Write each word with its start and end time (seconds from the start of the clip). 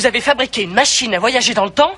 vous 0.00 0.06
avez 0.06 0.22
fabriqué 0.22 0.62
une 0.62 0.72
machine 0.72 1.14
à 1.14 1.18
voyager 1.18 1.52
dans 1.52 1.66
le 1.66 1.70
temps 1.70 1.92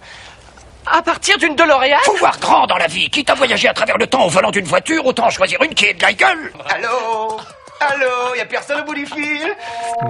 à 0.92 1.02
partir 1.02 1.38
d'une 1.38 1.54
DeLorean 1.54 1.98
Faut 2.02 2.16
voir 2.16 2.36
grand 2.40 2.66
dans 2.66 2.76
la 2.76 2.88
vie. 2.88 3.08
Quitte 3.08 3.30
à 3.30 3.34
voyager 3.34 3.68
à 3.68 3.74
travers 3.74 3.96
le 3.96 4.08
temps 4.08 4.24
au 4.24 4.28
volant 4.28 4.50
d'une 4.50 4.64
voiture, 4.64 5.06
autant 5.06 5.30
choisir 5.30 5.62
une 5.62 5.72
qui 5.72 5.84
est 5.84 5.94
de 5.94 6.02
la 6.02 6.12
gueule. 6.12 6.52
Allô 6.68 7.36
Allô 7.80 8.34
Y'a 8.36 8.44
personne 8.46 8.80
au 8.80 8.84
bout 8.84 8.94
du 8.94 9.06
fil 9.06 9.54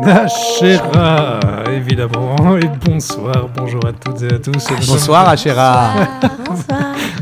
Achera, 0.07 1.39
évidemment. 1.71 2.57
Et 2.57 2.69
bonsoir, 2.89 3.49
bonjour 3.55 3.85
à 3.85 3.93
toutes 3.93 4.23
et 4.23 4.35
à 4.35 4.39
tous. 4.39 4.69
Bonsoir 4.87 5.29
Achera. 5.29 5.93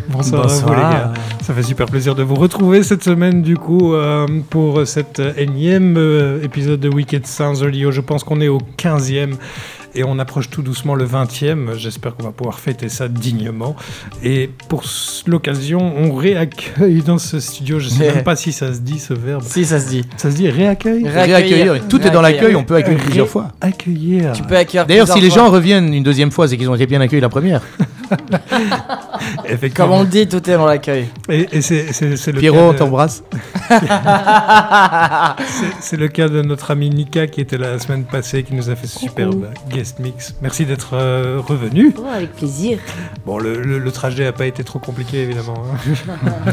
Bonsoir, 0.09 0.45
à 0.45 0.47
vous 0.47 0.69
les 0.71 0.77
gars. 0.77 1.13
Ça 1.43 1.53
fait 1.53 1.63
super 1.65 1.87
plaisir 1.87 2.15
de 2.15 2.23
vous 2.23 2.35
retrouver 2.37 2.85
cette 2.85 3.03
semaine 3.03 3.43
du 3.43 3.57
coup 3.57 3.95
euh, 3.95 4.27
pour 4.51 4.87
cet 4.87 5.21
énième 5.37 5.97
euh, 5.97 6.45
épisode 6.45 6.79
de 6.79 6.89
Wicked 6.89 7.27
Sounds 7.27 7.63
Audio. 7.63 7.91
Je 7.91 8.01
pense 8.01 8.23
qu'on 8.23 8.41
est 8.41 8.49
au 8.49 8.59
15e 8.77 9.35
et 9.95 10.05
on 10.05 10.19
approche 10.19 10.51
tout 10.51 10.63
doucement 10.63 10.95
le 10.95 11.07
20e. 11.07 11.75
J'espère 11.77 12.15
qu'on 12.17 12.25
va 12.25 12.33
pouvoir 12.33 12.59
fêter 12.59 12.89
ça 12.89 13.09
dignement. 13.09 13.77
Et 14.23 14.51
pour 14.69 14.83
l'occasion, 15.27 15.81
on 15.97 16.15
réaccueille 16.15 17.03
dans 17.03 17.19
ce 17.19 17.41
studio, 17.41 17.79
je 17.79 17.89
sais 17.89 18.13
même 18.13 18.25
pas 18.25 18.37
si 18.37 18.53
ça 18.53 18.73
se 18.73 18.81
dit 18.81 18.99
ce 18.99 19.15
verbe. 19.15 19.43
Si 19.43 19.65
ça 19.65 19.81
se 19.81 19.89
dit. 19.89 20.05
Ça 20.17 20.31
se 20.31 20.37
dit 20.37 20.49
réaccueil 20.49 21.07
Réaccueillir. 21.09 21.89
Tout 21.89 22.01
est 22.07 22.11
dans 22.11 22.23
l'accueil, 22.23 22.55
on 22.55 22.65
peut 22.65 22.77
accueillir 22.77 23.01
plusieurs 23.01 23.29
fois. 23.29 23.49
Accueillir. 23.61 24.33
Tu 24.33 24.43
peux 24.43 24.57
accueillir 24.57 24.87
D'ailleurs, 24.87 25.09
si 25.09 25.21
les 25.21 25.31
gens 25.31 25.51
reviennent 25.51 25.93
une 25.93 26.05
deuxième 26.05 26.31
fois, 26.31 26.49
c'est 26.49 26.57
qu'ils 26.57 26.71
ont 26.71 26.75
été 26.75 26.87
bien 26.87 27.01
accueillis 27.01 27.23
la 27.23 27.29
première. 27.29 27.63
Comme 29.75 29.93
on 29.93 30.05
dit, 30.05 30.27
tout 30.27 30.49
est 30.49 30.55
dans 30.55 30.67
l'accueil. 30.67 31.09
Et, 31.29 31.61
c'est 31.61 31.87
le 32.33 32.39
Pierrot, 32.39 32.71
on 32.71 32.75
t'embrasse. 32.75 33.23
c'est 35.81 35.97
le 35.97 36.09
cas 36.09 36.29
de 36.29 36.43
notre 36.43 36.71
ami 36.71 36.91
Nika 36.91 37.27
qui 37.27 37.41
était 37.41 37.59
là 37.59 37.73
la 37.73 37.79
semaine 37.79 38.05
passée, 38.05 38.43
qui 38.43 38.55
nous 38.55 38.71
a 38.71 38.77
fait 38.77 38.87
ce 38.87 38.99
superbe 38.99 39.47
guest 39.69 39.99
mix. 39.99 40.35
Merci 40.43 40.65
d'être 40.67 40.91
euh, 40.95 41.41
revenu. 41.45 41.95
Oh, 41.99 42.05
avec 42.13 42.33
plaisir. 42.35 42.79
Bon, 43.27 43.39
le, 43.39 43.91
trajet 43.91 44.25
n'a 44.25 44.33
pas 44.33 44.47
été 44.47 44.63
trop 44.63 44.79
compliqué, 44.79 45.23
évidemment. 45.23 45.63
Hein. 45.65 45.93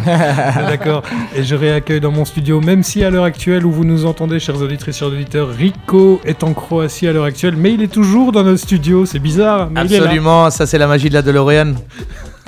D'accord. 0.69 1.03
Et 1.35 1.43
je 1.43 1.55
réaccueille 1.55 2.01
dans 2.01 2.11
mon 2.11 2.25
studio, 2.25 2.61
même 2.61 2.83
si 2.83 3.03
à 3.03 3.09
l'heure 3.09 3.23
actuelle 3.23 3.65
où 3.65 3.71
vous 3.71 3.85
nous 3.85 4.05
entendez, 4.05 4.39
chers 4.39 4.61
auditrices, 4.61 4.97
chers 4.97 5.07
auditeurs, 5.09 5.49
Rico 5.49 6.19
est 6.25 6.43
en 6.43 6.53
Croatie 6.53 7.07
à 7.07 7.13
l'heure 7.13 7.25
actuelle, 7.25 7.55
mais 7.55 7.73
il 7.73 7.81
est 7.81 7.91
toujours 7.91 8.31
dans 8.31 8.43
notre 8.43 8.59
studio. 8.59 9.05
C'est 9.05 9.19
bizarre. 9.19 9.69
Absolument, 9.75 10.49
ça 10.49 10.65
c'est 10.65 10.77
la 10.77 10.87
magie 10.87 11.09
de 11.09 11.13
la 11.13 11.21
DeLorean. 11.21 11.73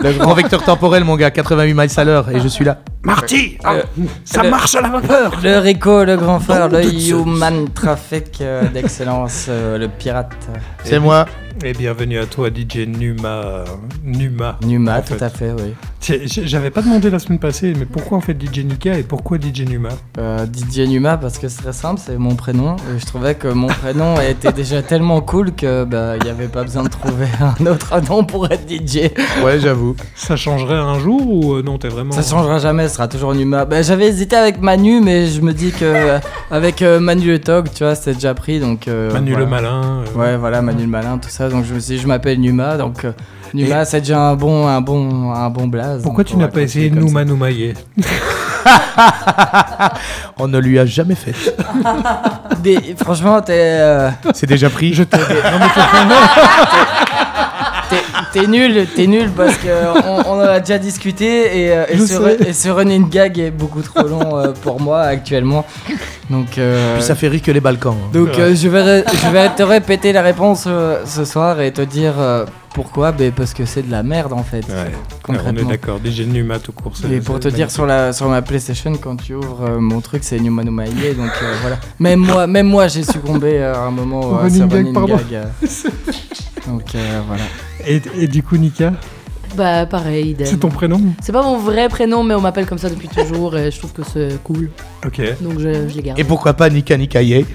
Le 0.02 0.14
grand 0.14 0.33
vecteur 0.33 0.64
temporel, 0.64 1.03
mon 1.03 1.16
gars, 1.16 1.31
88 1.31 1.73
miles 1.73 1.89
à 1.97 2.03
l'heure, 2.03 2.30
et 2.30 2.39
je 2.39 2.47
suis 2.47 2.64
là. 2.64 2.78
Marty 3.03 3.58
euh, 3.66 3.81
ah, 3.83 4.03
Ça 4.23 4.44
marche 4.44 4.75
à 4.75 4.81
la 4.81 4.89
vapeur 4.89 5.39
Le 5.44 5.58
Rico, 5.59 6.03
le 6.03 6.16
grand 6.16 6.39
frère, 6.39 6.69
le 6.69 6.83
human 6.83 7.69
traffic 7.73 8.39
euh, 8.42 8.67
d'excellence, 8.70 9.47
euh, 9.50 9.77
le 9.77 9.88
pirate. 9.88 10.36
C'est 10.83 11.00
moi. 11.00 11.25
Et 11.61 11.73
bienvenue 11.73 12.17
à 12.19 12.25
toi, 12.25 12.47
DJ 12.49 12.88
Numa. 12.88 13.65
Numa. 14.02 14.57
Numa, 14.65 15.02
tout 15.02 15.15
à 15.19 15.27
fait, 15.29 15.52
oui. 15.52 15.73
J'avais 16.02 16.71
pas 16.71 16.81
demandé 16.81 17.09
la 17.09 17.19
semaine 17.19 17.38
passée, 17.39 17.73
mais 17.77 17.85
pourquoi 17.85 18.17
on 18.17 18.21
fait 18.21 18.35
DJ 18.39 18.59
Nika 18.59 18.97
et 18.97 19.03
pourquoi 19.03 19.38
DJ 19.38 19.61
Numa? 19.67 19.89
Euh, 20.17 20.45
DJ 20.45 20.87
Numa, 20.87 21.17
parce 21.17 21.37
que 21.37 21.49
c'est 21.49 21.61
très 21.61 21.73
simple, 21.73 21.99
c'est 22.03 22.17
mon 22.17 22.35
prénom. 22.35 22.77
Et 22.77 22.99
je 22.99 23.05
trouvais 23.05 23.35
que 23.35 23.49
mon 23.49 23.67
prénom 23.67 24.15
était 24.30 24.53
déjà 24.53 24.81
tellement 24.81 25.19
cool 25.19 25.52
que 25.52 25.83
bah, 25.83 26.15
il 26.17 26.23
n'y 26.23 26.30
avait 26.30 26.47
pas 26.47 26.63
besoin 26.63 26.83
de 26.83 26.89
trouver 26.89 27.27
un 27.59 27.65
autre 27.65 27.99
nom 28.09 28.23
pour 28.23 28.49
être 28.49 28.67
DJ. 28.67 29.11
Ouais, 29.43 29.59
j'avoue. 29.59 29.95
Ça 30.15 30.37
changerait 30.37 30.77
un 30.77 30.97
jour 30.99 31.21
ou 31.27 31.55
euh, 31.55 31.61
non, 31.61 31.77
t'es 31.77 31.89
vraiment. 31.89 32.13
Ça 32.13 32.23
changera 32.23 32.59
jamais, 32.59 32.87
ce 32.87 32.95
sera 32.95 33.09
toujours 33.09 33.35
Numa. 33.35 33.65
Bah, 33.65 33.81
J'avais 33.81 34.07
hésité 34.07 34.37
avec 34.37 34.61
Manu, 34.61 35.02
mais 35.02 35.27
je 35.27 35.41
me 35.41 35.52
dis 35.53 35.71
que 35.71 35.83
euh, 35.83 36.19
avec 36.49 36.81
Manu 36.81 37.27
le 37.27 37.39
Tog, 37.39 37.67
tu 37.75 37.83
vois, 37.83 37.95
c'était 37.95 38.13
déjà 38.13 38.33
pris. 38.33 38.61
Donc, 38.61 38.87
Manu 38.87 39.35
le 39.35 39.45
malin. 39.45 40.03
Ouais, 40.15 40.37
voilà, 40.37 40.61
Manu 40.61 40.83
le 40.83 40.89
malin, 40.89 41.17
tout 41.17 41.30
ça. 41.30 41.48
Donc 41.49 41.65
je 41.65 41.73
me 41.73 41.80
suis 41.80 41.95
dit, 41.95 42.02
je 42.02 42.08
m'appelle 42.08 42.39
Numa, 42.39 42.77
donc. 42.77 43.05
Numa, 43.54 43.83
c'est 43.86 44.02
déjà 44.02 44.20
un 44.20 44.36
bon, 44.36 44.67
un 44.67 44.82
bon, 44.82 45.32
un 45.32 45.49
bon 45.49 45.67
blaze. 45.67 46.04
Pourquoi 46.04 46.23
tu 46.23 46.37
n'as 46.37 46.48
pas 46.48 46.61
essayé 46.61 46.89
Numa 46.89 47.26
Numaye 47.26 47.73
On 50.37 50.48
ne 50.48 50.60
lui 50.60 50.77
a 50.80 50.86
jamais 50.86 51.15
fait. 51.15 51.33
franchement, 52.98 53.42
t'es. 53.42 53.54
Euh, 53.80 54.10
c'est 54.33 54.48
déjà 54.48 54.70
pris. 54.70 54.93
Je 54.93 55.04
t'ai. 55.04 55.17
non, 55.17 55.23
mais 55.60 55.67
T'es 58.33 58.47
nul, 58.47 58.85
t'es 58.95 59.07
nul 59.07 59.30
parce 59.35 59.55
qu'on 59.57 60.30
on 60.30 60.33
en 60.35 60.39
a 60.39 60.59
déjà 60.59 60.77
discuté 60.77 61.63
et, 61.63 61.71
euh, 61.71 61.85
ce, 62.53 62.69
running 62.69 63.09
gag 63.09 63.39
est 63.39 63.52
beaucoup 63.52 63.81
trop 63.81 64.07
long 64.07 64.37
euh, 64.37 64.52
pour 64.61 64.80
moi 64.80 65.02
actuellement. 65.02 65.65
Donc, 66.30 66.57
euh, 66.57 66.95
Puis 66.95 67.03
ça 67.03 67.15
fait 67.15 67.27
rire 67.27 67.41
que 67.41 67.52
les 67.52 67.59
Balkans. 67.59 67.95
Hein. 67.95 68.09
Donc 68.13 68.30
je, 68.33 68.67
vais, 68.67 69.03
je 69.03 69.30
vais 69.30 69.49
te 69.49 69.63
répéter 69.63 70.11
la 70.11 70.21
réponse 70.21 70.67
ce 71.05 71.25
soir 71.25 71.59
et 71.61 71.71
te 71.71 71.81
dire 71.81 72.13
pourquoi? 72.73 73.11
Ben, 73.11 73.31
Parce 73.31 73.53
que 73.53 73.65
c'est 73.65 73.81
de 73.81 73.91
la 73.91 74.03
merde 74.03 74.33
en 74.33 74.43
fait. 74.43 74.67
Ouais. 74.67 74.91
Concrètement. 75.23 75.61
On 75.65 75.67
est 75.67 75.71
d'accord, 75.71 75.99
DJ 76.03 76.21
Numa 76.21 76.59
tout 76.59 76.71
court. 76.71 76.93
Et 77.11 77.19
pour 77.19 77.39
te 77.39 77.47
dire 77.47 77.71
sur, 77.71 77.86
la, 77.86 78.13
sur 78.13 78.30
ma 78.30 78.41
PlayStation, 78.41 78.93
quand 78.93 79.15
tu 79.15 79.33
ouvres 79.33 79.80
mon 79.80 80.01
truc, 80.01 80.23
c'est 80.23 80.39
Numa 80.39 80.63
Numa 80.63 80.86
donc 80.86 81.31
voilà. 81.61 81.77
Même 81.99 82.19
moi, 82.19 82.45
même 82.47 82.67
moi 82.67 82.87
j'ai 82.87 83.03
succombé 83.03 83.63
à 83.63 83.81
un 83.81 83.91
moment 83.91 84.37
running 84.37 84.93
gag. 84.93 85.47
donc 86.67 86.95
voilà. 87.27 87.43
Et, 87.87 88.01
du 88.27 88.43
coup, 88.43 88.58
Nika 88.58 88.93
Bah, 89.55 89.86
pareil. 89.86 90.36
C'est 90.43 90.59
ton 90.59 90.70
prénom 90.70 91.02
C'est 91.21 91.31
pas 91.31 91.42
mon 91.42 91.58
vrai 91.58 91.89
prénom, 91.89 92.23
mais 92.23 92.36
on 92.36 92.42
m'appelle 92.42 92.65
comme 92.65 92.77
ça 92.77 92.89
depuis 92.89 93.08
toujours 93.08 93.58
et 93.58 93.71
je 93.71 93.77
trouve 93.77 93.93
que 93.93 94.03
c'est 94.03 94.42
cool. 94.43 94.70
Ok. 95.05 95.21
Donc 95.42 95.59
je, 95.59 95.87
je 95.89 95.95
les 95.95 96.02
garde. 96.02 96.19
Et 96.19 96.23
pourquoi 96.23 96.53
pas 96.53 96.69
Nika 96.69 96.98
Nikaye 96.98 97.45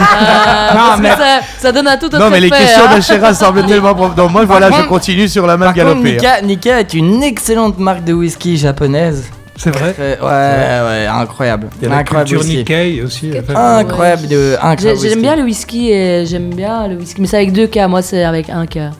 ah, 0.00 0.96
mais... 1.00 1.10
ça, 1.10 1.40
ça, 1.58 1.72
donne 1.72 1.86
à 1.86 1.96
tout 1.96 2.06
autre 2.06 2.18
Non, 2.18 2.30
mais 2.30 2.40
les 2.40 2.50
questions 2.50 2.84
hein. 2.88 2.96
d'Achera 2.96 3.34
semblent 3.34 3.66
tellement. 3.66 3.94
Donc, 3.94 4.30
moi, 4.30 4.44
voilà, 4.44 4.70
je 4.70 4.86
continue 4.88 5.28
sur 5.28 5.46
la 5.46 5.56
même 5.56 5.72
galopée. 5.72 6.12
Nika, 6.12 6.42
Nika 6.42 6.80
est 6.80 6.94
une 6.94 7.22
excellente 7.22 7.78
marque 7.78 8.04
de 8.04 8.12
whisky 8.12 8.56
japonaise. 8.56 9.30
C'est 9.56 9.70
vrai 9.70 9.94
Ouais, 9.98 10.18
ouais, 10.20 11.06
incroyable. 11.06 11.68
Il 11.80 11.84
y 11.84 11.86
a 11.86 11.90
la 11.90 11.96
incroyable 11.98 12.30
culture 12.30 12.46
Nikkei 12.46 13.02
aussi. 13.02 13.32
Incroyable, 13.54 14.28
de, 14.28 14.56
incroyable 14.60 15.00
J'aime 15.00 15.22
bien 15.22 15.36
le 15.36 15.44
whisky 15.44 15.90
et 15.90 16.26
j'aime 16.26 16.54
bien 16.54 16.88
le 16.88 16.96
whisky, 16.96 17.20
mais 17.20 17.26
c'est 17.26 17.38
avec 17.38 17.52
deux 17.52 17.66
K. 17.66 17.88
Moi, 17.88 18.02
c'est 18.02 18.24
avec 18.24 18.50
un 18.50 18.66
K. 18.66 18.90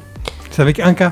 C'est 0.56 0.62
avec 0.62 0.80
un 0.80 0.94
K 0.94 1.10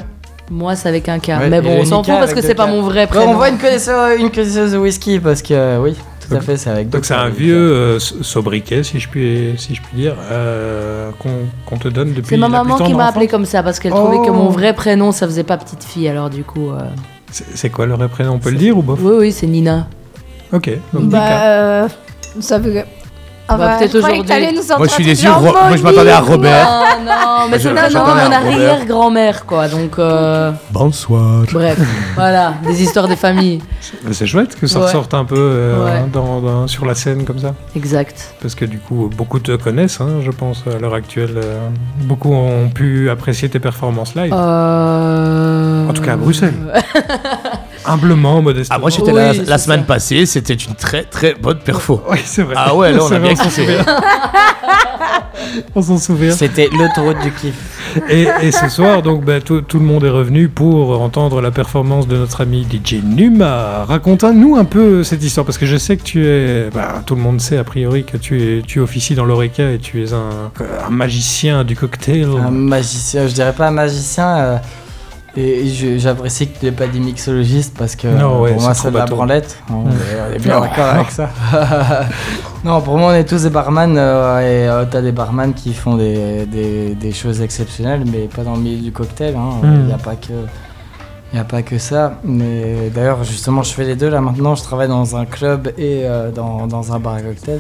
moi, 0.51 0.77
c'est 0.77 0.91
avec 0.91 1.09
un 1.09 1.19
K. 1.19 1.31
mais 1.49 1.63
bon, 1.63 1.79
on 1.81 1.85
s'en 1.87 2.03
fout 2.03 2.15
parce 2.19 2.35
que 2.35 2.43
c'est 2.43 2.55
pas 2.55 2.67
mon 2.67 2.83
vrai 2.83 3.07
prénom. 3.07 3.33
on 3.33 3.35
voit 3.35 3.49
une 3.49 3.57
connaisseuse, 3.57 4.21
une 4.21 4.31
connaisseuse 4.31 4.73
de 4.73 4.79
whisky 4.79 5.19
parce 5.19 5.41
que, 5.41 5.79
oui, 5.79 5.95
tout 6.21 6.35
à 6.35 6.41
fait, 6.41 6.59
c'est 6.59 6.69
avec 6.69 6.91
Donc, 6.91 7.07
c'est 7.07 7.15
un 7.15 7.31
vieux 7.31 7.57
euh, 7.57 7.99
sobriquet, 7.99 8.83
si 8.83 9.01
je 9.01 9.09
puis, 9.09 9.55
si 9.57 9.75
je 9.75 9.81
puis 9.81 9.97
dire, 9.97 10.17
euh, 10.31 11.11
qu'on 11.67 11.79
te 11.79 11.89
donne 11.89 12.13
depuis. 12.13 12.29
C'est 12.29 12.37
ma 12.37 12.51
maman 12.51 12.77
qui 12.77 12.93
m'a 12.93 13.07
appelé 13.07 13.27
comme 13.27 13.47
ça 13.47 13.63
parce 13.63 13.79
qu'elle 13.79 13.93
trouvait 13.93 14.27
que 14.27 14.31
mon 14.31 14.49
oh. 14.49 14.51
vrai 14.51 14.75
prénom, 14.75 15.13
ça 15.13 15.27
faisait 15.27 15.45
pas 15.45 15.57
petite 15.57 15.83
fille, 15.83 16.09
alors 16.09 16.29
du 16.29 16.45
coup. 16.45 16.71
Euh, 16.71 16.81
c'est 17.31 17.71
quoi 17.71 17.87
le 17.87 17.95
vrai 17.95 18.09
prénom? 18.09 18.33
On 18.35 18.39
peut 18.39 18.51
le 18.51 18.59
dire 18.59 18.77
ou 18.77 18.83
bof 18.83 18.99
Oui, 19.03 19.15
oui, 19.19 19.33
c'est 19.33 19.47
Nina. 19.47 19.89
Ok. 20.53 20.71
Donc 20.93 21.05
bah, 21.05 21.89
ça 22.39 22.59
veut 22.59 22.85
ah 23.47 23.57
bah, 23.59 23.77
peut-être 23.79 23.97
aujourd'hui. 23.97 24.23
Moi, 24.79 24.87
je 24.87 24.93
suis 24.93 25.05
déçu. 25.05 25.27
Moi, 25.29 25.77
je 25.77 25.83
m'attendais 25.83 26.11
à 26.11 26.21
Robert. 26.21 26.67
Non, 26.67 27.05
non, 27.05 27.49
mais 27.51 27.59
c'est 27.59 27.73
non, 27.73 28.05
mon 28.05 28.33
arrière-grand-mère, 28.33 29.45
quoi. 29.45 29.69
Donc. 29.69 29.99
Euh... 29.99 30.53
Bonsoir. 30.71 31.45
Bref, 31.53 31.79
voilà, 32.15 32.55
des 32.67 32.83
histoires 32.83 33.07
des 33.07 33.17
familles. 33.17 33.61
C'est 34.13 34.27
chouette 34.27 34.59
que 34.59 34.67
ça 34.67 34.81
ressorte 34.81 35.13
un 35.15 35.25
peu 35.25 35.37
euh, 35.39 36.07
dans, 36.13 36.67
sur 36.67 36.87
la 36.87 36.95
scène 36.95 37.25
comme 37.25 37.39
ça. 37.39 37.55
Exact. 37.77 38.35
Parce 38.41 38.55
que 38.55 38.65
du 38.65 38.79
coup, 38.79 39.11
beaucoup 39.15 39.39
te 39.41 39.57
connaissent, 39.57 40.01
hein, 40.01 40.21
je 40.25 40.31
pense, 40.31 40.65
à 40.67 40.79
l'heure 40.79 40.95
actuelle. 40.95 41.35
Euh, 41.37 41.69
beaucoup 42.01 42.33
ont 42.33 42.71
pu 42.71 43.11
apprécier 43.11 43.49
tes 43.49 43.61
performances 43.61 44.15
live. 44.15 44.33
Euh... 44.35 45.89
En 45.89 45.93
tout 45.93 46.03
cas 46.03 46.15
à 46.15 46.17
Bruxelles. 46.17 46.55
Humblement, 47.87 48.43
modestement. 48.43 48.77
Ah, 48.77 48.81
moi 48.81 48.91
j'étais 48.91 49.13
là 49.13 49.33
la, 49.33 49.59
semaine 49.59 49.85
passée, 49.85 50.27
c'était 50.27 50.55
une 50.55 50.75
très 50.75 51.05
très 51.05 51.35
bonne 51.35 51.59
perfo. 51.59 52.03
Oui, 52.11 52.19
c'est 52.25 52.43
vrai. 52.43 52.55
Ah 52.57 52.75
ouais, 52.75 52.93
là 52.93 53.01
on 53.03 53.13
a 53.13 53.19
bien 53.19 53.35
kiffé. 53.35 53.79
on 55.75 55.83
s'en 55.83 55.99
souvient. 55.99 56.33
C'était 56.33 56.69
l'autoroute 56.73 57.21
du 57.23 57.33
kiff. 57.33 57.55
Et, 58.09 58.27
et, 58.43 58.51
ce 58.51 58.69
soir, 58.69 59.03
donc, 59.03 59.25
bah, 59.25 59.41
tout, 59.41 59.61
tout, 59.61 59.79
le 59.79 59.85
monde 59.85 60.05
est 60.05 60.11
revenu 60.11 60.49
pour 60.49 61.01
entendre 61.01 61.41
la 61.41 61.51
performance 61.51 62.09
de 62.09 62.17
notre 62.17 62.41
ami 62.41 62.67
DJ 62.69 62.95
Numa. 63.05 63.85
Raconte-nous 63.85 64.57
un 64.57 64.65
peu 64.65 65.05
cette 65.05 65.23
histoire, 65.23 65.47
parce 65.47 65.59
que 65.59 65.67
je 65.67 65.77
sais 65.77 65.97
que 65.97 66.03
tu 66.03 66.27
es. 66.27 66.71
Bah, 66.71 67.03
tout 67.07 67.15
le 67.15 67.21
monde 67.21 67.41
sait 67.41 67.57
a 67.57 67.65
priori 67.65 68.05
que 68.05 68.17
tu, 68.17 68.43
es, 68.43 68.63
tu 68.63 68.81
officies 68.81 69.15
dans 69.15 69.25
l'Oreca 69.25 69.71
et 69.71 69.79
tu 69.79 70.03
es 70.03 70.13
un, 70.13 70.51
un 70.87 70.91
magicien 70.91 71.65
du 71.65 71.77
cocktail. 71.77 72.29
Un 72.45 72.51
magicien, 72.51 73.27
je 73.29 73.35
dirais 73.35 73.53
pas 73.53 73.69
un 73.69 73.73
magicien. 73.73 74.37
Euh, 74.37 74.57
et 75.37 75.99
j'apprécie 75.99 76.49
que 76.49 76.59
tu 76.59 76.65
n'aies 76.67 76.73
pas 76.73 76.87
dit 76.87 77.01
mixologiste 77.01 77.77
parce 77.77 77.97
que 77.97 78.07
pour 78.09 78.61
moi 78.61 78.75
c'est 78.75 78.91
de 78.91 78.97
la 78.97 79.07
branlette. 79.07 79.59
On, 79.71 79.85
est, 80.33 80.39
bien 80.39 80.61
d'accord 80.61 80.85
avec 80.85 81.11
ça. 81.11 81.29
non, 82.65 82.81
pour 82.81 82.97
moi 82.97 83.13
on 83.13 83.15
est 83.15 83.25
tous 83.25 83.43
des 83.43 83.51
barman 83.51 83.97
euh, 83.97 84.41
et 84.41 84.69
euh, 84.69 84.85
tu 84.89 84.97
as 84.97 85.03
des 85.03 85.13
barman 85.13 85.53
qui 85.53 85.75
font 85.75 85.97
des, 85.97 86.47
des, 86.47 86.95
des, 86.95 87.13
choses 87.13 87.43
exceptionnelles 87.43 88.05
mais 88.11 88.29
pas 88.29 88.43
dans 88.43 88.55
le 88.55 88.61
milieu 88.61 88.81
du 88.81 88.93
cocktail. 88.93 89.35
Hein. 89.35 89.61
Hmm. 89.63 89.75
Il 89.81 89.87
n'y 89.87 89.93
a 89.93 89.99
pas 89.99 90.17
que... 90.17 90.33
Il 91.33 91.41
a 91.41 91.45
pas 91.45 91.63
que 91.63 91.79
ça, 91.79 92.21
mais 92.23 92.91
d'ailleurs 92.95 93.25
justement 93.25 93.65
je 93.65 93.73
fais 93.75 93.83
les 93.83 93.97
deux 93.97 94.09
là 94.09 94.21
maintenant, 94.21 94.55
je 94.55 94.63
travaille 94.63 94.87
dans 94.87 95.17
un 95.17 95.25
club 95.25 95.67
et 95.77 96.03
euh, 96.05 96.31
dans, 96.31 96.69
dans, 96.69 96.93
un 96.93 97.01
bar 97.01 97.15
à 97.15 97.23
cocktail. 97.23 97.59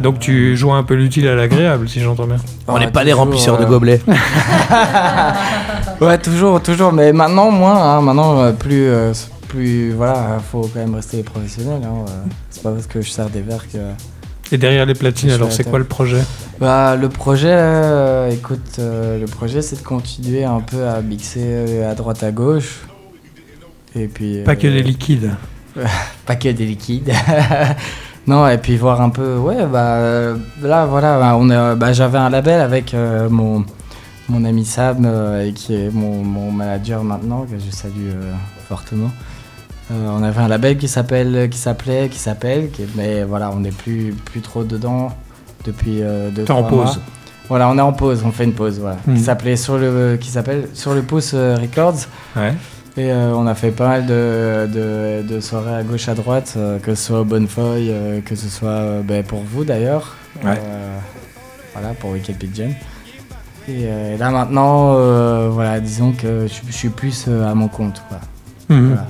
Donc 0.00 0.18
tu 0.18 0.56
joues 0.56 0.72
un 0.72 0.82
peu 0.82 0.94
l'utile 0.94 1.28
à 1.28 1.34
l'agréable, 1.34 1.88
si 1.88 2.00
j'entends 2.00 2.26
bien. 2.26 2.36
On 2.68 2.78
n'est 2.78 2.90
pas 2.90 3.04
des 3.04 3.12
remplisseurs 3.12 3.58
de 3.58 3.64
gobelets. 3.64 4.00
ouais, 6.00 6.18
toujours, 6.18 6.62
toujours. 6.62 6.92
Mais 6.92 7.12
maintenant, 7.12 7.50
moins. 7.50 7.76
Hein, 7.76 8.00
maintenant, 8.00 8.52
plus, 8.52 8.90
plus. 9.48 9.92
Voilà, 9.92 10.38
faut 10.50 10.70
quand 10.72 10.80
même 10.80 10.94
rester 10.94 11.22
professionnel. 11.22 11.82
Hein, 11.84 12.04
c'est 12.50 12.62
pas 12.62 12.70
parce 12.70 12.86
que 12.86 13.00
je 13.00 13.10
sers 13.10 13.28
des 13.28 13.42
verres 13.42 13.66
que. 13.70 13.78
Et 14.52 14.58
derrière 14.58 14.84
les 14.84 14.94
platines, 14.94 15.30
alors 15.30 15.52
c'est 15.52 15.64
quoi 15.64 15.78
le 15.78 15.84
projet? 15.84 16.22
Bah 16.60 16.96
le 16.96 17.08
projet, 17.08 17.52
euh, 17.52 18.30
écoute, 18.30 18.76
euh, 18.80 19.20
le 19.20 19.26
projet 19.26 19.62
c'est 19.62 19.76
de 19.76 19.82
continuer 19.82 20.44
un 20.44 20.60
peu 20.60 20.88
à 20.88 21.00
mixer 21.00 21.40
euh, 21.42 21.90
à 21.90 21.94
droite 21.94 22.22
à 22.24 22.32
gauche. 22.32 22.80
Et 23.94 24.08
puis. 24.08 24.42
Pas 24.44 24.56
que 24.56 24.66
des 24.66 24.82
liquides. 24.82 25.30
pas 26.26 26.34
que 26.34 26.48
des 26.48 26.66
liquides. 26.66 27.12
non 28.26 28.46
et 28.48 28.58
puis 28.58 28.76
voir 28.76 29.00
un 29.00 29.10
peu, 29.10 29.36
ouais 29.36 29.66
bah 29.66 30.34
là 30.62 30.86
voilà, 30.86 31.18
bah, 31.18 31.36
on 31.36 31.46
bah, 31.76 31.92
j'avais 31.92 32.18
un 32.18 32.30
label 32.30 32.60
avec 32.60 32.94
mon 33.30 33.64
mon 34.28 34.44
ami 34.44 34.64
Sam 34.64 35.08
qui 35.54 35.74
est 35.74 35.90
mon, 35.90 36.22
mon, 36.22 36.52
manager 36.52 37.02
maintenant 37.02 37.44
que 37.44 37.58
je 37.58 37.70
salue 37.70 38.12
fortement. 38.68 39.10
Euh, 39.90 40.08
on 40.08 40.22
avait 40.22 40.40
un 40.40 40.48
label 40.48 40.78
qui 40.78 40.86
s'appelle, 40.86 41.48
qui 41.50 41.58
s'appelait, 41.58 42.08
qui 42.08 42.18
s'appelle, 42.18 42.70
mais 42.94 43.24
voilà, 43.24 43.50
on 43.50 43.60
n'est 43.60 43.72
plus, 43.72 44.14
plus 44.24 44.40
trop 44.40 44.62
dedans 44.62 45.10
depuis 45.64 46.02
euh, 46.02 46.30
deux, 46.30 46.50
en 46.50 46.62
pause. 46.62 47.00
Voilà, 47.48 47.68
on 47.68 47.76
est 47.76 47.80
en 47.82 47.92
pause, 47.92 48.22
on 48.24 48.30
fait 48.30 48.44
une 48.44 48.52
pause, 48.52 48.78
voilà. 48.78 48.98
Qui 49.04 49.10
hmm. 49.10 49.16
s'appelait 49.16 49.56
sur 49.56 49.78
le, 49.78 50.16
qui 50.20 50.30
s'appelle 50.30 50.68
sur 50.74 50.94
le 50.94 51.02
pouce 51.02 51.32
euh, 51.34 51.56
Records. 51.60 52.06
Ouais. 52.36 52.54
Et 53.00 53.12
on 53.12 53.46
a 53.46 53.54
fait 53.54 53.70
pas 53.70 53.88
mal 53.88 54.06
de, 54.06 55.22
de, 55.22 55.40
soirées 55.40 55.74
à 55.74 55.82
gauche, 55.82 56.08
à 56.08 56.14
droite, 56.14 56.56
que 56.82 56.94
ce 56.94 57.06
soit 57.06 57.20
au 57.20 57.24
Bonnefoy, 57.24 57.92
que 58.24 58.34
ce 58.34 58.48
soit 58.48 59.02
ben, 59.02 59.22
pour 59.24 59.40
vous 59.40 59.64
d'ailleurs. 59.64 60.16
Ouais. 60.44 60.60
voilà, 61.72 61.94
pour 61.94 62.10
Wicked 62.10 62.36
Pigeon. 62.36 62.74
Et 63.68 64.16
là 64.18 64.30
maintenant, 64.30 65.48
voilà, 65.50 65.80
disons 65.80 66.12
que 66.12 66.46
je, 66.46 66.72
suis 66.72 66.90
plus 66.90 67.28
à 67.28 67.54
mon 67.54 67.68
compte. 67.68 68.02
Quoi. 68.08 68.18
Voilà. 68.68 69.06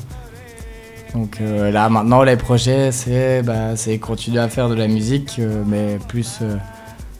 Donc 1.14 1.38
euh, 1.40 1.70
là 1.70 1.88
maintenant 1.88 2.22
les 2.22 2.36
projets 2.36 2.92
c'est 2.92 3.42
bah, 3.42 3.74
continuer 4.00 4.38
à 4.38 4.48
faire 4.48 4.68
de 4.68 4.74
la 4.74 4.86
musique 4.86 5.36
euh, 5.38 5.62
mais 5.66 5.98
plus 6.08 6.38
euh, 6.42 6.56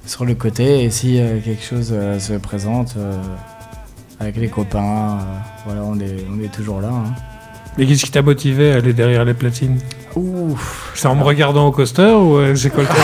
sur 0.07 0.25
le 0.25 0.35
côté 0.35 0.85
et 0.85 0.91
si 0.91 1.21
quelque 1.45 1.63
chose 1.63 1.95
se 2.19 2.33
présente 2.35 2.97
avec 4.21 4.37
les 4.37 4.49
copains, 4.49 5.19
voilà 5.65 5.83
on 5.83 5.99
est, 5.99 6.27
on 6.31 6.41
est 6.43 6.53
toujours 6.53 6.81
là. 6.81 6.91
Hein. 6.91 7.15
Mais 7.79 7.87
qu'est-ce 7.87 8.05
qui 8.05 8.11
t'a 8.11 8.23
motivé 8.23 8.73
à 8.73 8.77
aller 8.77 8.93
derrière 8.93 9.25
les 9.25 9.33
platines? 9.35 9.79
Ouf. 10.17 10.91
C'est 10.95 11.07
en 11.07 11.15
me 11.15 11.23
regardant 11.23 11.67
au 11.67 11.71
coaster 11.71 12.11
ou 12.11 12.37
euh, 12.37 12.55
c'est 12.57 12.71
quoi 12.71 12.83
le 12.83 12.89
truc 12.89 12.99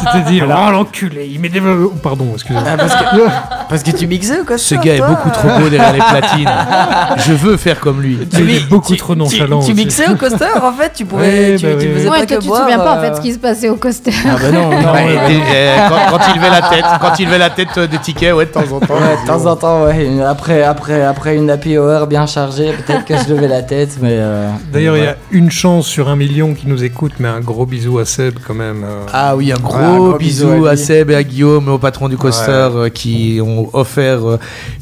Tu 0.00 0.06
t'es 0.12 0.30
dit, 0.30 0.42
oh 0.42 0.70
l'enculé, 0.72 1.30
il 1.32 1.38
met 1.40 1.48
des. 1.48 1.62
Pardon, 2.02 2.30
excusez-moi. 2.34 2.64
Ah, 2.66 2.76
parce, 2.76 2.94
que, 2.94 3.00
parce, 3.68 3.82
que, 3.84 3.92
tu 3.92 4.06
mixais 4.08 4.40
au 4.40 4.44
coaster 4.44 4.74
Ce 4.76 4.80
gars 4.82 4.96
est 4.96 5.00
beaucoup 5.00 5.30
trop 5.30 5.48
beau 5.60 5.68
derrière 5.68 5.92
les 5.92 6.00
platines. 6.00 6.50
Je 7.24 7.32
veux 7.34 7.56
faire 7.56 7.78
comme 7.78 8.02
lui. 8.02 8.18
Tu, 8.28 8.40
il 8.40 8.56
est 8.56 8.68
beaucoup 8.68 8.96
trop 8.96 9.14
nonchalant. 9.14 9.60
Tu, 9.60 9.66
tu 9.68 9.74
mixais 9.74 10.10
au 10.10 10.16
coaster 10.16 10.58
en 10.60 10.72
fait 10.72 10.92
Tu 10.94 11.04
pouvais. 11.06 11.56
tu, 11.56 11.66
bah, 11.66 11.72
tu 11.78 11.88
faisais 11.88 12.08
pas 12.08 12.26
que 12.26 12.34
tu 12.34 12.38
te 12.38 12.44
souviens 12.44 12.78
pas 12.78 12.98
en 12.98 13.00
fait 13.00 13.14
ce 13.14 13.20
qui 13.20 13.32
se 13.32 13.38
passait 13.38 13.68
au 13.68 13.76
coaster. 13.76 14.12
Ah 14.24 14.36
bah 14.42 14.50
non, 14.50 14.70
non. 14.70 14.82
quand, 16.10 16.18
il 16.28 16.40
levait 16.40 16.50
la 16.50 16.62
tête, 16.62 16.84
quand 17.00 17.18
il 17.20 17.26
levait 17.26 17.38
la 17.38 17.50
tête 17.50 17.78
des 17.78 17.98
tickets, 17.98 18.34
ouais, 18.34 18.46
de 18.46 18.50
temps 18.50 18.60
en 18.60 18.80
temps. 18.80 18.94
Ouais, 18.94 19.22
de 19.22 19.26
temps 19.26 19.46
en 19.46 19.56
temps, 19.56 19.84
ouais. 19.84 20.20
Après, 20.26 20.64
après, 20.64 21.04
après 21.04 21.36
une 21.36 21.48
happy 21.48 21.78
hour 21.78 22.08
bien 22.08 22.26
chargée, 22.26 22.72
peut-être 22.72 23.04
que 23.04 23.14
je 23.16 23.32
levais 23.32 23.48
la 23.48 23.62
tête, 23.62 23.98
mais. 24.00 24.16
Euh, 24.16 24.50
Il 24.96 25.04
y 25.04 25.06
a 25.06 25.16
une 25.30 25.50
chance 25.50 25.86
sur 25.86 26.08
un 26.08 26.16
million 26.16 26.54
qui 26.54 26.66
nous 26.66 26.84
écoute, 26.84 27.12
mais 27.18 27.28
un 27.28 27.40
gros 27.40 27.66
bisou 27.66 27.98
à 27.98 28.04
Seb 28.04 28.38
quand 28.46 28.54
même. 28.54 28.84
Euh. 28.84 29.06
Ah 29.12 29.36
oui, 29.36 29.52
un 29.52 29.60
gros, 29.60 30.14
bisou, 30.18 30.66
à, 30.66 30.76
Seb 30.76 31.10
et 31.10 31.14
à 31.14 31.22
Guillaume, 31.22 31.68
au 31.68 31.78
patron 31.78 32.08
du 32.08 32.16
coaster, 32.16 32.50
euh, 32.50 32.88
qui 32.88 33.40
ont 33.42 33.68
offert 33.72 34.20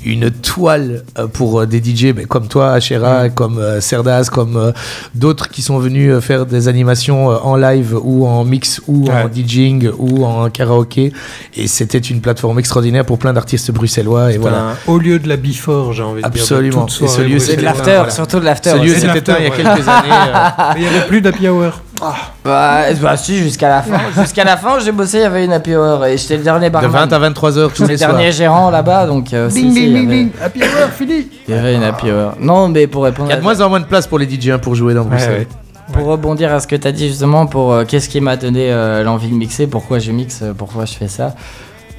une 0.05 0.31
toile 0.31 1.05
pour 1.33 1.67
des 1.67 1.83
DJ 1.83 2.15
mais 2.15 2.25
comme 2.25 2.49
toi, 2.49 2.73
Achera, 2.73 3.29
mm. 3.29 3.31
comme 3.31 3.81
Serdas, 3.81 4.29
comme 4.31 4.73
d'autres 5.15 5.49
qui 5.49 5.63
sont 5.63 5.79
venus 5.79 6.19
faire 6.21 6.47
des 6.47 6.69
animations 6.69 7.27
en 7.27 7.57
live 7.57 7.97
ou 8.03 8.27
en 8.27 8.45
mix 8.45 8.81
ou 8.87 9.09
en 9.11 9.29
DJing 9.29 9.91
ou 9.99 10.25
en 10.25 10.49
karaoké. 10.51 11.13
Et 11.57 11.67
c'était 11.67 11.99
une 11.99 12.21
plateforme 12.21 12.59
extraordinaire 12.59 13.05
pour 13.05 13.19
plein 13.19 13.33
d'artistes 13.33 13.71
bruxellois. 13.71 14.33
Et 14.33 14.39
voilà. 14.39 14.77
au 14.87 14.99
lieu 14.99 15.19
de 15.19 15.29
la 15.29 15.37
Before, 15.37 15.93
j'ai 15.93 16.03
envie 16.03 16.23
de 16.23 16.29
dire. 16.29 16.43
Absolument. 16.43 16.87
Et 16.87 17.09
ce 17.09 17.21
lieu, 17.21 17.39
c'est 17.39 17.57
de 17.57 17.63
l'after, 17.63 18.03
surtout 18.11 18.41
de 18.41 18.45
l'after. 18.45 18.71
Ce 18.71 18.77
lieu 18.77 18.95
s'est 18.95 19.19
éteint 19.19 19.37
il 19.39 19.45
y 19.45 19.47
a 19.47 19.51
quelques 19.51 19.89
années. 19.89 20.04
Euh. 20.05 20.73
il 20.77 20.83
n'y 20.83 20.89
avait 20.89 21.07
plus 21.07 21.21
d'happy 21.21 21.49
hour. 21.49 21.73
Ah. 22.03 22.15
Bah, 22.45 22.83
bah, 23.01 23.17
si, 23.17 23.39
jusqu'à 23.39 23.69
la 23.69 23.83
fin. 23.83 23.99
jusqu'à 24.23 24.45
la 24.45 24.57
fin, 24.57 24.79
j'ai 24.79 24.93
bossé, 24.93 25.19
il 25.19 25.23
y 25.23 25.25
avait 25.25 25.45
une 25.45 25.53
happy 25.53 25.75
hour 25.75 26.05
et 26.05 26.17
j'étais 26.17 26.37
le 26.37 26.43
dernier 26.43 26.71
barman. 26.71 26.91
De 26.91 26.97
20 26.97 27.13
à 27.13 27.19
23 27.19 27.59
heures 27.59 27.73
tous 27.73 27.87
les 27.87 27.97
soirs. 27.97 28.11
le 28.11 28.17
dernier 28.17 28.33
gérant 28.33 28.71
là-bas, 28.71 29.07
donc. 29.07 29.33
Euh, 29.33 29.49
bing, 29.49 29.73
bing, 29.73 29.95
bing, 29.95 30.09
bing, 30.09 30.31
happy 30.43 30.61
hour, 30.61 30.89
fini. 30.97 31.29
Il 31.49 31.55
y 31.55 31.59
avait 31.59 31.75
une 31.75 31.83
happy 31.83 32.11
hour. 32.11 32.35
Non, 32.41 32.69
mais 32.69 32.87
pour 32.87 33.05
répondre. 33.05 33.29
Il 33.29 33.33
y 33.33 33.35
a 33.35 33.39
de 33.39 33.43
moins 33.43 33.61
en 33.61 33.69
moins 33.69 33.81
de 33.81 33.87
place 33.87 34.07
pour 34.07 34.19
les 34.19 34.29
DJ 34.29 34.51
hein, 34.51 34.59
pour 34.59 34.75
jouer 34.75 34.95
dans 34.95 35.05
Bruxelles. 35.05 35.47
Pour 35.93 36.07
rebondir 36.07 36.53
à 36.53 36.61
ce 36.61 36.67
que 36.67 36.77
tu 36.77 36.89
as 36.89 36.93
dit 36.93 37.09
justement, 37.09 37.47
pour 37.47 37.73
euh, 37.73 37.85
qu'est-ce 37.85 38.09
qui 38.09 38.21
m'a 38.21 38.37
donné 38.37 38.73
l'envie 39.05 39.29
de 39.29 39.35
mixer, 39.35 39.67
pourquoi 39.67 39.99
je 39.99 40.13
mixe, 40.13 40.43
pourquoi 40.57 40.87
je 40.87 40.95
fais 40.95 41.09
ça, 41.09 41.35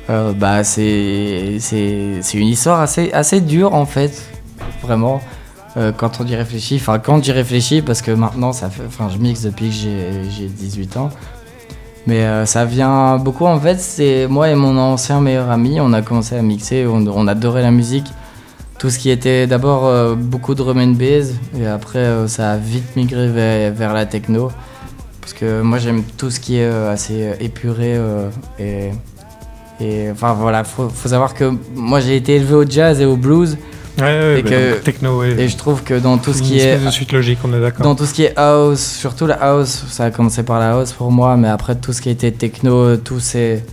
bah 0.09 0.63
c'est 0.63 1.59
une 2.33 2.47
histoire 2.47 2.81
assez, 2.81 3.11
assez 3.13 3.41
dure 3.41 3.73
en 3.73 3.85
fait, 3.85 4.23
vraiment. 4.83 5.21
Euh, 5.77 5.91
quand 5.91 6.21
on 6.21 6.25
y 6.25 6.35
réfléchit, 6.35 6.77
enfin 6.77 6.99
quand 6.99 7.21
j'y 7.21 7.33
réfléchis, 7.33 7.81
parce 7.81 8.01
que 8.01 8.11
maintenant 8.11 8.53
ça 8.53 8.69
fait, 8.69 8.83
enfin 8.87 9.09
je 9.13 9.17
mixe 9.17 9.41
depuis 9.41 9.67
que 9.67 9.75
j'ai 9.75 10.47
18 10.47 10.95
ans, 10.95 11.09
mais 12.07 12.23
euh, 12.23 12.45
ça 12.45 12.63
vient 12.63 13.17
beaucoup 13.17 13.45
en 13.45 13.59
fait, 13.59 13.77
c'est 13.81 14.27
moi 14.27 14.49
et 14.49 14.55
mon 14.55 14.77
ancien 14.77 15.19
meilleur 15.19 15.51
ami, 15.51 15.81
on 15.81 15.91
a 15.91 16.01
commencé 16.01 16.37
à 16.37 16.41
mixer, 16.41 16.87
on, 16.87 17.27
adorait 17.27 17.61
la 17.61 17.71
musique, 17.71 18.07
tout 18.79 18.89
ce 18.89 18.97
qui 18.97 19.09
était 19.09 19.47
d'abord 19.47 19.85
euh, 19.85 20.15
beaucoup 20.15 20.53
de 20.53 20.59
drum 20.59 20.77
and 20.77 20.95
bass, 20.95 21.33
et 21.59 21.67
après 21.67 22.25
ça 22.29 22.53
a 22.53 22.57
vite 22.57 22.95
migré 22.95 23.27
vers, 23.69 23.93
la 23.93 24.05
techno, 24.05 24.53
parce 25.19 25.33
que 25.33 25.61
moi 25.61 25.77
j'aime 25.77 26.03
tout 26.15 26.31
ce 26.31 26.39
qui 26.39 26.57
est 26.57 26.65
assez 26.65 27.33
épuré 27.41 27.99
et, 28.59 30.09
enfin 30.09 30.33
voilà, 30.35 30.63
faut, 30.63 30.87
faut 30.87 31.09
savoir 31.09 31.33
que 31.33 31.51
moi 31.75 31.99
j'ai 31.99 32.15
été 32.15 32.37
élevé 32.37 32.53
au 32.53 32.65
jazz 32.65 33.01
et 33.01 33.05
au 33.05 33.17
blues. 33.17 33.57
Ouais, 33.99 34.39
et, 34.39 34.43
bah 34.43 34.49
que, 34.49 34.73
techno, 34.79 35.23
et 35.23 35.47
je 35.47 35.57
trouve 35.57 35.83
que 35.83 35.93
dans 35.93 36.17
tout 36.17 36.33
ce 36.33 36.41
qui 36.41 36.59
est 36.59 36.83
de 36.83 36.89
suite 36.89 37.11
logique, 37.11 37.39
on 37.43 37.53
est 37.53 37.61
d'accord. 37.61 37.83
Dans 37.83 37.95
tout 37.95 38.05
ce 38.05 38.13
qui 38.13 38.23
est 38.23 38.37
house, 38.37 38.81
surtout 38.81 39.25
la 39.25 39.35
house, 39.35 39.85
ça 39.89 40.05
a 40.05 40.11
commencé 40.11 40.43
par 40.43 40.59
la 40.59 40.73
house 40.73 40.91
pour 40.91 41.11
moi, 41.11 41.37
mais 41.37 41.47
après 41.47 41.75
tout 41.75 41.93
ce 41.93 42.01
qui 42.01 42.09
était 42.09 42.31
techno, 42.31 42.97
tout 42.97 43.19
c'est 43.19 43.63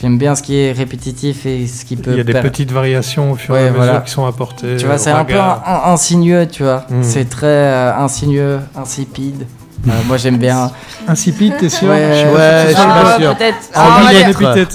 j'aime 0.00 0.18
bien 0.18 0.34
ce 0.34 0.42
qui 0.42 0.56
est 0.56 0.72
répétitif 0.72 1.46
et 1.46 1.66
ce 1.66 1.84
qui 1.84 1.96
peut. 1.96 2.12
Il 2.12 2.18
y 2.18 2.20
a 2.20 2.24
des 2.24 2.32
petites 2.32 2.72
variations 2.72 3.32
au 3.32 3.36
fur 3.36 3.56
et 3.56 3.68
à 3.68 3.70
mesure 3.70 4.04
qui 4.04 4.10
sont 4.10 4.26
apportées. 4.26 4.76
Tu 4.76 4.86
vois, 4.86 4.98
c'est 4.98 5.10
un 5.10 5.24
peu 5.24 5.38
insinueux, 5.38 6.46
tu 6.46 6.62
vois. 6.62 6.86
Hmm. 6.90 7.02
C'est 7.02 7.28
très 7.28 7.46
euh, 7.46 7.96
insinueux, 7.96 8.60
insipide. 8.76 9.46
Euh, 9.86 9.90
moi 10.06 10.16
j'aime 10.16 10.38
bien. 10.38 10.70
Insipide, 11.06 11.56
t'es 11.58 11.68
sûr 11.68 11.88
Ouais, 11.88 12.66
je 12.68 12.74
suis 12.74 12.76
pas 12.76 13.18
sûr. 13.18 13.36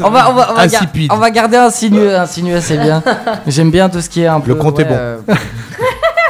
On 0.04 0.10
va, 0.10 0.30
on, 0.30 0.34
va, 0.34 0.50
on, 0.52 0.54
va 0.56 0.68
on 1.12 1.18
va 1.18 1.32
garder 1.32 1.58
insinueux, 1.58 2.16
insinueux 2.16 2.62
c'est 2.62 2.78
bien. 2.78 3.04
J'aime 3.48 3.70
bien 3.70 3.90
tout 3.90 4.02
ce 4.02 4.10
qui 4.10 4.22
est 4.22 4.28
un 4.28 4.40
peu. 4.40 4.50
Le 4.50 4.56
compte 4.56 4.80
est 4.80 4.86
bon. 4.86 4.96
Euh, 4.98 5.18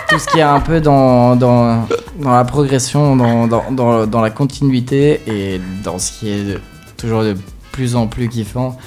tout 0.09 0.19
ce 0.19 0.27
qui 0.27 0.39
est 0.39 0.43
un 0.43 0.59
peu 0.59 0.81
dans, 0.81 1.35
dans, 1.35 1.87
dans 2.19 2.35
la 2.35 2.43
progression, 2.43 3.15
dans, 3.15 3.47
dans, 3.47 4.05
dans, 4.05 4.21
la 4.21 4.29
continuité 4.29 5.21
et 5.27 5.61
dans 5.83 5.99
ce 5.99 6.11
qui 6.11 6.29
est 6.29 6.57
toujours 6.97 7.23
de 7.23 7.35
plus 7.71 7.95
en 7.95 8.07
plus 8.07 8.27
kiffant. 8.27 8.77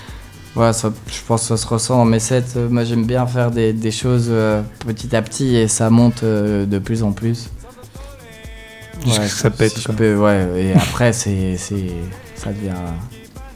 Voilà, 0.54 0.72
ça, 0.72 0.90
je 1.06 1.20
pense 1.26 1.42
que 1.42 1.48
ça 1.48 1.56
se 1.56 1.66
ressent 1.66 1.96
dans 1.96 2.04
mes 2.04 2.18
sets. 2.18 2.56
Moi 2.70 2.84
j'aime 2.84 3.04
bien 3.04 3.26
faire 3.26 3.50
des, 3.50 3.72
des 3.72 3.90
choses 3.90 4.28
euh, 4.30 4.62
petit 4.86 5.14
à 5.14 5.22
petit 5.22 5.56
et 5.56 5.68
ça 5.68 5.90
monte 5.90 6.24
de 6.24 6.78
plus 6.78 7.02
en 7.02 7.12
plus 7.12 7.48
ça 9.28 9.50
pète. 9.50 9.88
ouais, 9.98 10.46
et 10.56 10.72
après, 10.74 11.12
c'est, 11.12 11.56
ça 11.56 12.50
devient. 12.50 12.72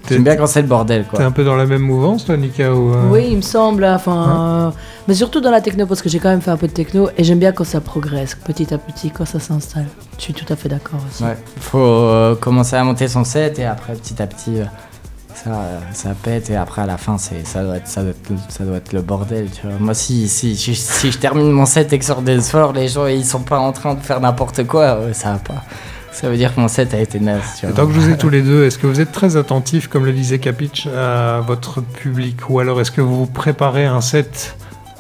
J'aime 0.09 0.25
bien 0.25 0.37
quand 0.37 0.47
c'est 0.47 0.62
le 0.62 0.66
bordel, 0.66 1.04
quoi. 1.04 1.18
T'es 1.18 1.25
un 1.25 1.30
peu 1.30 1.44
dans 1.44 1.54
la 1.54 1.66
même 1.66 1.82
mouvance, 1.82 2.25
toi, 2.25 2.37
Nika 2.37 2.75
ou 2.75 2.92
euh, 2.92 3.11
Oui, 3.11 3.28
il 3.30 3.37
me 3.37 3.42
semble. 3.42 3.85
Enfin, 3.85 4.73
mais 5.06 5.14
surtout 5.14 5.40
dans 5.40 5.52
la 5.52 5.61
techno, 5.61 5.87
parce 5.87 6.02
que 6.02 6.09
j'ai 6.09 6.18
quand 6.18 6.30
même 6.30 6.40
fait 6.40 6.50
un 6.50 6.56
peu 6.56 6.66
de 6.66 6.73
techno 6.73 7.09
et 7.16 7.23
j'aime 7.23 7.38
bien 7.38 7.52
quand 7.52 7.64
ça 7.64 7.80
progresse, 7.80 8.35
petit 8.35 8.75
à 8.75 8.78
petit, 8.78 9.11
quand 9.11 9.25
ça 9.25 9.38
s'installe. 9.38 9.87
Je 10.18 10.23
suis 10.23 10.35
tout 10.35 10.50
à 10.52 10.56
fait 10.56 10.68
d'accord 10.68 11.00
aussi. 11.09 11.23
Ouais, 11.23 11.37
faut 11.61 11.78
euh, 11.78 12.35
commencer 12.35 12.76
à 12.76 12.82
monter 12.82 13.06
son 13.06 13.25
set 13.25 13.59
et 13.59 13.64
après, 13.64 13.94
petit 13.94 14.20
à 14.20 14.26
petit, 14.26 14.61
euh, 14.61 14.64
ça, 15.35 15.81
ça 15.93 16.11
pète 16.23 16.51
et 16.51 16.57
après 16.57 16.83
à 16.83 16.87
la 16.87 16.97
fin 16.97 17.19
c'est 17.19 17.47
ça 17.47 17.63
doit 17.63 17.77
être 17.77 17.89
ça 17.89 18.03
doit 18.03 18.11
être, 18.11 18.33
ça 18.49 18.65
doit 18.65 18.77
être 18.77 18.93
le 18.93 19.03
bordel 19.03 19.49
tu 19.51 19.67
vois. 19.67 19.77
Moi 19.79 19.95
si 19.95 20.29
si, 20.29 20.57
si, 20.57 21.13
je 21.13 21.19
termine 21.19 21.51
mon 21.51 21.67
set 21.67 21.93
et 21.93 21.99
que 21.99 22.05
sur 22.05 22.23
des 22.23 22.39
les 22.75 22.89
gens 22.89 23.07
ils 23.07 23.25
sont 23.25 23.41
pas 23.41 23.59
en 23.59 23.73
train 23.73 23.95
de 23.95 24.01
faire 24.01 24.21
n'importe 24.21 24.67
quoi 24.67 24.99
ça 25.13 25.33
va 25.33 25.39
pas. 25.39 25.65
Ça 26.13 26.29
veut 26.29 26.37
dire 26.37 26.55
que 26.55 26.61
mon 26.61 26.69
set 26.69 26.93
a 26.93 26.99
été 26.99 27.21
naze 27.21 27.43
tu 27.59 27.67
vois. 27.67 27.75
tant 27.75 27.87
que 27.87 27.93
je 27.93 28.01
vous 28.01 28.11
ai 28.11 28.17
tous 28.17 28.29
les 28.29 28.43
deux 28.43 28.65
est-ce 28.65 28.79
que 28.79 28.87
vous 28.87 29.01
êtes 29.01 29.13
très 29.13 29.37
attentifs 29.37 29.89
comme 29.89 30.05
le 30.05 30.13
disait 30.13 30.39
Capitch 30.39 30.87
à 30.87 31.41
votre 31.41 31.81
public? 31.81 32.51
Ou 32.51 32.61
alors 32.61 32.81
est-ce 32.81 32.91
que 32.91 33.01
vous 33.01 33.27
préparez 33.27 33.87
un 33.87 34.01
set 34.01 34.57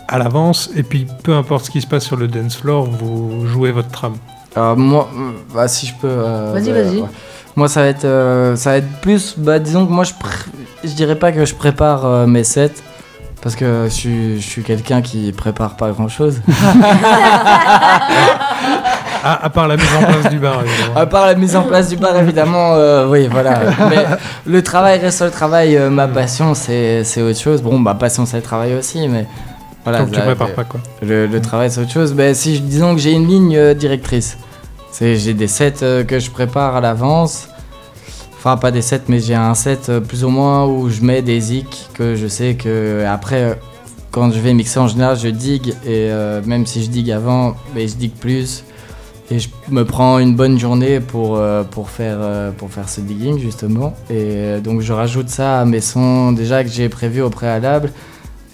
à 0.08 0.18
l'avance 0.18 0.70
et 0.76 0.82
puis 0.82 1.06
peu 1.22 1.34
importe 1.34 1.66
ce 1.66 1.70
qui 1.70 1.80
se 1.80 1.86
passe 1.86 2.04
sur 2.04 2.16
le 2.16 2.28
dance 2.28 2.56
floor 2.56 2.86
vous 2.86 3.46
jouez 3.46 3.72
votre 3.72 3.90
trame? 3.90 4.16
Moi 4.56 5.08
bah, 5.54 5.68
si 5.68 5.86
je 5.86 5.94
peux 6.00 6.08
euh, 6.08 6.52
vas-y 6.52 6.72
vas-y 6.72 7.04
Moi, 7.60 7.68
ça 7.68 7.82
va 7.82 7.88
être, 7.88 8.06
euh, 8.06 8.56
ça 8.56 8.70
va 8.70 8.76
être 8.78 8.90
plus. 9.02 9.34
Bah, 9.36 9.58
disons 9.58 9.84
que 9.84 9.92
moi, 9.92 10.04
je, 10.04 10.14
je 10.82 10.94
dirais 10.94 11.16
pas 11.16 11.30
que 11.30 11.44
je 11.44 11.54
prépare 11.54 12.06
euh, 12.06 12.26
mes 12.26 12.42
sets. 12.42 12.72
Parce 13.42 13.54
que 13.54 13.84
je 13.84 13.90
suis, 13.90 14.40
je 14.40 14.48
suis 14.48 14.62
quelqu'un 14.62 15.02
qui 15.02 15.30
prépare 15.32 15.76
pas 15.76 15.90
grand 15.90 16.08
chose. 16.08 16.40
à, 19.22 19.50
part 19.50 19.68
la 19.68 19.76
mise 19.76 19.94
en 19.94 20.06
place 20.06 20.30
du 20.30 20.38
bar, 20.38 20.64
évidemment. 20.64 20.96
À 20.96 21.04
part 21.04 21.26
la 21.26 21.34
mise 21.34 21.54
en 21.54 21.64
place 21.64 21.90
du 21.90 21.98
bar, 21.98 22.16
évidemment, 22.16 22.76
euh, 22.76 23.06
oui, 23.06 23.28
voilà. 23.30 23.60
Mais 23.90 24.06
le 24.46 24.62
travail 24.62 24.98
reste 24.98 25.20
le 25.20 25.30
travail. 25.30 25.78
ma 25.90 26.08
passion, 26.08 26.54
c'est 26.54 27.04
autre 27.20 27.38
chose. 27.38 27.60
Bon, 27.60 27.78
ma 27.78 27.94
passion, 27.94 28.24
c'est 28.24 28.38
le 28.38 28.42
travail 28.42 28.72
aussi, 28.72 29.06
mais. 29.06 29.26
Voilà, 29.84 29.98
Donc 29.98 30.12
tu 30.12 30.20
prépares 30.20 30.54
pas 30.54 30.64
quoi 30.64 30.80
Le, 31.02 31.26
le 31.26 31.40
travail, 31.42 31.70
c'est 31.70 31.82
autre 31.82 31.92
chose. 31.92 32.14
Ben, 32.14 32.34
si, 32.34 32.58
disons 32.58 32.94
que 32.94 33.02
j'ai 33.02 33.12
une 33.12 33.28
ligne 33.28 33.74
directrice. 33.74 34.38
J'ai 34.98 35.34
des 35.34 35.46
sets 35.46 36.04
que 36.08 36.18
je 36.18 36.30
prépare 36.30 36.76
à 36.76 36.80
l'avance. 36.80 37.49
Enfin, 38.40 38.56
pas 38.56 38.70
des 38.70 38.80
sets, 38.80 39.02
mais 39.08 39.20
j'ai 39.20 39.34
un 39.34 39.52
set 39.52 39.90
euh, 39.90 40.00
plus 40.00 40.24
ou 40.24 40.30
moins 40.30 40.64
où 40.64 40.88
je 40.88 41.02
mets 41.02 41.20
des 41.20 41.38
zik 41.38 41.90
que 41.92 42.16
je 42.16 42.26
sais 42.26 42.54
que 42.54 43.04
après, 43.06 43.42
euh, 43.42 43.54
quand 44.10 44.32
je 44.32 44.40
vais 44.40 44.54
mixer 44.54 44.78
en 44.78 44.88
général, 44.88 45.18
je 45.18 45.28
digue. 45.28 45.74
Et 45.86 46.08
même 46.46 46.64
si 46.64 46.82
je 46.82 46.88
digue 46.88 47.10
avant, 47.10 47.54
mais 47.74 47.86
je 47.86 47.96
digue 47.96 48.14
plus. 48.14 48.64
Et 49.30 49.38
je 49.38 49.50
me 49.68 49.84
prends 49.84 50.18
une 50.18 50.34
bonne 50.34 50.58
journée 50.58 51.00
pour, 51.00 51.40
pour, 51.70 51.90
faire, 51.90 52.18
pour 52.56 52.72
faire 52.72 52.88
ce 52.88 53.00
digging, 53.02 53.38
justement. 53.38 53.94
Et 54.08 54.58
donc, 54.64 54.80
je 54.80 54.92
rajoute 54.92 55.28
ça 55.28 55.60
à 55.60 55.64
mes 55.64 55.80
sons 55.80 56.32
déjà 56.32 56.64
que 56.64 56.70
j'ai 56.70 56.88
prévus 56.88 57.20
au 57.20 57.30
préalable. 57.30 57.92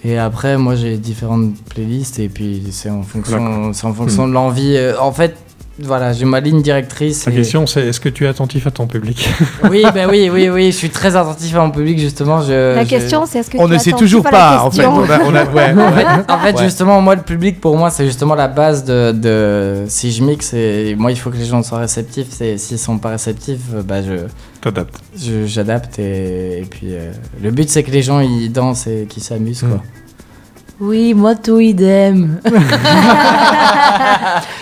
Et 0.04 0.18
après, 0.18 0.58
moi, 0.58 0.74
j'ai 0.74 0.98
différentes 0.98 1.54
playlists 1.70 2.18
et 2.18 2.28
puis 2.28 2.62
c'est 2.70 2.90
en 2.90 3.02
fonction, 3.02 3.70
en 3.70 3.92
fonction 3.94 4.26
hmm. 4.26 4.28
de 4.28 4.34
l'envie. 4.34 4.78
En 5.00 5.12
fait, 5.12 5.36
voilà, 5.78 6.14
j'ai 6.14 6.24
ma 6.24 6.40
ligne 6.40 6.62
directrice. 6.62 7.26
La 7.26 7.32
question, 7.32 7.66
c'est 7.66 7.86
est-ce 7.86 8.00
que 8.00 8.08
tu 8.08 8.24
es 8.24 8.28
attentif 8.28 8.66
à 8.66 8.70
ton 8.70 8.86
public 8.86 9.28
Oui, 9.70 9.84
ben 9.92 10.08
oui, 10.10 10.30
oui, 10.32 10.48
oui, 10.48 10.66
je 10.72 10.76
suis 10.76 10.88
très 10.88 11.16
attentif 11.16 11.54
à 11.54 11.60
mon 11.60 11.70
public, 11.70 11.98
justement. 11.98 12.40
Je, 12.40 12.74
la 12.74 12.84
question, 12.86 13.26
c'est 13.26 13.40
est-ce 13.40 13.50
que 13.50 13.58
on 13.58 13.66
tu 13.66 13.74
ne 13.74 13.78
sait 13.78 13.92
toujours 13.92 14.22
pas, 14.22 14.62
en 14.62 14.70
fait. 14.70 14.86
en, 14.86 16.38
fait 16.38 16.58
justement, 16.62 17.02
moi, 17.02 17.14
le 17.14 17.22
public, 17.22 17.60
pour 17.60 17.76
moi, 17.76 17.90
c'est 17.90 18.06
justement 18.06 18.34
la 18.34 18.48
base 18.48 18.84
de, 18.84 19.12
de, 19.12 19.84
si 19.86 20.12
je 20.12 20.22
mixe. 20.22 20.54
Et 20.54 20.94
moi, 20.96 21.12
il 21.12 21.18
faut 21.18 21.30
que 21.30 21.36
les 21.36 21.44
gens 21.44 21.62
soient 21.62 21.80
réceptifs. 21.80 22.28
S'ils 22.56 22.78
sont 22.78 22.98
pas 22.98 23.10
réceptifs, 23.10 23.60
bah, 23.86 24.02
je. 24.02 24.26
T'adaptes. 24.62 24.98
J'adapte 25.44 25.98
et, 25.98 26.60
et, 26.60 26.64
puis 26.64 26.88
euh, 26.94 27.12
le 27.42 27.50
but, 27.50 27.68
c'est 27.68 27.82
que 27.82 27.90
les 27.90 28.02
gens 28.02 28.20
ils 28.20 28.50
dansent 28.50 28.86
et 28.86 29.06
qu'ils 29.08 29.22
s'amusent, 29.22 29.60
quoi. 29.60 29.82
Oui, 30.80 31.14
moi 31.14 31.34
tout 31.34 31.58
idem. 31.58 32.38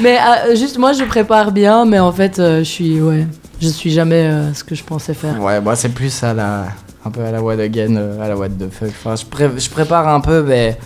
mais 0.00 0.16
euh, 0.18 0.54
juste 0.54 0.78
moi 0.78 0.92
je 0.92 1.04
prépare 1.04 1.50
bien, 1.50 1.84
mais 1.84 1.98
en 1.98 2.12
fait 2.12 2.38
euh, 2.38 2.58
je 2.60 2.64
suis 2.64 3.00
ouais, 3.00 3.26
je 3.60 3.68
suis 3.68 3.90
jamais 3.90 4.26
euh, 4.26 4.54
ce 4.54 4.62
que 4.62 4.74
je 4.74 4.84
pensais 4.84 5.14
faire. 5.14 5.40
Ouais, 5.42 5.60
moi 5.60 5.74
c'est 5.74 5.88
plus 5.88 6.22
à 6.22 6.32
la 6.32 6.66
un 7.04 7.10
peu 7.10 7.22
à 7.22 7.30
la 7.32 7.42
what 7.42 7.58
again, 7.58 7.96
à 8.20 8.28
la 8.28 8.36
what 8.36 8.48
the 8.50 8.70
fuck. 8.70 8.88
Enfin, 8.90 9.16
je, 9.16 9.24
je 9.58 9.70
prépare 9.70 10.08
un 10.08 10.20
peu, 10.20 10.42
mais 10.42 10.78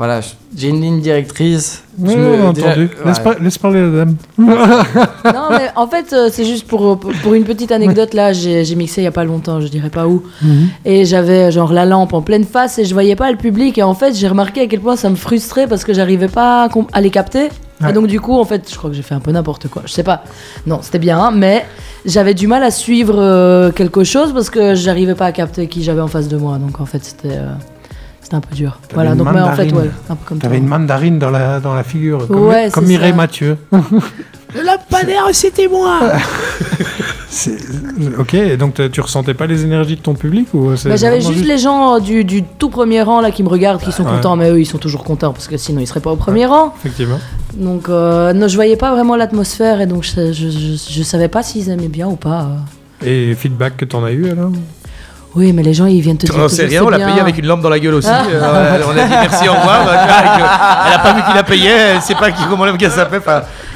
voilà, 0.00 0.22
j'ai 0.56 0.68
une 0.68 0.80
ligne 0.80 1.00
directrice. 1.02 1.84
Oui, 1.98 2.14
entendu. 2.42 2.88
Laisse, 3.42 3.58
parler 3.58 3.82
la 3.82 3.90
dame. 3.90 4.16
non, 4.38 5.50
mais 5.50 5.68
en 5.76 5.86
fait, 5.88 6.14
euh, 6.14 6.30
c'est 6.32 6.46
juste 6.46 6.66
pour, 6.66 6.98
pour 6.98 7.34
une 7.34 7.44
petite 7.44 7.70
anecdote. 7.70 8.14
Là, 8.14 8.32
j'ai 8.32 8.74
mixé 8.76 9.02
il 9.02 9.04
n'y 9.04 9.08
a 9.08 9.12
pas 9.12 9.24
longtemps, 9.24 9.60
je 9.60 9.68
dirais 9.68 9.90
pas 9.90 10.08
où. 10.08 10.22
Mhm. 10.40 10.68
Et 10.86 11.04
j'avais 11.04 11.52
genre 11.52 11.74
la 11.74 11.84
lampe 11.84 12.14
en 12.14 12.22
pleine 12.22 12.44
face 12.44 12.78
et 12.78 12.86
je 12.86 12.94
voyais 12.94 13.14
pas 13.14 13.30
le 13.30 13.36
public. 13.36 13.76
Et 13.76 13.82
en 13.82 13.92
fait, 13.92 14.14
j'ai 14.14 14.26
remarqué 14.26 14.62
à 14.62 14.66
quel 14.68 14.80
point 14.80 14.96
ça 14.96 15.10
me 15.10 15.16
frustrait 15.16 15.66
parce 15.66 15.84
que 15.84 15.92
j'arrivais 15.92 16.28
pas 16.28 16.70
à, 16.94 17.00
les 17.02 17.10
capter. 17.10 17.50
Et 17.86 17.92
donc, 17.92 18.06
du 18.06 18.20
coup, 18.20 18.38
en 18.38 18.46
fait, 18.46 18.70
je 18.72 18.78
crois 18.78 18.88
que 18.88 18.96
j'ai 18.96 19.02
fait 19.02 19.14
un 19.14 19.20
peu 19.20 19.32
n'importe 19.32 19.68
quoi. 19.68 19.82
Je 19.84 19.92
sais 19.92 20.02
pas. 20.02 20.24
Non, 20.66 20.78
c'était 20.80 20.98
bien, 20.98 21.30
mais 21.30 21.66
j'avais 22.06 22.32
du 22.32 22.46
mal 22.46 22.62
à 22.62 22.70
suivre 22.70 23.16
euh, 23.18 23.70
quelque 23.70 24.04
chose 24.04 24.32
parce 24.32 24.48
que 24.48 24.74
j'arrivais 24.74 25.14
pas 25.14 25.26
à 25.26 25.32
capter 25.32 25.66
qui 25.66 25.82
j'avais 25.82 26.00
en 26.00 26.08
face 26.08 26.28
de 26.28 26.38
moi. 26.38 26.56
Donc, 26.56 26.80
en 26.80 26.86
fait, 26.86 27.04
c'était. 27.04 27.36
Euh, 27.36 27.52
c'était 28.30 28.46
un 28.46 28.48
peu 28.48 28.54
dur. 28.54 28.78
Voilà, 28.94 29.16
donc 29.16 29.28
mais 29.32 29.40
en 29.40 29.52
fait, 29.54 29.72
ouais, 29.72 29.90
un 30.08 30.14
peu 30.14 30.24
comme 30.24 30.38
T'avais 30.38 30.58
une 30.58 30.68
mandarine 30.68 31.18
dans 31.18 31.30
la, 31.30 31.58
dans 31.58 31.74
la 31.74 31.82
figure, 31.82 32.28
comme, 32.28 32.46
ouais, 32.46 32.70
comme 32.70 32.86
Mireille 32.86 33.12
Mathieu. 33.12 33.58
Le 33.72 34.64
lampadaire, 34.64 35.28
c'était 35.32 35.68
moi 35.68 36.00
Ok, 38.18 38.56
donc 38.56 38.90
tu 38.90 39.00
ressentais 39.00 39.34
pas 39.34 39.46
les 39.46 39.64
énergies 39.64 39.94
de 39.94 40.00
ton 40.00 40.14
public 40.14 40.52
ou 40.54 40.72
bah, 40.84 40.96
J'avais 40.96 41.20
juste, 41.20 41.44
les 41.44 41.58
gens 41.58 42.00
du, 42.00 42.24
du, 42.24 42.42
tout 42.42 42.68
premier 42.68 43.02
rang 43.02 43.20
là 43.20 43.30
qui 43.30 43.44
me 43.44 43.48
regardent, 43.48 43.80
qui 43.80 43.92
sont 43.92 44.02
contents, 44.02 44.34
mais 44.34 44.50
eux 44.50 44.60
ils 44.60 44.66
sont 44.66 44.78
toujours 44.78 45.04
contents 45.04 45.32
parce 45.32 45.46
que 45.46 45.56
sinon 45.56 45.80
ils 45.80 45.86
seraient 45.86 46.00
pas 46.00 46.10
au 46.10 46.16
premier 46.16 46.46
rang. 46.46 46.74
Effectivement. 46.80 47.20
Donc 47.54 47.88
euh, 47.88 48.32
non, 48.32 48.48
je 48.48 48.56
voyais 48.56 48.76
pas 48.76 48.92
vraiment 48.92 49.14
l'atmosphère 49.14 49.80
et 49.80 49.86
donc 49.86 50.02
je, 50.02 50.32
je, 50.32 50.48
je, 50.50 51.02
savais 51.04 51.28
pas 51.28 51.44
s'ils 51.44 51.70
aimaient 51.70 51.86
bien 51.86 52.08
ou 52.08 52.16
pas. 52.16 52.48
Et 53.04 53.36
feedback 53.36 53.76
que 53.76 53.84
t'en 53.84 54.02
as 54.02 54.10
eu 54.10 54.28
alors? 54.28 54.50
Oui, 55.34 55.52
mais 55.52 55.62
les 55.62 55.74
gens, 55.74 55.86
ils 55.86 56.00
viennent 56.00 56.18
te 56.18 56.26
dire. 56.26 56.34
On 56.36 56.48
sait 56.48 56.66
rien, 56.66 56.82
on 56.84 56.88
l'a 56.88 56.98
payé 56.98 57.20
avec 57.20 57.38
une 57.38 57.46
lampe 57.46 57.60
dans 57.60 57.68
la 57.68 57.78
gueule 57.78 57.94
aussi. 57.94 58.08
Ah. 58.10 58.24
Euh, 58.28 58.82
on 58.86 58.90
a 58.90 59.04
dit 59.04 59.10
merci, 59.10 59.48
au 59.48 59.52
revoir. 59.52 59.82
elle 59.82 60.92
a 60.92 60.98
pas 60.98 61.12
vu 61.14 61.22
qu'il 61.22 61.38
a 61.38 61.42
payé, 61.42 61.70
elle 61.70 62.02
sait 62.02 62.14
pas 62.14 62.32
qui, 62.32 62.42
comment 62.48 62.64
le 62.64 62.76
gars 62.76 62.90
s'appelle. 62.90 63.22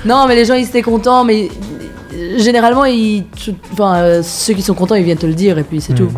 Non, 0.05 0.27
mais 0.27 0.35
les 0.35 0.45
gens, 0.45 0.55
ils 0.55 0.67
étaient 0.67 0.83
contents, 0.83 1.25
mais 1.25 1.49
généralement, 2.39 2.85
ils... 2.85 3.25
enfin, 3.73 3.97
euh, 3.97 4.23
ceux 4.23 4.55
qui 4.55 4.63
sont 4.63 4.75
contents, 4.75 4.97
ils 4.97 5.05
viennent 5.05 5.19
te 5.19 5.27
le 5.27 5.35
dire, 5.35 5.59
et 5.59 5.65
puis 5.65 5.81
c'est 5.81 5.95
tout. 5.95 6.11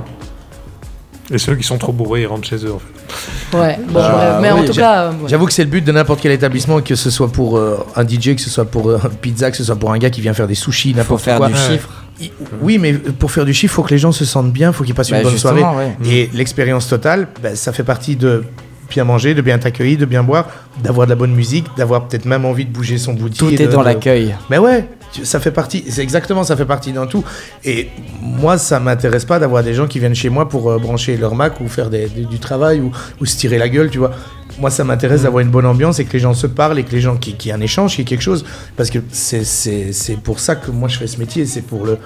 Et 1.31 1.39
ceux 1.39 1.57
qui 1.57 1.65
sont 1.65 1.79
trop 1.79 1.93
bourrés, 1.93 2.23
ils 2.23 2.27
rentrent 2.27 2.47
chez 2.47 2.65
eux, 2.65 2.73
en 2.73 2.79
fait. 2.79 3.57
Ouais, 3.57 3.79
bon, 3.89 3.95
bah, 3.95 4.39
mais 4.41 4.51
en 4.51 4.65
tout 4.65 4.73
cas. 4.73 5.13
J'avoue 5.27 5.47
que 5.47 5.53
c'est 5.53 5.65
le 5.65 5.71
but 5.71 5.85
de 5.85 5.93
n'importe 5.93 6.21
quel 6.21 6.33
établissement, 6.33 6.81
que 6.81 6.95
ce 6.95 7.11
soit 7.11 7.29
pour 7.29 7.57
euh, 7.57 7.85
un 7.97 8.07
DJ, 8.07 8.35
que 8.35 8.41
ce 8.41 8.51
soit 8.51 8.65
pour 8.65 8.93
un 8.93 9.09
pizza, 9.21 9.51
que 9.51 9.57
ce 9.57 9.65
soit 9.65 9.77
pour 9.77 9.93
un 9.93 9.99
gars 9.99 10.11
qui 10.11 10.21
vient 10.21 10.35
faire 10.35 10.47
des 10.47 10.55
sushis, 10.55 10.95
n'importe 10.95 11.25
quoi. 11.25 11.39
faire 11.39 11.49
du 11.49 11.55
chiffre. 11.57 11.89
Oui, 12.63 12.79
mais 12.79 12.95
pour 12.95 13.31
faire 13.31 13.45
du 13.45 13.53
chiffre, 13.53 13.75
il 13.75 13.77
faut 13.77 13.83
que 13.83 13.91
les 13.91 13.99
gens 13.99 14.13
se 14.13 14.25
sentent 14.25 14.53
bien, 14.53 14.71
il 14.71 14.75
faut 14.75 14.85
qu'ils 14.85 14.95
passent 14.95 15.11
une 15.11 15.19
bah, 15.19 15.25
bonne 15.25 15.39
soirée. 15.39 15.63
Et 16.05 16.31
l'expérience 16.33 16.89
totale, 16.89 17.29
bah, 17.43 17.55
ça 17.55 17.73
fait 17.73 17.85
partie 17.85 18.17
de 18.17 18.45
bien 18.89 19.05
manger, 19.05 19.35
de 19.35 19.43
bien 19.43 19.59
t'accueillir, 19.59 19.99
de 19.99 20.05
bien 20.05 20.23
boire, 20.23 20.47
d'avoir 20.83 21.07
de 21.07 21.11
la 21.11 21.17
bonne 21.17 21.35
musique, 21.35 21.67
d'avoir 21.77 22.07
peut-être 22.07 22.25
même 22.25 22.45
envie 22.45 22.65
de 22.65 22.71
bouger 22.71 22.99
son 22.99 23.13
boutique. 23.13 23.39
Tout 23.39 23.63
est 23.63 23.67
dans 23.69 23.83
l'accueil. 23.83 24.35
Mais 24.49 24.59
ouais, 24.59 24.89
ça 25.23 25.41
fait 25.41 25.51
partie, 25.51 25.85
c'est 25.89 26.03
exactement, 26.03 26.45
ça 26.45 26.57
fait 26.57 26.65
partie 26.65 26.93
d'un 26.93 27.07
tout. 27.07 27.25
Et 27.65 27.89
moi, 28.21 28.59
ça 28.59 28.81
m'intéresse 28.81 29.25
pas 29.25 29.39
d'avoir 29.39 29.63
des 29.63 29.75
gens 29.75 29.87
qui 29.87 29.99
viennent 29.99 30.15
chez 30.15 30.29
moi 30.29 30.49
pour 30.49 30.71
euh, 30.71 30.79
brancher 30.79 31.17
leur 31.17 31.35
Mac 31.35 31.61
ou 31.61 31.69
faire 31.69 31.91
du 31.91 32.39
travail 32.39 32.81
ou, 32.81 32.93
ou, 33.21 33.27
se 33.27 33.37
tirer 33.37 33.59
la 33.59 33.69
gueule, 33.69 33.91
tu 33.91 33.99
vois. 33.99 34.13
Moi, 34.59 34.71
ça 34.71 34.85
m'intéresse 34.85 35.23
d'avoir 35.23 35.41
une 35.41 35.51
bonne 35.51 35.67
ambiance 35.67 35.99
et 35.99 36.05
que 36.05 36.13
les 36.13 36.19
gens 36.19 36.35
se 36.35 36.47
parlent 36.47 36.79
et 36.79 36.85
que 36.85 36.93
les 36.93 37.01
gens 37.01 37.17
qui, 37.17 37.35
qui 37.35 37.53
un 37.53 37.61
échange, 37.61 37.97
qui 37.97 38.05
quelque 38.05 38.23
chose. 38.23 38.45
Parce 38.77 38.91
que 38.91 38.99
c'est 39.11 40.21
pour 40.23 40.41
ça 40.41 40.57
que 40.57 40.71
moi 40.71 40.89
je 40.89 40.99
fais 40.99 41.07
ce 41.07 41.19
métier, 41.19 41.47
c'est 41.47 41.63
pour 41.63 41.85
le, 41.85 41.99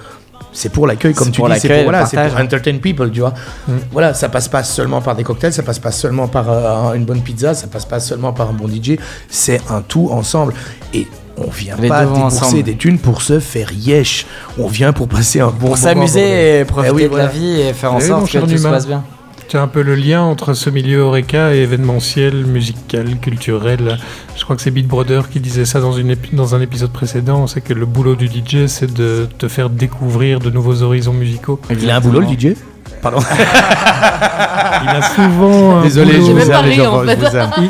c'est 0.53 0.69
pour 0.69 0.87
l'accueil, 0.87 1.13
comme 1.13 1.31
tu 1.31 1.41
dis, 1.41 1.59
c'est 1.59 1.67
pour, 1.69 1.83
voilà, 1.83 2.05
pour 2.05 2.39
entertain 2.39 2.77
people, 2.77 3.11
tu 3.11 3.21
vois. 3.21 3.33
Mm. 3.67 3.73
Voilà, 3.91 4.13
ça 4.13 4.29
passe 4.29 4.47
pas 4.47 4.63
seulement 4.63 5.01
par 5.01 5.15
des 5.15 5.23
cocktails, 5.23 5.53
ça 5.53 5.63
passe 5.63 5.79
pas 5.79 5.91
seulement 5.91 6.27
par 6.27 6.49
euh, 6.49 6.93
une 6.93 7.05
bonne 7.05 7.21
pizza, 7.21 7.53
ça 7.53 7.67
passe 7.67 7.85
pas 7.85 7.99
seulement 7.99 8.33
par 8.33 8.49
un 8.49 8.53
bon 8.53 8.67
DJ, 8.67 8.97
c'est 9.29 9.61
un 9.69 9.81
tout 9.81 10.09
ensemble. 10.11 10.53
Et 10.93 11.07
on 11.37 11.49
vient 11.49 11.77
pas 11.77 12.05
débourser 12.05 12.63
des 12.63 12.75
thunes 12.75 12.99
pour 12.99 13.21
se 13.21 13.39
faire 13.39 13.71
yesh. 13.71 14.25
On 14.57 14.67
vient 14.67 14.93
pour 14.93 15.07
passer 15.07 15.39
un 15.39 15.47
bon 15.47 15.51
pour 15.51 15.61
moment. 15.61 15.75
s'amuser 15.75 16.59
et 16.59 16.65
profiter 16.65 17.05
eh 17.05 17.09
de 17.09 17.17
la 17.17 17.27
vie 17.27 17.61
et 17.61 17.73
faire 17.73 17.93
en 17.93 17.99
sorte 17.99 18.31
que 18.31 18.37
tout 18.37 18.57
se 18.57 18.67
passe 18.67 18.87
bien. 18.87 19.03
C'est 19.47 19.57
un 19.57 19.67
peu 19.67 19.81
le 19.81 19.95
lien 19.95 20.21
entre 20.21 20.53
ce 20.53 20.69
milieu 20.69 21.01
Oreca 21.01 21.53
et 21.53 21.57
événementiel, 21.57 22.45
musical, 22.45 23.19
culturel. 23.19 23.97
Je 24.37 24.45
crois 24.45 24.55
que 24.55 24.61
c'est 24.61 24.71
Beat 24.71 24.87
Brother 24.87 25.29
qui 25.29 25.41
disait 25.41 25.65
ça 25.65 25.81
dans, 25.81 25.91
une 25.91 26.15
dans 26.31 26.55
un 26.55 26.61
épisode 26.61 26.91
précédent. 26.91 27.47
C'est 27.47 27.59
que 27.59 27.73
le 27.73 27.85
boulot 27.85 28.15
du 28.15 28.27
DJ, 28.27 28.67
c'est 28.67 28.93
de 28.93 29.27
te 29.37 29.49
faire 29.49 29.69
découvrir 29.69 30.39
de 30.39 30.49
nouveaux 30.49 30.83
horizons 30.83 31.11
musicaux. 31.11 31.59
Il 31.69 31.91
a 31.91 31.97
un 31.97 31.99
boulot, 31.99 32.21
le 32.21 32.27
DJ 32.27 32.55
Pardon. 33.01 33.19
il 34.83 34.89
a 34.89 35.01
souvent. 35.01 35.81
Désolé, 35.81 36.13
boulot... 36.17 36.25
je 36.27 36.31
vous 36.31 36.51
aime, 36.51 36.65
les 36.65 36.81
en 36.85 37.03
fait. 37.03 37.19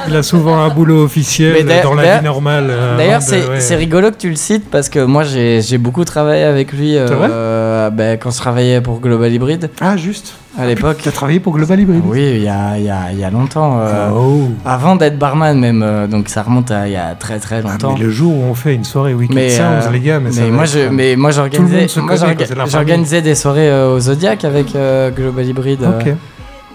Il 0.08 0.16
a 0.16 0.24
souvent 0.24 0.60
un 0.60 0.70
boulot 0.70 1.04
officiel 1.04 1.66
dans 1.84 1.94
la 1.94 2.18
vie 2.18 2.24
normale. 2.26 2.68
Euh, 2.70 2.98
d'ailleurs, 2.98 3.22
c'est 3.22 3.76
rigolo 3.76 4.12
que 4.12 4.18
tu 4.18 4.30
le 4.30 4.36
cites 4.36 4.70
parce 4.70 4.90
que 4.90 5.00
moi, 5.00 5.24
j'ai 5.24 5.78
beaucoup 5.78 6.06
travaillé 6.06 6.44
avec 6.44 6.74
lui 6.74 6.96
euh, 6.98 7.90
ben, 7.90 8.18
quand 8.18 8.32
je 8.32 8.38
travaillais 8.38 8.82
pour 8.82 9.00
Global 9.00 9.32
Hybrid. 9.32 9.70
Ah, 9.80 9.98
juste 9.98 10.34
à 10.58 10.68
l'époque. 10.68 10.98
Tu 11.02 11.10
as 11.10 11.12
travaillé 11.12 11.40
pour 11.40 11.54
Global 11.54 11.80
Hybrid 11.80 12.02
Oui, 12.06 12.34
il 12.36 12.44
y 12.44 12.48
a, 12.48 12.78
y, 12.78 12.90
a, 12.90 13.12
y 13.14 13.24
a, 13.24 13.30
longtemps. 13.30 13.80
Euh, 13.80 14.10
oh. 14.14 14.50
Avant 14.66 14.96
d'être 14.96 15.18
barman, 15.18 15.58
même. 15.58 15.82
Euh, 15.84 16.08
donc 16.08 16.30
ça 16.30 16.44
remonte 16.44 16.72
à 16.72 16.88
il 16.88 16.94
y 16.94 16.98
a 16.98 17.16
très 17.16 17.40
très 17.40 17.62
ah, 17.66 17.72
longtemps. 17.72 17.94
mais 17.94 18.04
le 18.04 18.10
jour 18.10 18.36
où 18.36 18.44
on 18.44 18.54
fait 18.54 18.76
une 18.76 18.84
soirée 18.84 19.14
Weekend 19.14 19.36
mais, 19.36 19.58
euh, 19.60 19.90
les 19.92 20.00
gars, 20.00 20.20
mais, 20.20 20.30
mais 20.36 20.50
moi, 20.50 20.66
je, 20.66 20.80
mais 20.90 21.16
moi 21.16 21.32
j'organisais 21.32 23.22
des 23.22 23.36
soirées 23.36 23.86
au 23.86 24.00
Zodiac 24.00 24.44
avec 24.46 24.74
Global 25.16 25.46
Hybrid. 25.46 25.80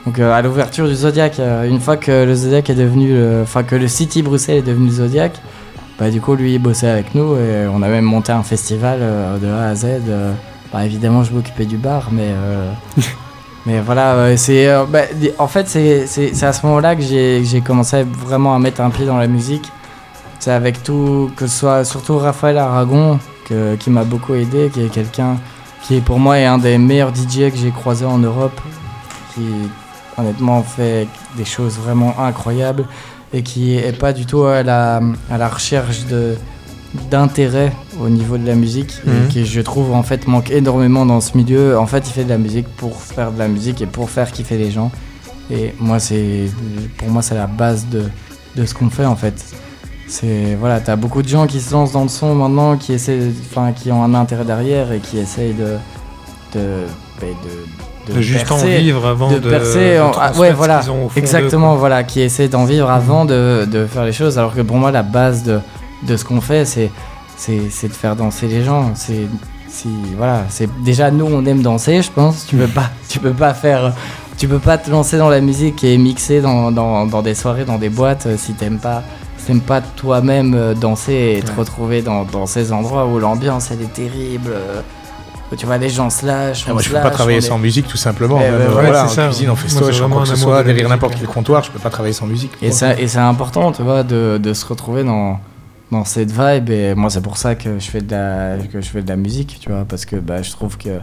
Donc 0.06 0.20
à 0.20 0.40
l'ouverture 0.40 0.86
du 0.86 0.94
Zodiac, 0.94 1.40
une 1.68 1.80
fois 1.80 1.96
que 1.96 2.24
le 2.24 2.34
Zodiac 2.34 2.70
est 2.70 2.74
devenu, 2.74 3.12
enfin 3.42 3.64
que 3.64 3.74
le 3.74 3.88
City 3.88 4.22
Bruxelles 4.22 4.58
est 4.58 4.62
devenu 4.62 4.86
le 4.86 4.92
Zodiac, 4.92 5.32
bah 5.98 6.10
du 6.10 6.20
coup 6.20 6.34
lui 6.36 6.54
il 6.54 6.58
bossait 6.60 6.88
avec 6.88 7.14
nous 7.14 7.34
et 7.34 7.66
on 7.72 7.82
a 7.82 7.88
même 7.88 8.04
monté 8.04 8.30
un 8.30 8.44
festival 8.44 9.00
de 9.42 9.48
A 9.48 9.68
à 9.68 9.74
Z. 9.74 9.86
Bah, 10.72 10.84
évidemment 10.84 11.24
je 11.24 11.32
m'occupais 11.32 11.64
du 11.64 11.76
bar, 11.76 12.10
mais 12.12 12.28
Mais 13.66 13.80
voilà, 13.80 14.36
c'est 14.36 14.68
euh, 14.68 14.84
bah, 14.88 15.00
en 15.38 15.48
fait 15.48 15.66
c'est 15.68 16.44
à 16.44 16.52
ce 16.52 16.66
moment-là 16.66 16.94
que 16.94 17.02
j'ai 17.02 17.60
commencé 17.66 18.04
vraiment 18.04 18.54
à 18.54 18.58
mettre 18.60 18.80
un 18.80 18.90
pied 18.90 19.04
dans 19.04 19.18
la 19.18 19.26
musique. 19.26 19.70
C'est 20.38 20.52
avec 20.52 20.82
tout, 20.84 21.30
que 21.36 21.48
ce 21.48 21.58
soit 21.58 21.84
surtout 21.84 22.18
Raphaël 22.18 22.58
Aragon 22.58 23.18
qui 23.78 23.90
m'a 23.90 24.04
beaucoup 24.04 24.34
aidé, 24.34 24.70
qui 24.72 24.82
est 24.82 24.88
quelqu'un 24.88 25.36
qui 25.82 26.00
pour 26.00 26.18
moi 26.18 26.38
est 26.38 26.46
un 26.46 26.58
des 26.58 26.78
meilleurs 26.78 27.14
DJ 27.14 27.50
que 27.50 27.56
j'ai 27.56 27.70
croisé 27.70 28.04
en 28.04 28.18
Europe, 28.18 28.60
qui 29.34 29.42
honnêtement 30.16 30.62
fait 30.62 31.08
des 31.36 31.44
choses 31.44 31.78
vraiment 31.78 32.14
incroyables 32.20 32.86
et 33.32 33.42
qui 33.42 33.76
est 33.76 33.98
pas 33.98 34.12
du 34.12 34.26
tout 34.26 34.44
à 34.44 34.62
la, 34.62 35.00
à 35.30 35.38
la 35.38 35.48
recherche 35.48 36.04
d'intérêt 37.10 37.72
au 38.00 38.08
niveau 38.08 38.38
de 38.38 38.46
la 38.46 38.54
musique 38.54 39.00
et 39.06 39.10
mhm. 39.10 39.28
qui 39.28 39.46
je 39.46 39.60
trouve 39.60 39.92
en 39.92 40.02
fait 40.02 40.26
manque 40.26 40.50
énormément 40.50 41.06
dans 41.06 41.20
ce 41.20 41.36
milieu. 41.36 41.78
En 41.78 41.86
fait, 41.86 42.08
il 42.08 42.12
fait 42.12 42.24
de 42.24 42.30
la 42.30 42.38
musique 42.38 42.66
pour 42.76 43.00
faire 43.02 43.32
de 43.32 43.38
la 43.38 43.48
musique 43.48 43.80
et 43.80 43.86
pour 43.86 44.10
faire 44.10 44.30
kiffer 44.30 44.58
les 44.58 44.70
gens. 44.70 44.90
Et 45.50 45.74
moi, 45.78 45.98
c'est 45.98 46.46
pour 46.98 47.08
moi 47.08 47.22
c'est 47.22 47.34
la 47.34 47.46
base 47.46 47.86
de, 47.88 48.04
de 48.56 48.64
ce 48.64 48.74
qu'on 48.74 48.90
fait 48.90 49.04
en 49.04 49.16
fait. 49.16 49.34
C'est 50.08 50.56
voilà, 50.58 50.80
t'as 50.80 50.96
beaucoup 50.96 51.22
de 51.22 51.28
gens 51.28 51.46
qui 51.46 51.60
se 51.60 51.72
lancent 51.72 51.92
dans 51.92 52.02
le 52.02 52.08
son 52.08 52.34
maintenant, 52.34 52.76
qui 52.76 52.92
essaient, 52.92 53.20
enfin, 53.50 53.72
qui 53.72 53.90
ont 53.90 54.04
un 54.04 54.14
intérêt 54.14 54.44
derrière 54.44 54.92
et 54.92 55.00
qui 55.00 55.18
essayent 55.18 55.54
de 55.54 55.76
de, 56.54 56.84
ben, 57.20 57.34
de, 58.08 58.14
de, 58.14 58.20
juste 58.20 58.50
en 58.52 58.56
vivre 58.56 59.04
avant 59.04 59.30
de, 59.30 59.38
percer. 59.38 59.96
Ah, 59.96 60.32
ouais, 60.38 60.52
voilà, 60.52 60.80
exactement, 61.16 61.74
voilà, 61.74 62.04
qui 62.04 62.20
essaient 62.20 62.48
d'en 62.48 62.64
vivre 62.64 62.88
avant 62.88 63.24
de, 63.24 63.66
de 63.70 63.84
faire 63.86 64.04
les 64.04 64.12
choses. 64.12 64.38
Alors 64.38 64.54
que 64.54 64.60
pour 64.60 64.76
moi, 64.76 64.92
la 64.92 65.02
base 65.02 65.42
de 65.42 65.60
de 66.06 66.16
ce 66.16 66.24
qu'on 66.24 66.40
fait, 66.40 66.64
c'est 66.64 66.90
c'est 67.36 67.88
de 67.88 67.92
faire 67.92 68.16
danser 68.16 68.46
les 68.48 68.62
gens. 68.62 68.92
C'est 68.94 69.26
si 69.68 69.88
voilà, 70.16 70.44
c'est 70.48 70.68
déjà 70.82 71.10
nous 71.10 71.26
on 71.26 71.44
aime 71.44 71.62
danser, 71.62 72.02
je 72.02 72.10
pense. 72.10 72.46
Tu 72.46 72.56
peux 72.56 72.68
pas, 72.68 72.90
tu 73.08 73.18
peux 73.18 73.32
pas 73.32 73.54
faire, 73.54 73.94
tu 74.38 74.48
peux 74.48 74.58
pas 74.58 74.78
te 74.78 74.90
lancer 74.90 75.18
dans 75.18 75.28
la 75.28 75.40
musique 75.40 75.84
et 75.84 75.96
mixer 75.98 76.40
dans, 76.40 76.72
dans, 76.72 77.06
dans 77.06 77.22
des 77.22 77.34
soirées, 77.34 77.64
dans 77.64 77.78
des 77.78 77.90
boîtes 77.90 78.28
si 78.36 78.54
t'aimes 78.54 78.78
pas 78.78 79.02
t'aimes 79.46 79.60
pas 79.60 79.80
toi-même 79.80 80.54
euh, 80.54 80.74
danser 80.74 81.36
et 81.38 81.42
te 81.42 81.52
retrouver 81.56 82.02
dans, 82.02 82.24
dans, 82.24 82.46
ces 82.46 82.72
endroits 82.72 83.06
où 83.06 83.18
l'ambiance 83.18 83.70
elle 83.70 83.82
est 83.82 83.92
terrible. 83.92 84.50
Euh, 84.50 84.80
où 85.52 85.54
tu 85.54 85.64
vois, 85.64 85.78
les 85.78 85.88
gens 85.88 86.10
se 86.10 86.26
lâchent. 86.26 86.64
Ah, 86.68 86.72
moi, 86.72 86.82
je 86.82 86.88
peux 86.88 87.00
pas 87.00 87.10
travailler 87.10 87.40
sans 87.40 87.56
musique, 87.56 87.86
tout 87.86 87.96
simplement. 87.96 88.40
Eh 88.40 88.50
Même, 88.50 88.66
voilà, 88.68 89.04
en 89.04 89.08
cuisine, 89.28 89.50
en 89.50 89.54
festoche, 89.54 90.00
quoi 90.00 90.22
que 90.22 90.28
ce 90.28 90.34
soit, 90.34 90.64
derrière 90.64 90.88
n'importe 90.88 91.14
quel 91.16 91.28
comptoir, 91.28 91.62
je 91.62 91.70
peux 91.70 91.78
pas 91.78 91.90
travailler 91.90 92.14
sans 92.14 92.26
musique. 92.26 92.50
Et, 92.60 92.72
ça, 92.72 92.98
et 92.98 93.06
c'est 93.06 93.18
important, 93.18 93.70
tu 93.70 93.82
vois, 93.82 94.02
de, 94.02 94.40
de, 94.42 94.52
se 94.54 94.66
retrouver 94.66 95.04
dans, 95.04 95.38
dans 95.90 96.04
cette 96.04 96.30
vibe. 96.30 96.70
Et 96.70 96.94
moi, 96.94 97.10
c'est 97.10 97.22
pour 97.22 97.36
ça 97.36 97.54
que 97.54 97.78
je 97.78 97.90
fais 97.90 98.00
de 98.00 98.10
la, 98.10 98.58
que 98.70 98.80
je 98.80 98.88
fais 98.88 99.02
de 99.02 99.08
la 99.08 99.16
musique, 99.16 99.58
tu 99.60 99.70
vois, 99.70 99.84
parce 99.84 100.04
que 100.04 100.16
bah, 100.16 100.42
je 100.42 100.50
trouve 100.50 100.76
que 100.78 101.00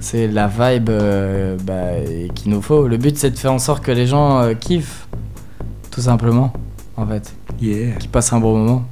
c'est 0.00 0.28
la 0.28 0.48
vibe 0.48 0.90
euh, 0.90 1.56
bah, 1.62 2.00
qu'il 2.34 2.50
nous 2.50 2.62
faut. 2.62 2.88
Le 2.88 2.96
but, 2.96 3.16
c'est 3.16 3.30
de 3.30 3.38
faire 3.38 3.52
en 3.52 3.58
sorte 3.58 3.84
que 3.84 3.92
les 3.92 4.06
gens 4.06 4.54
kiffent, 4.54 5.06
tout 5.90 6.00
simplement, 6.00 6.52
en 6.96 7.06
fait 7.06 7.34
qui 7.58 8.08
passe 8.08 8.32
un 8.32 8.40
bon 8.40 8.58
moment. 8.58 8.84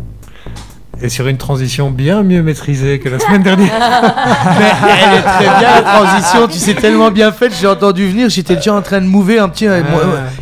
Et 1.01 1.09
sur 1.09 1.27
une 1.27 1.37
transition 1.37 1.91
bien 1.91 2.23
mieux 2.23 2.43
maîtrisée 2.43 2.99
que 2.99 3.09
la 3.09 3.19
semaine 3.19 3.43
dernière. 3.43 3.73
elle 3.73 5.19
est 5.19 5.23
très 5.23 5.59
bien 5.59 5.75
la 5.75 5.83
transition, 5.83 6.47
tu 6.47 6.59
sais 6.59 6.75
tellement 6.75 7.11
bien 7.11 7.33
faite, 7.33 7.53
j'ai 7.61 7.67
entendu 7.67 8.07
venir, 8.07 8.29
j'étais 8.29 8.57
déjà 8.57 8.75
en 8.75 8.83
train 8.83 9.01
de 9.01 9.07
mouver 9.07 9.39
un 9.39 9.49
petit. 9.49 9.67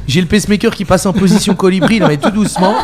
J'ai 0.07 0.21
le 0.21 0.27
pacemaker 0.27 0.75
qui 0.75 0.85
passe 0.85 1.07
en 1.07 1.13
position 1.13 1.55
colibri, 1.55 2.01
mais 2.01 2.17
tout 2.17 2.31
doucement. 2.31 2.75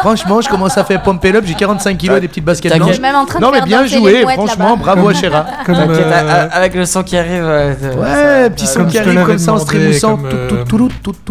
Franchement, 0.00 0.40
je 0.40 0.48
commence 0.48 0.76
à 0.78 0.84
faire 0.84 1.02
pomper 1.02 1.34
up, 1.34 1.44
j'ai 1.46 1.54
45 1.54 1.96
kilos, 1.98 2.20
des 2.20 2.28
petites 2.28 2.44
baskets 2.44 2.76
blanches. 2.76 3.00
Même 3.00 3.16
en 3.16 3.26
train 3.26 3.40
non, 3.40 3.50
mais 3.50 3.62
bien 3.62 3.86
joué, 3.86 4.22
franchement, 4.22 4.76
bravo 4.76 5.08
à 5.08 5.14
Chéra. 5.14 5.46
Euh, 5.68 6.48
avec 6.52 6.74
le 6.74 6.86
son 6.86 7.02
qui 7.02 7.16
arrive. 7.16 7.44
ouais, 7.44 8.50
petit 8.50 8.66
son 8.66 8.84
qui 8.86 8.98
arrive 8.98 9.24
comme 9.24 9.38
ça 9.38 9.54
en 9.54 9.58
se 9.58 9.66
trémoussant. 9.66 10.18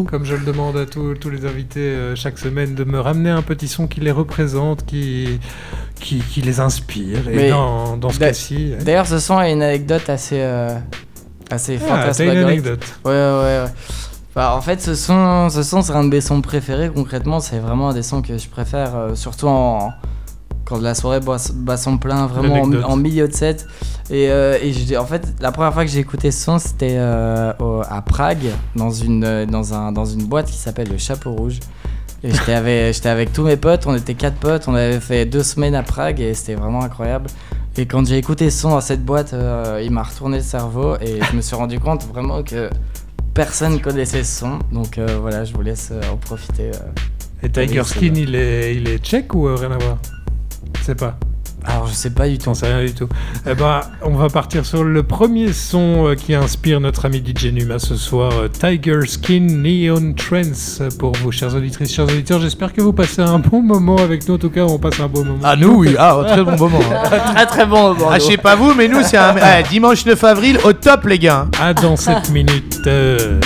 Comme 0.05 0.25
je 0.25 0.33
le 0.33 0.45
demande 0.45 0.77
à 0.77 0.85
tous 0.85 1.29
les 1.29 1.45
invités 1.45 1.79
euh, 1.79 2.15
chaque 2.15 2.37
semaine 2.37 2.75
de 2.75 2.83
me 2.83 2.99
ramener 2.99 3.29
un 3.29 3.41
petit 3.41 3.67
son 3.67 3.87
qui 3.87 4.01
les 4.01 4.11
représente, 4.11 4.85
qui 4.85 5.39
qui, 5.99 6.41
les 6.41 6.59
inspire. 6.59 7.27
Et 7.29 7.49
dans, 7.49 7.97
dans 7.97 8.09
ce 8.09 8.19
cas-ci. 8.19 8.73
D'ailleurs, 8.81 9.07
ce 9.07 9.19
son 9.19 9.37
a 9.37 9.49
une 9.49 9.61
anecdote 9.61 10.09
assez, 10.09 10.39
euh, 10.39 10.77
assez 11.49 11.79
ah, 11.81 11.87
fantasmagorique. 11.87 12.41
une 12.41 12.47
anecdote. 12.47 12.85
Ouais, 13.03 13.11
ouais, 13.11 13.63
ouais. 13.63 13.65
Bah, 14.35 14.53
en 14.55 14.61
fait, 14.61 14.81
ce 14.81 14.95
son, 14.95 15.49
ce 15.49 15.63
son 15.63 15.81
c'est 15.81 15.93
un 15.93 16.03
de 16.03 16.09
mes 16.09 16.19
sons 16.19 16.41
préférés. 16.41 16.91
Concrètement, 16.93 17.39
c'est 17.39 17.59
vraiment 17.59 17.89
un 17.89 17.93
des 17.93 18.03
sons 18.03 18.21
que 18.21 18.37
je 18.37 18.49
préfère, 18.49 18.93
euh, 18.95 19.15
surtout 19.15 19.47
en, 19.47 19.93
quand 20.65 20.81
la 20.81 20.93
soirée 20.93 21.21
bat 21.21 21.77
son 21.77 21.97
plein, 21.97 22.27
vraiment 22.27 22.63
en, 22.63 22.97
milieu 22.97 23.29
de 23.29 23.33
set. 23.33 23.65
Et, 24.09 24.29
euh, 24.29 24.57
et 24.61 24.97
en 24.97 25.05
fait, 25.05 25.33
la 25.39 25.53
première 25.53 25.73
fois 25.73 25.85
que 25.85 25.91
j'ai 25.91 25.99
écouté 25.99 26.31
ce 26.31 26.43
son, 26.43 26.59
c'était 26.59 26.95
euh, 26.97 27.53
à 27.89 28.01
Prague, 28.01 28.47
dans 28.75 28.91
une, 28.91 29.45
dans, 29.45 29.73
un, 29.73 29.93
dans 29.93 30.05
une 30.05 30.25
boîte 30.25 30.47
qui 30.47 30.57
s'appelle 30.57 30.89
le 30.89 30.97
Chapeau 30.97 31.31
Rouge. 31.31 31.59
J'étais 32.27 32.53
avec, 32.53 33.05
avec 33.05 33.33
tous 33.33 33.43
mes 33.43 33.55
potes, 33.55 33.85
on 33.85 33.95
était 33.95 34.15
quatre 34.15 34.37
potes, 34.37 34.67
on 34.67 34.73
avait 34.73 34.99
fait 34.99 35.25
deux 35.25 35.43
semaines 35.43 35.75
à 35.75 35.83
Prague 35.83 36.19
et 36.19 36.33
c'était 36.33 36.55
vraiment 36.55 36.81
incroyable. 36.81 37.27
Et 37.77 37.85
quand 37.85 38.07
j'ai 38.07 38.17
écouté 38.17 38.49
ce 38.49 38.61
son 38.61 38.69
dans 38.71 38.81
cette 38.81 39.03
boîte, 39.03 39.33
euh, 39.33 39.81
il 39.83 39.91
m'a 39.91 40.01
retourné 40.01 40.37
le 40.37 40.43
cerveau 40.43 40.95
et 41.01 41.19
je 41.21 41.35
me 41.35 41.41
suis 41.41 41.55
rendu 41.55 41.79
compte 41.79 42.03
vraiment 42.05 42.41
que 42.41 42.69
personne 43.35 43.79
connaissait 43.79 44.23
ce 44.23 44.39
son. 44.39 44.59
Donc 44.71 44.97
euh, 44.97 45.17
voilà, 45.21 45.43
je 45.43 45.53
vous 45.53 45.61
laisse 45.61 45.89
euh, 45.91 46.01
en 46.11 46.17
profiter. 46.17 46.71
et 47.43 47.49
Tiger 47.49 47.83
Skin, 47.83 48.13
il 48.15 48.33
est, 48.33 48.75
il 48.75 48.87
est 48.87 48.97
tchèque 48.97 49.35
ou 49.35 49.43
rien 49.43 49.71
à 49.71 49.77
voir? 49.77 49.97
Je 50.79 50.83
sais 50.83 50.95
pas. 50.95 51.19
Alors 51.67 51.87
je 51.87 51.93
sais 51.93 52.09
pas 52.09 52.27
du 52.27 52.37
tout. 52.37 52.49
On 52.49 52.53
sait 52.53 52.67
rien 52.67 52.85
du 52.85 52.93
tout. 52.93 53.07
Eh 53.47 53.55
ben, 53.55 53.81
on 54.01 54.15
va 54.15 54.29
partir 54.29 54.65
sur 54.65 54.83
le 54.83 55.03
premier 55.03 55.53
son 55.53 56.07
euh, 56.07 56.15
qui 56.15 56.33
inspire 56.33 56.79
notre 56.79 57.05
ami 57.05 57.23
DJ 57.25 57.47
Numa 57.47 57.79
ce 57.79 57.95
soir, 57.95 58.31
euh, 58.33 58.47
Tiger 58.47 58.99
Skin 59.05 59.47
Neon 59.49 60.13
Trance 60.13 60.81
pour 60.99 61.13
vous, 61.13 61.31
chers 61.31 61.55
auditrices, 61.55 61.93
chers 61.93 62.05
auditeurs. 62.05 62.39
J'espère 62.41 62.73
que 62.73 62.81
vous 62.81 62.93
passez 62.93 63.21
un 63.21 63.39
bon 63.39 63.61
moment 63.61 63.97
avec 63.97 64.27
nous. 64.27 64.35
En 64.35 64.37
tout 64.37 64.49
cas, 64.49 64.63
on 64.63 64.77
passe 64.77 64.99
un 64.99 65.07
bon 65.07 65.25
moment. 65.25 65.39
Ah 65.43 65.55
nous 65.55 65.75
oui, 65.75 65.95
ah 65.97 66.21
très 66.27 66.43
bon 66.43 66.57
moment. 66.57 66.79
très 67.35 67.45
très 67.45 67.65
bon 67.65 67.93
moment. 67.93 68.09
Ah 68.11 68.19
je 68.19 68.25
sais 68.25 68.37
pas 68.37 68.55
vous, 68.55 68.73
mais 68.73 68.87
nous 68.87 69.01
c'est 69.03 69.17
un 69.17 69.35
eh, 69.59 69.63
dimanche 69.69 70.05
9 70.05 70.23
avril 70.23 70.59
au 70.63 70.73
top 70.73 71.05
les 71.05 71.19
gars. 71.19 71.47
Ah 71.59 71.73
dans 71.73 71.95
cette 71.95 72.29
minute. 72.31 72.81
Euh... 72.87 73.39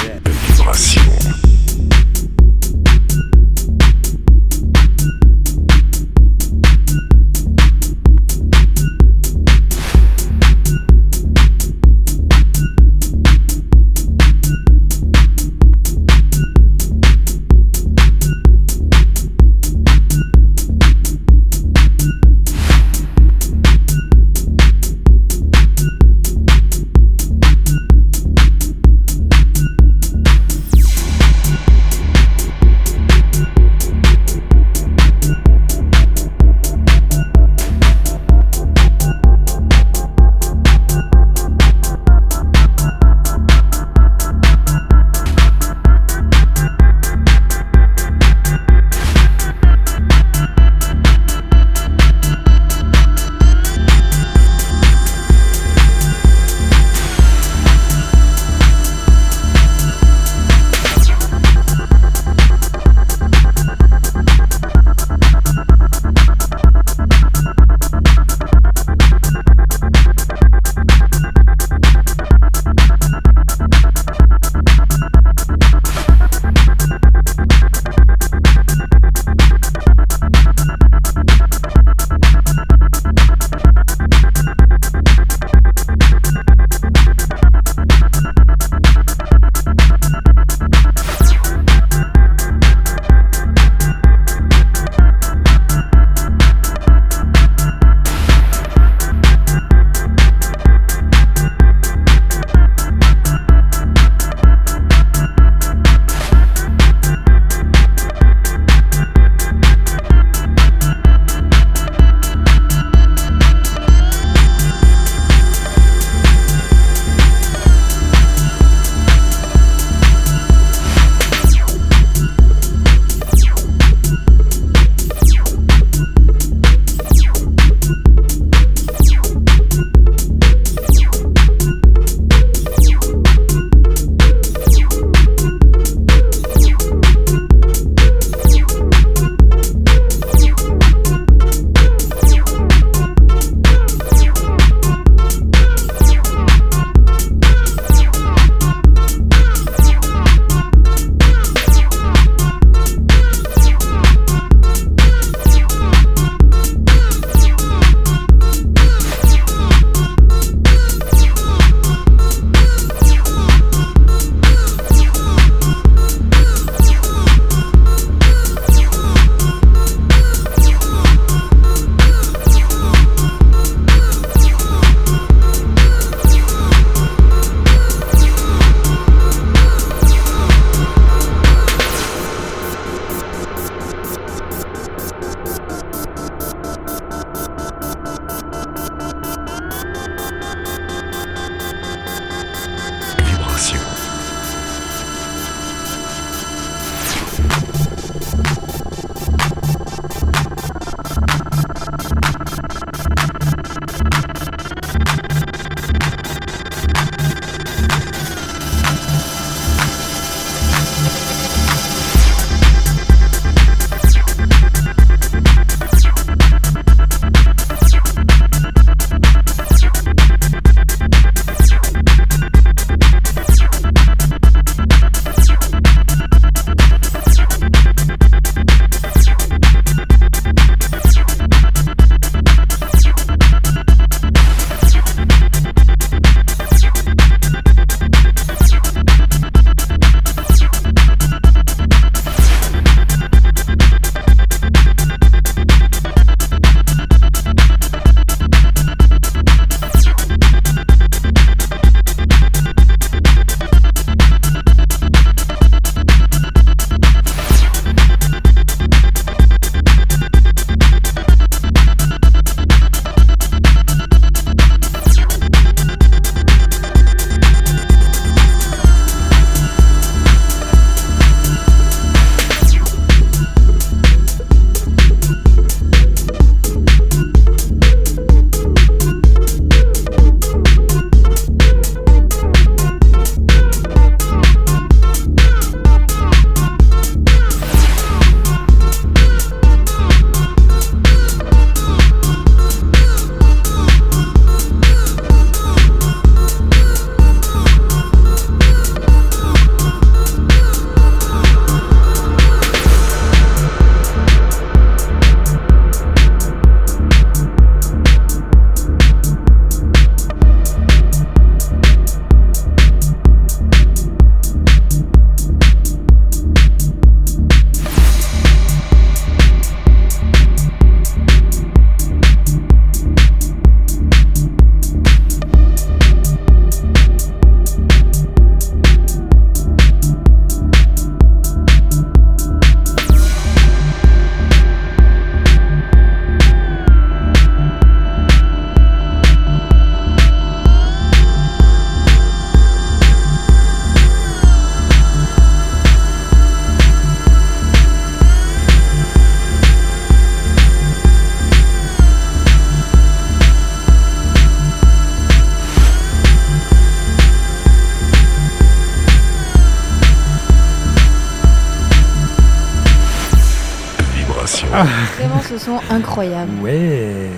sont 365.59 365.79
incroyables. 365.89 366.51
Ouais. 366.61 367.29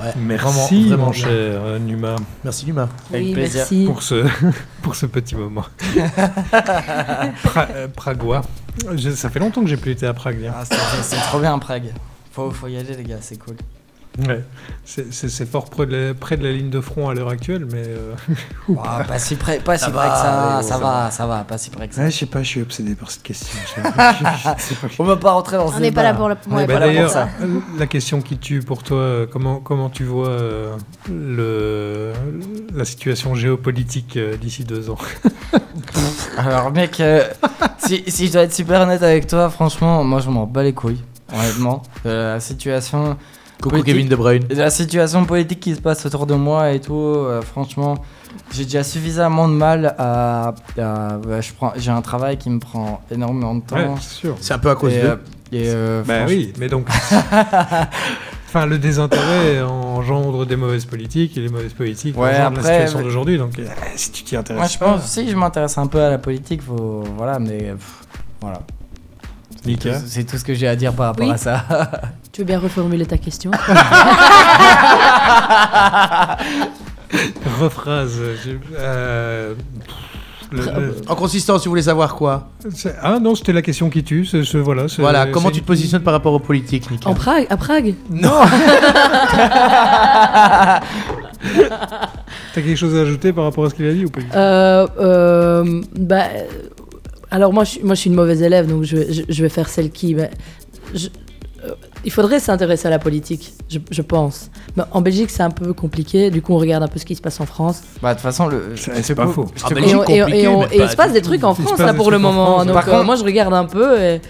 Ouais, 0.00 0.12
merci, 0.16 0.86
vraiment, 0.88 1.12
cher 1.12 1.28
euh, 1.32 1.78
Numa, 1.80 2.14
Merci 2.44 2.66
Numa. 2.66 2.88
Avec 3.10 3.24
Oui, 3.26 3.32
plaisir. 3.32 3.58
merci. 3.62 3.84
pour 3.84 4.00
ce, 4.02 4.24
pour 4.82 4.94
ce 4.94 5.06
petit 5.06 5.34
moment. 5.34 5.64
Pra- 6.52 7.68
euh, 7.74 7.88
Pragois. 7.88 8.42
Je- 8.94 9.10
ça 9.10 9.28
fait 9.28 9.40
longtemps 9.40 9.62
que 9.62 9.66
j'ai 9.68 9.76
plus 9.76 9.90
été 9.92 10.06
à 10.06 10.14
Prague. 10.14 10.52
Ah, 10.54 10.62
c'est 11.02 11.16
trop 11.16 11.40
bien 11.40 11.58
Prague. 11.58 11.92
Faut, 12.32 12.50
faut 12.52 12.68
y 12.68 12.76
aller 12.76 12.94
les 12.94 13.02
gars, 13.02 13.16
c'est 13.20 13.38
cool. 13.38 13.56
Ouais. 14.26 14.44
C'est- 14.90 15.44
fort 15.44 15.66
près 15.68 15.84
de, 15.84 15.94
la, 15.94 16.14
près 16.14 16.38
de 16.38 16.42
la 16.44 16.50
ligne 16.50 16.70
de 16.70 16.80
front 16.80 17.10
à 17.10 17.14
l'heure 17.14 17.28
actuelle, 17.28 17.66
mais. 17.70 17.82
euh, 17.86 18.14
Ah, 18.82 19.04
pas 19.06 19.18
si 19.18 19.36
près, 19.36 19.58
pas 19.58 19.76
Ça 19.76 19.86
si 19.86 19.92
va, 19.92 20.00
près 20.00 20.08
que 20.08 20.16
ça, 20.16 20.62
ça 20.62 20.78
va, 20.78 21.10
ça 21.10 21.26
va, 21.26 21.44
pas 21.44 21.58
si 21.58 21.68
près 21.68 21.88
que 21.88 21.94
ça. 21.94 22.00
Ouais, 22.02 22.10
je 22.10 22.16
sais 22.16 22.24
pas, 22.26 22.42
je 22.42 22.48
suis 22.48 22.62
obsédé 22.62 22.94
par 22.94 23.10
cette 23.10 23.22
question. 23.22 23.58
On 24.98 25.04
va 25.04 25.16
pas 25.16 25.32
rentrer 25.32 25.58
dans 25.58 25.70
ce 25.70 25.76
On 25.76 25.80
n'est 25.80 25.92
pas 25.92 26.02
là 26.02 26.14
pour 26.14 26.28
le. 26.30 26.36
On 26.50 26.56
ouais, 26.56 26.66
Bah, 26.66 26.74
pas 26.74 26.80
là 26.80 26.86
pour 26.86 26.94
D'ailleurs, 26.94 27.10
ça. 27.10 27.28
euh, 27.42 27.60
la 27.78 27.86
question 27.86 28.22
qui 28.22 28.38
tue 28.38 28.60
pour 28.60 28.82
toi, 28.82 28.96
euh, 28.96 29.26
comment, 29.30 29.56
comment 29.60 29.90
tu 29.90 30.04
vois 30.04 30.28
euh, 30.28 30.74
le, 31.10 32.12
la 32.74 32.84
situation 32.86 33.34
géopolitique 33.34 34.16
euh, 34.16 34.36
d'ici 34.38 34.64
deux 34.64 34.88
ans? 34.88 34.98
Alors 36.38 36.72
mec, 36.72 36.98
euh, 37.00 37.24
si, 37.78 38.04
si 38.08 38.26
je 38.28 38.32
dois 38.32 38.42
être 38.42 38.54
super 38.54 38.80
honnête 38.82 39.02
avec 39.02 39.26
toi, 39.26 39.50
franchement, 39.50 40.02
moi 40.04 40.20
je 40.20 40.30
m'en 40.30 40.46
bats 40.46 40.62
les 40.62 40.72
couilles, 40.72 41.02
honnêtement. 41.32 41.82
La 42.04 42.40
situation, 42.40 43.16
Coucou 43.58 43.70
Politique. 43.70 43.94
Kevin 43.94 44.08
De 44.08 44.16
Bruyne. 44.16 44.44
la 44.50 44.70
situation 44.70 45.24
politique 45.24 45.60
qui 45.60 45.74
se 45.74 45.80
passe 45.80 46.06
autour 46.06 46.26
de 46.26 46.34
moi 46.34 46.70
et 46.72 46.80
tout, 46.80 46.94
euh, 46.94 47.42
franchement, 47.42 47.98
j'ai 48.52 48.64
déjà 48.64 48.84
suffisamment 48.84 49.48
de 49.48 49.54
mal 49.54 49.94
à... 49.98 50.54
à- 50.78 51.18
ouais, 51.26 51.42
je 51.42 51.52
prends, 51.54 51.72
j'ai 51.76 51.90
un 51.90 52.00
travail 52.02 52.36
qui 52.38 52.50
me 52.50 52.60
prend 52.60 53.00
énormément 53.10 53.54
de 53.56 53.62
temps. 53.62 53.76
Ouais, 53.76 53.88
c'est 54.00 54.14
sûr. 54.14 54.36
C'est 54.40 54.54
un 54.54 54.58
peu 54.58 54.70
à 54.70 54.76
cause 54.76 54.92
et, 54.92 55.00
de. 55.02 55.06
euh, 55.06 55.16
et, 55.52 55.62
euh, 55.68 56.02
Bah 56.06 56.24
oui, 56.26 56.52
mais 56.58 56.68
donc. 56.68 56.86
Enfin, 58.50 58.64
le 58.64 58.78
désintérêt 58.78 59.60
engendre 59.60 60.46
des 60.46 60.56
mauvaises 60.56 60.86
politiques 60.86 61.36
et 61.36 61.40
les 61.40 61.50
mauvaises 61.50 61.74
politiques 61.74 62.16
Ouais, 62.16 62.30
engendrent 62.40 62.62
la 62.62 62.62
situation 62.62 62.98
mais- 62.98 63.04
d'aujourd'hui. 63.04 63.36
Donc, 63.36 63.58
euh, 63.58 63.66
si 63.94 64.10
tu 64.10 64.22
t'y 64.24 64.36
intéresses. 64.36 64.58
Moi 64.60 64.68
je 64.68 64.78
pas, 64.78 64.86
pense 64.96 65.04
aussi 65.04 65.26
que 65.26 65.30
je 65.32 65.36
m'intéresse 65.36 65.76
un 65.76 65.86
peu 65.86 66.00
à 66.00 66.08
la 66.08 66.16
politique, 66.16 66.62
faut... 66.62 67.04
voilà, 67.18 67.38
mais 67.38 67.58
pff, 67.74 68.04
voilà. 68.40 68.60
Nika. 69.66 70.00
C'est 70.06 70.24
tout 70.24 70.36
ce 70.38 70.44
que 70.44 70.54
j'ai 70.54 70.68
à 70.68 70.76
dire 70.76 70.92
par 70.94 71.06
rapport 71.06 71.26
Oui. 71.26 71.32
à 71.32 71.36
ça. 71.36 71.64
Tu 72.32 72.42
veux 72.42 72.46
bien 72.46 72.58
reformuler 72.60 73.04
ta 73.06 73.18
question 73.18 73.50
Rephrase. 77.60 78.12
je- 78.44 78.50
euh, 78.78 79.54
le- 80.52 80.62
le- 80.62 80.94
En 81.08 81.14
consistance, 81.16 81.62
tu 81.62 81.68
voulais 81.68 81.82
savoir 81.82 82.14
quoi 82.14 82.48
ah 83.02 83.18
non, 83.20 83.34
c'était 83.34 83.52
la 83.52 83.62
question 83.62 83.90
qui 83.90 84.04
tue. 84.04 84.24
c'est- 84.24 84.44
c'est- 84.44 84.58
voilà, 84.58 84.84
Voilà, 84.98 85.26
comment 85.26 85.50
tu 85.50 85.60
te 85.62 85.66
positionnes 85.66 86.02
par 86.02 86.12
rapport 86.12 86.32
aux 86.32 86.38
politiques, 86.38 86.88
Nika 86.90 87.08
En 87.08 87.14
Prague 87.14 87.46
À 87.50 87.56
Prague 87.56 87.94
Non 88.10 88.40
T'as 92.54 92.62
quelque 92.62 92.76
chose 92.76 92.94
à 92.96 93.00
ajouter 93.00 93.32
par 93.32 93.44
rapport 93.44 93.64
à 93.64 93.70
ce 93.70 93.74
qu'il 93.74 93.86
a 93.86 93.92
dit 93.92 94.04
ou 94.04 94.10
pas 94.10 94.20
Euh, 94.34 94.86
euh, 95.00 95.82
bah, 95.98 96.24
alors 97.30 97.52
moi 97.52 97.64
je, 97.64 97.80
moi 97.80 97.94
je 97.94 98.00
suis 98.00 98.10
une 98.10 98.16
mauvaise 98.16 98.42
élève, 98.42 98.66
donc 98.68 98.84
je, 98.84 98.96
je- 99.28 99.42
vais 99.42 99.48
faire 99.48 99.68
celle 99.68 99.90
qui. 99.90 100.14
bah, 100.14 100.28
je- 100.94 101.08
il 102.04 102.10
faudrait 102.12 102.40
s'intéresser 102.40 102.86
à 102.86 102.90
la 102.90 102.98
politique, 102.98 103.52
je, 103.70 103.78
je 103.90 104.02
pense. 104.02 104.50
Mais 104.76 104.82
en 104.92 105.00
Belgique 105.00 105.30
c'est 105.30 105.42
un 105.42 105.50
peu 105.50 105.72
compliqué, 105.72 106.30
du 106.30 106.42
coup 106.42 106.54
on 106.54 106.58
regarde 106.58 106.82
un 106.82 106.88
peu 106.88 106.98
ce 106.98 107.04
qui 107.04 107.14
se 107.14 107.20
passe 107.20 107.40
en 107.40 107.46
France. 107.46 107.80
Bah 108.02 108.10
de 108.10 108.14
toute 108.14 108.22
façon, 108.22 108.46
le... 108.46 108.74
C'est- 108.76 109.14
pas 109.14 109.26
faux. 109.26 109.46
Ah, 109.64 109.68
bah, 109.74 109.80
Et, 109.82 110.44
il 110.76 110.88
se 110.88 110.96
passe 110.96 111.12
des 111.12 111.22
trucs 111.22 111.42
en 111.44 111.54
France 111.54 111.78
là 111.78 111.94
pour 111.94 112.10
le 112.10 112.18
moment, 112.18 112.44
France. 112.46 112.66
donc 112.66 112.74
Par 112.74 112.88
euh, 112.88 112.92
contre- 112.92 113.04
moi 113.04 113.16
je 113.16 113.24
regarde 113.24 113.52
un 113.54 113.64
peu 113.64 113.98
et, 114.00 114.20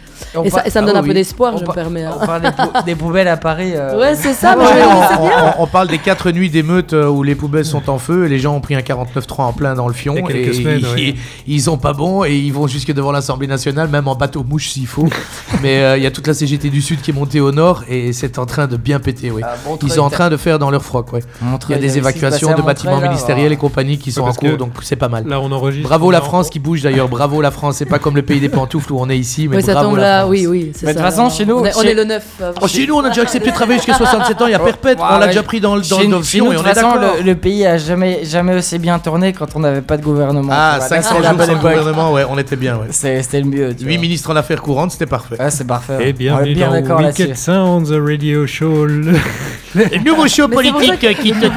ça, 0.51 0.57
par- 0.59 0.67
et 0.67 0.71
ça 0.71 0.81
me 0.83 0.87
Ah 0.89 0.93
donne 0.93 1.03
un 1.05 1.07
peu 1.07 1.15
d'espoir, 1.15 1.55
On 1.55 1.59
je 1.59 1.65
me 1.65 1.73
permets. 1.73 2.05
hein. 2.05 2.15
On 2.21 2.27
parle 2.27 2.43
des, 2.43 2.51
pou- 2.51 2.85
des 2.87 2.95
poubelles 2.95 3.29
à 3.29 3.37
Paris. 3.37 3.73
euh, 3.75 3.99
Ouais 3.99 4.15
c'est 4.15 4.33
ça, 4.35 4.57
mais 4.57 4.65
Ouais, 4.65 4.71
on, 4.85 5.09
c'est 5.09 5.21
bien. 5.21 5.55
on- 5.59 5.63
on 5.63 5.67
parle 5.67 5.89
des 5.89 5.99
quatre 5.99 6.31
nuits 6.31 6.51
d'émeutes 6.51 6.93
euh, 6.93 7.09
où 7.09 7.23
les 7.23 7.35
poubelles 7.35 7.65
sont 7.65 7.89
en 7.91 7.99
feu 7.99 8.27
et 8.27 8.29
les 8.29 8.39
gens 8.39 8.55
ont 8.55 8.61
pris 8.61 8.75
un 8.75 8.81
49.3 8.81 9.43
en 9.43 9.53
plein 9.53 9.75
dans 9.75 9.87
le 9.89 9.95
fion 9.95 10.15
Il 10.17 10.21
y 10.21 10.25
a 10.25 10.27
quelques 10.27 10.55
et 10.55 10.63
semaines, 10.63 11.15
ils, 11.47 11.61
sont 11.63 11.79
pas 11.79 11.93
bons 11.93 12.25
et 12.25 12.35
ils 12.37 12.53
vont 12.53 12.67
jusque 12.67 12.93
devant 12.93 13.13
l'Assemblée 13.13 13.47
nationale 13.47 13.89
même 13.89 14.09
en 14.09 14.15
bateau 14.17 14.43
mouche 14.45 14.71
s'il 14.71 14.87
faut 14.87 15.09
mais 15.63 15.83
euh, 15.83 15.97
il 15.97 16.03
y 16.03 16.07
a 16.07 16.11
toute 16.11 16.27
la 16.27 16.35
CGT 16.35 16.71
du 16.71 16.83
Sud 16.83 17.01
qui 17.01 17.11
est 17.11 17.15
montée 17.15 17.41
au 17.41 17.53
nord 17.59 17.83
et 17.89 18.13
c'est 18.13 18.39
en 18.39 18.47
train 18.47 18.67
de 18.67 18.77
bien 18.77 18.99
péter 19.01 19.29
à 19.29 19.33
Montreuil, 19.67 19.79
ils 19.91 19.93
sont 19.93 20.01
en 20.03 20.11
train 20.11 20.29
de 20.31 20.37
faire 20.37 20.59
dans 20.59 20.71
leur 20.71 20.85
froc 20.85 21.13
ouais. 21.13 21.21
Montreuil, 21.43 21.77
il 21.79 21.83
y 21.83 21.85
a 21.85 21.89
des 21.89 21.99
évacuations 21.99 22.55
de 22.55 22.63
bâtiments 22.63 23.01
là, 23.01 23.09
ministériels 23.09 23.53
et 23.53 23.57
compagnie 23.57 23.99
qui 23.99 24.11
sont 24.13 24.23
en 24.23 24.33
cours 24.33 24.57
donc 24.57 24.73
c'est 24.83 24.97
pas 24.97 25.09
mal 25.09 25.27
Là, 25.27 25.41
on 25.41 25.51
enregistre. 25.53 25.89
bravo 25.89 26.07
on 26.09 26.11
la 26.11 26.21
France 26.21 26.49
qui 26.51 26.59
bouge 26.59 26.83
d'ailleurs 26.83 27.09
bravo 27.09 27.41
la 27.43 27.51
France 27.51 27.77
c'est 27.79 27.85
pas 27.95 27.99
comme 27.99 28.17
le 28.17 28.23
pays 28.23 28.41
des 28.41 28.49
pantoufles 28.49 28.93
où 28.93 29.01
on 29.01 29.09
est 29.11 29.19
ici 29.19 29.49
mais 29.49 29.61
ça 29.61 29.73
bravo 29.75 29.91
tombe 29.91 29.99
la 29.99 30.03
là, 30.03 30.19
France. 30.21 30.31
oui, 30.31 30.47
oui. 30.47 30.73
c'est 30.75 30.87
Mais 30.87 30.95
de 30.95 30.99
ça. 30.99 31.05
toute 31.05 31.15
façon, 31.15 31.31
chez 31.37 31.45
nous, 31.47 31.57
on 31.59 31.65
est, 31.83 31.95
le 31.95 32.05
9. 32.05 32.25
euh, 32.41 32.53
chez 32.67 32.87
nous 32.87 32.95
on 32.97 33.05
a 33.05 33.09
déjà 33.09 33.23
accepté 33.23 33.51
de 33.51 33.55
travailler 33.61 33.79
jusqu'à 33.79 33.95
67 33.95 34.43
ans 34.43 34.47
il 34.47 34.53
y 34.53 34.55
a 34.55 34.59
perpète 34.59 34.99
on 35.01 35.19
l'a 35.19 35.27
déjà 35.27 35.43
pris 35.43 35.61
dans 35.61 35.75
le 35.77 35.83
et 35.83 36.41
on 36.41 36.47
toute 36.53 36.67
est 36.67 36.75
façon, 36.75 36.93
d'accord 36.95 37.17
le, 37.25 37.35
pays 37.35 37.67
a 37.67 37.77
jamais, 37.79 38.25
jamais 38.25 38.55
aussi 38.57 38.79
bien 38.79 38.99
tourné 38.99 39.33
quand 39.33 39.49
on 39.57 39.61
n'avait 39.61 39.81
pas 39.83 39.97
de 39.97 40.03
gouvernement. 40.03 40.53
ah 40.53 40.79
Tu 40.81 40.87
vois, 40.89 40.97
là, 40.97 41.03
500 41.03 41.09
c'était 41.09 41.23
la 41.23 41.31
jours 41.35 41.43
sans 41.45 41.55
gouvernement 41.61 42.13
ouais 42.13 42.25
on 42.29 42.39
était 42.39 42.57
bien 42.57 42.79
C'était 42.91 43.41
le 43.41 43.47
mieux. 43.47 43.75
tu 43.75 43.85
8 43.85 43.93
vois. 43.95 44.01
ministres 44.03 44.31
en 44.33 44.37
affaires 44.37 44.63
courantes, 44.63 44.93
c'était 44.93 45.07
parfait. 45.07 45.37
C'est 45.51 45.67
parfait. 45.67 45.95
Et 45.95 45.97
On 45.99 46.09
est 46.09 46.13
bienvenue 46.13 46.55
bien 46.55 46.71
d'accord 46.71 47.01
là-dessus. 47.01 47.35
Sounds, 47.53 47.91
a 47.93 47.99
radio 47.99 48.47
show. 48.47 48.85
le- 48.85 49.13
Le 49.75 49.99
nouveau 50.05 50.29
show 50.29 50.49
Mais 50.49 50.57
c'est 50.65 50.71
pour 50.71 50.81
ça 50.83 50.87
politique 50.89 51.19
qui 51.23 51.31
te 51.33 51.39
démontre 51.41 51.57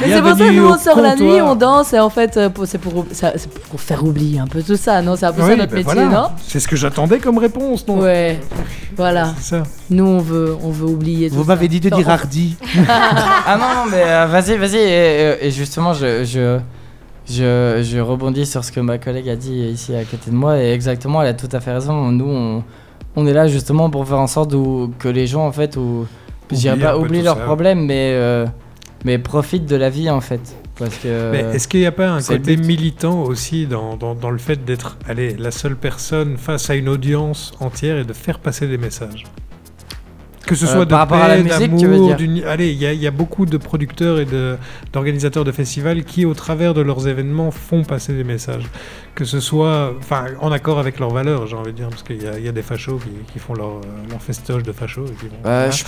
Mais 0.00 0.08
c'est 0.14 0.20
pour 0.22 0.30
ça 0.30 0.36
que 0.46 0.50
nous 0.52 0.66
on 0.66 0.78
sort 0.78 1.00
la 1.02 1.14
nuit, 1.14 1.42
on 1.42 1.54
danse 1.54 1.92
et 1.92 1.98
en 1.98 2.08
fait 2.08 2.36
euh, 2.38 2.48
pour- 2.48 2.66
c'est 2.66 2.78
pour, 2.78 3.04
ça- 3.12 3.32
c'est 3.36 3.50
pour 3.50 3.78
faire 3.80 4.02
oublier 4.02 4.38
un 4.38 4.46
peu 4.46 4.62
tout 4.62 4.76
ça, 4.76 5.02
non? 5.02 5.14
C'est 5.16 5.26
un 5.26 5.32
peu 5.34 5.42
ça 5.42 5.48
Oui, 5.48 5.56
notre 5.58 5.72
ben 5.72 5.76
métier, 5.84 5.92
voilà. 6.04 6.32
C'est 6.46 6.58
ce 6.60 6.68
que 6.68 6.76
j'attendais 6.76 7.18
comme 7.18 7.36
réponse, 7.36 7.86
non? 7.86 7.96
Non 7.96 8.02
Ouais, 8.04 8.40
voilà. 8.96 9.34
C'est 9.38 9.56
ça. 9.56 9.62
Nous 9.90 10.06
on 10.06 10.20
veut, 10.20 10.56
on 10.62 10.70
veut 10.70 10.86
oublier 10.88 11.28
tout 11.28 11.36
Vous 11.36 11.42
ça. 11.42 11.48
m'avez 11.48 11.68
dit 11.68 11.80
de 11.80 11.90
dire 11.90 11.98
Non, 12.06 12.08
hardi. 12.14 12.56
Ah 12.88 13.58
non, 13.58 13.84
non, 13.84 13.90
mais 13.90 14.02
euh, 14.06 14.26
vas-y, 14.26 14.56
vas-y. 14.56 14.76
Et, 14.76 15.46
et 15.46 15.50
justement, 15.50 15.92
je, 15.92 16.24
je, 16.24 16.58
je, 17.30 17.82
je 17.82 17.98
rebondis 18.00 18.46
sur 18.46 18.64
ce 18.64 18.72
que 18.72 18.80
ma 18.80 18.96
collègue 18.96 19.28
a 19.28 19.36
dit 19.36 19.52
ici 19.72 19.94
à 19.94 20.04
côté 20.04 20.30
de 20.30 20.36
moi. 20.36 20.58
Et 20.58 20.72
exactement, 20.72 21.20
elle 21.22 21.28
a 21.28 21.34
tout 21.34 21.48
à 21.52 21.60
fait 21.60 21.72
raison. 21.74 22.10
Nous, 22.10 22.24
on, 22.26 22.62
on 23.16 23.26
est 23.26 23.32
là 23.32 23.46
justement 23.48 23.90
pour 23.90 24.06
faire 24.06 24.18
en 24.20 24.26
sorte 24.26 24.54
que 24.98 25.08
les 25.08 25.26
gens, 25.26 25.46
en 25.46 25.52
fait, 25.52 25.76
ou 25.76 26.06
je 26.50 26.56
dirais 26.56 26.76
pas 26.78 26.96
oublient 26.98 27.22
leurs 27.22 27.36
ça. 27.38 27.44
problèmes, 27.44 27.84
mais, 27.86 28.10
euh, 28.14 28.46
mais 29.04 29.18
profitent 29.18 29.66
de 29.66 29.76
la 29.76 29.90
vie, 29.90 30.10
en 30.10 30.20
fait. 30.20 30.40
Parce 30.78 30.96
que. 30.96 31.30
Mais 31.32 31.40
est-ce 31.54 31.68
qu'il 31.68 31.80
n'y 31.80 31.86
a 31.86 31.92
pas 31.92 32.08
un 32.08 32.22
côté 32.22 32.56
militant 32.56 33.22
aussi 33.22 33.66
dans, 33.66 33.96
dans, 33.96 34.14
dans 34.14 34.30
le 34.30 34.38
fait 34.38 34.64
d'être 34.64 34.96
allez, 35.06 35.36
la 35.36 35.50
seule 35.50 35.76
personne 35.76 36.38
face 36.38 36.70
à 36.70 36.74
une 36.74 36.88
audience 36.88 37.52
entière 37.60 37.98
et 37.98 38.04
de 38.04 38.12
faire 38.14 38.38
passer 38.38 38.66
des 38.66 38.78
messages? 38.78 39.24
Que 40.46 40.56
ce 40.56 40.64
Euh, 40.64 40.68
soit 40.68 40.84
de 40.86 40.90
par 40.90 41.00
rapport 41.00 41.18
à 41.18 41.28
la 41.28 41.36
paix, 41.36 41.42
musique, 41.44 41.76
tu 41.76 41.86
veux 41.86 42.14
dire? 42.16 42.48
Allez, 42.48 42.72
il 42.72 42.78
y, 42.78 42.84
a- 42.86 42.92
il 42.92 43.00
y 43.00 43.06
a 43.06 43.12
beaucoup 43.12 43.46
de 43.46 43.56
producteurs 43.58 44.18
et 44.18 44.24
de- 44.24 44.56
d'organisateurs 44.92 45.44
de, 45.44 45.52
festivals 45.52 46.02
qui, 46.04 46.24
au 46.24 46.34
travers 46.34 46.74
de 46.74 46.80
leurs 46.80 47.06
événements, 47.06 47.52
font 47.52 47.84
passer 47.84 48.12
des 48.12 48.24
messages. 48.24 48.64
Que 49.14 49.26
ce 49.26 49.40
soit 49.40 49.92
enfin, 49.98 50.24
en 50.40 50.50
accord 50.52 50.78
avec 50.78 50.98
leurs 50.98 51.10
valeurs, 51.10 51.46
j'ai 51.46 51.54
envie 51.54 51.72
de 51.72 51.76
dire, 51.76 51.88
parce 51.90 52.02
qu'il 52.02 52.22
y, 52.22 52.26
a- 52.26 52.38
il 52.38 52.44
y 52.46 52.48
a 52.48 52.52
des 52.52 52.62
fachos 52.62 52.96
qui, 52.96 53.10
qui 53.30 53.38
font 53.38 53.52
leur, 53.52 53.66
euh, 53.76 53.80
leur 54.10 54.22
festoche 54.22 54.62
de 54.62 54.72
fachos. 54.72 55.04
et 55.04 55.10
qui 55.12 55.26
vont- 55.26 55.36
voilà. 55.42 55.70
je- 55.70 55.84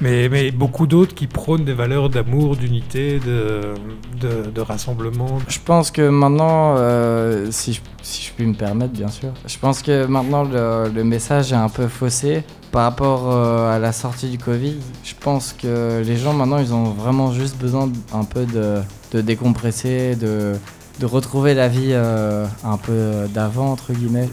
mais, 0.00 0.28
mais 0.28 0.52
beaucoup 0.52 0.86
d'autres 0.86 1.12
qui 1.12 1.26
prônent 1.26 1.64
des 1.64 1.72
valeurs 1.72 2.08
d'amour, 2.08 2.54
d'unité, 2.56 3.18
de, 3.18 3.74
de, 4.20 4.50
de 4.50 4.60
rassemblement. 4.60 5.38
Je 5.48 5.58
pense 5.64 5.90
que 5.90 6.08
maintenant, 6.08 6.76
euh, 6.76 7.48
si, 7.50 7.72
je, 7.72 7.80
si 8.00 8.26
je 8.28 8.32
puis 8.32 8.46
me 8.46 8.54
permettre, 8.54 8.92
bien 8.92 9.08
sûr, 9.08 9.30
je 9.44 9.58
pense 9.58 9.82
que 9.82 10.06
maintenant 10.06 10.44
le, 10.44 10.88
le 10.94 11.02
message 11.02 11.52
est 11.52 11.56
un 11.56 11.68
peu 11.68 11.88
faussé 11.88 12.44
par 12.70 12.82
rapport 12.84 13.24
euh, 13.32 13.74
à 13.74 13.80
la 13.80 13.90
sortie 13.90 14.28
du 14.28 14.38
Covid. 14.38 14.76
Je 15.02 15.14
pense 15.18 15.52
que 15.52 16.00
les 16.04 16.16
gens 16.16 16.32
maintenant, 16.32 16.58
ils 16.58 16.72
ont 16.72 16.84
vraiment 16.92 17.32
juste 17.32 17.58
besoin 17.58 17.90
un 18.14 18.24
peu 18.24 18.46
de, 18.46 18.76
de 19.10 19.20
décompresser, 19.20 20.14
de, 20.14 20.52
de 20.98 21.06
retrouver 21.06 21.54
la 21.54 21.68
vie 21.68 21.90
euh, 21.92 22.46
un 22.64 22.76
peu 22.76 23.26
d'avant, 23.32 23.72
entre 23.72 23.92
guillemets. 23.92 24.28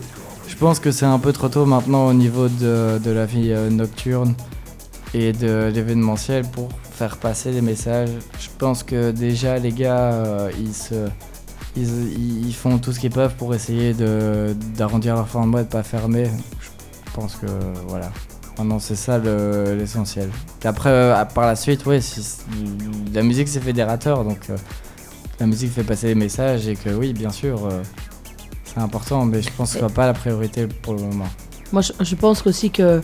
Je 0.47 0.55
pense 0.55 0.79
que 0.79 0.91
c'est 0.91 1.05
un 1.05 1.19
peu 1.19 1.33
trop 1.33 1.49
tôt 1.49 1.65
maintenant 1.65 2.07
au 2.07 2.13
niveau 2.13 2.47
de, 2.47 2.99
la 3.05 3.25
vie 3.25 3.51
euh, 3.51 3.69
nocturne 3.69 4.35
et 5.13 5.31
de 5.33 5.71
l'événementiel 5.73 6.43
pour 6.45 6.69
faire 6.91 7.17
passer 7.17 7.51
les 7.51 7.61
messages. 7.61 8.09
Je 8.39 8.49
pense 8.57 8.83
que 8.83 9.11
déjà 9.11 9.57
les 9.57 9.71
gars, 9.71 10.13
euh, 10.13 10.51
ils, 10.57 11.83
ils, 12.47 12.53
font 12.53 12.77
tout 12.77 12.91
ce 12.93 12.99
qu'ils 12.99 13.11
peuvent 13.11 13.35
pour 13.35 13.53
essayer 13.53 13.93
d'arrondir 14.77 15.15
leur 15.15 15.45
mois 15.45 15.61
et 15.61 15.65
de 15.65 15.69
pas 15.69 15.83
fermer. 15.83 16.29
Je 16.65 17.11
pense 17.13 17.35
que 17.35 17.47
voilà. 17.87 18.11
Maintenant 18.57 18.79
c'est 18.79 18.95
ça 18.95 19.17
le- 19.17 19.75
l'essentiel. 19.77 20.29
Après, 20.63 20.89
euh, 20.89 21.25
par 21.25 21.45
la 21.45 21.55
suite, 21.55 21.85
oui, 21.85 21.99
la 23.13 23.21
musique 23.21 23.49
c'est 23.49 23.59
fédérateur, 23.59 24.23
donc 24.23 24.49
euh, 24.49 24.55
la 25.39 25.45
musique 25.45 25.71
fait 25.71 25.83
passer 25.83 26.07
les 26.07 26.15
messages 26.15 26.67
et 26.67 26.75
que 26.75 26.89
oui, 26.89 27.13
bien 27.13 27.31
sûr, 27.31 27.65
euh, 27.65 27.81
c'est 28.63 28.79
important, 28.79 29.25
mais 29.25 29.41
je 29.41 29.49
pense 29.55 29.69
que 29.69 29.73
ce 29.73 29.79
soit 29.79 29.89
pas 29.93 30.05
la 30.07 30.13
priorité 30.13 30.67
pour 30.67 30.93
le 30.93 31.01
moment. 31.01 31.27
Moi, 31.71 31.81
je, 31.81 31.91
je 32.01 32.15
pense 32.15 32.45
aussi 32.45 32.71
que. 32.71 33.01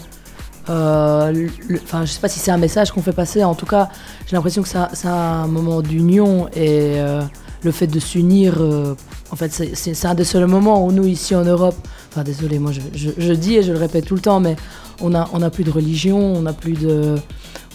euh, 0.69 1.47
Enfin, 1.83 2.05
je 2.05 2.11
sais 2.11 2.19
pas 2.19 2.27
si 2.29 2.39
c'est 2.39 2.51
un 2.51 2.57
message 2.57 2.91
qu'on 2.91 3.01
fait 3.01 3.13
passer. 3.13 3.43
En 3.43 3.55
tout 3.55 3.65
cas, 3.65 3.89
j'ai 4.27 4.35
l'impression 4.35 4.61
que 4.61 4.69
c'est 4.69 5.07
un- 5.07 5.47
moment 5.47 5.81
d'union 5.81 6.47
et 6.49 6.99
euh, 6.99 7.21
le 7.63 7.71
fait 7.71 7.87
de 7.87 7.99
s'unir. 7.99 8.55
euh, 8.61 8.95
en 9.31 9.35
fait, 9.35 9.51
c'est- 9.51 10.05
un 10.05 10.13
des 10.15 10.23
seuls 10.23 10.45
moments 10.47 10.85
où 10.85 10.91
nous, 10.91 11.05
ici 11.05 11.35
en 11.35 11.43
Europe, 11.43 11.75
Enfin, 12.13 12.23
désolé, 12.25 12.59
moi 12.59 12.73
je, 12.73 13.31
dis 13.33 13.55
et 13.55 13.63
je 13.63 13.71
le 13.71 13.77
répète 13.79 14.03
tout 14.03 14.15
le 14.15 14.19
temps, 14.21 14.41
mais 14.41 14.57
on 14.99 15.11
n'a 15.11 15.29
on 15.31 15.41
a 15.41 15.49
plus 15.49 15.63
de 15.63 15.71
religion, 15.71 16.17
on 16.19 16.41
n'a 16.41 16.51
plus 16.51 16.73
de. 16.73 17.15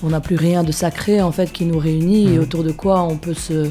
On 0.03 0.11
n'a 0.11 0.21
plus 0.21 0.37
rien 0.37 0.63
de 0.63 0.73
sacré 0.73 1.23
en 1.23 1.33
fait 1.33 1.51
qui 1.51 1.65
nous 1.65 1.79
réunit 1.79 2.35
et 2.35 2.37
mmh. 2.39 2.43
autour 2.43 2.63
de 2.63 2.71
quoi 2.71 3.01
on 3.01 3.17
peut 3.17 3.33
se, 3.33 3.71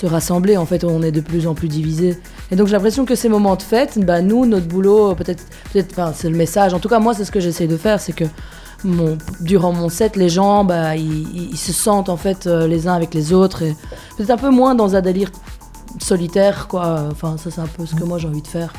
se 0.00 0.06
rassembler. 0.06 0.56
En 0.56 0.66
fait, 0.66 0.84
on 0.84 1.02
est 1.02 1.12
de 1.12 1.20
plus 1.20 1.46
en 1.46 1.54
plus 1.54 1.68
divisés. 1.68 2.18
Et 2.50 2.56
donc 2.56 2.66
j'ai 2.68 2.72
l'impression 2.72 3.04
que 3.04 3.14
ces 3.14 3.28
moments 3.28 3.56
de 3.56 3.62
fête, 3.62 3.98
bah, 4.04 4.22
nous, 4.22 4.46
notre 4.46 4.66
boulot, 4.66 5.14
peut-être, 5.14 5.44
peut-être, 5.72 5.92
enfin, 5.92 6.12
c'est 6.14 6.30
le 6.30 6.36
message. 6.36 6.72
En 6.72 6.78
tout 6.78 6.88
cas, 6.88 6.98
moi, 6.98 7.14
c'est 7.14 7.24
ce 7.24 7.30
que 7.30 7.40
j'essaie 7.40 7.66
de 7.66 7.76
faire, 7.76 8.00
c'est 8.00 8.12
que 8.12 8.24
mon, 8.82 9.18
durant 9.40 9.72
mon 9.72 9.90
set, 9.90 10.16
les 10.16 10.30
gens, 10.30 10.64
bah, 10.64 10.96
ils, 10.96 11.56
se 11.56 11.72
sentent 11.72 12.08
en 12.08 12.16
fait 12.16 12.46
euh, 12.46 12.66
les 12.66 12.88
uns 12.88 12.94
avec 12.94 13.12
les 13.12 13.34
autres 13.34 13.62
et 13.62 13.76
peut-être 14.16 14.30
un 14.30 14.38
peu 14.38 14.50
moins 14.50 14.74
dans 14.74 14.96
un 14.96 15.02
délire 15.02 15.30
solitaire, 16.00 16.66
quoi. 16.68 17.08
Enfin, 17.10 17.36
ça, 17.36 17.50
c'est 17.50 17.60
un 17.60 17.66
peu 17.66 17.84
ce 17.84 17.94
que 17.94 18.04
moi 18.04 18.16
j'ai 18.16 18.28
envie 18.28 18.42
de 18.42 18.46
faire. 18.46 18.72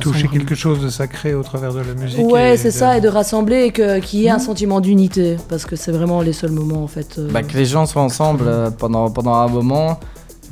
Toucher 0.00 0.28
quelque 0.28 0.54
chose 0.54 0.80
de 0.80 0.88
sacré 0.88 1.34
au 1.34 1.42
travers 1.42 1.72
de 1.72 1.80
la 1.80 1.94
musique. 1.94 2.24
Ouais, 2.24 2.56
c'est 2.56 2.70
ça, 2.70 2.96
et 2.96 3.00
de 3.00 3.08
rassembler 3.08 3.64
et 3.64 4.00
qu'il 4.00 4.20
y 4.20 4.26
ait 4.26 4.30
un 4.30 4.38
sentiment 4.38 4.80
d'unité, 4.80 5.36
parce 5.48 5.64
que 5.64 5.76
c'est 5.76 5.92
vraiment 5.92 6.20
les 6.20 6.32
seuls 6.32 6.52
moments 6.52 6.82
en 6.82 6.88
fait. 6.88 7.18
Euh, 7.18 7.30
bah, 7.30 7.42
que 7.42 7.56
les 7.56 7.64
gens 7.64 7.86
soient 7.86 8.02
ensemble 8.02 8.44
euh, 8.46 8.70
pendant, 8.70 9.10
pendant 9.10 9.34
un 9.34 9.48
moment, 9.48 9.98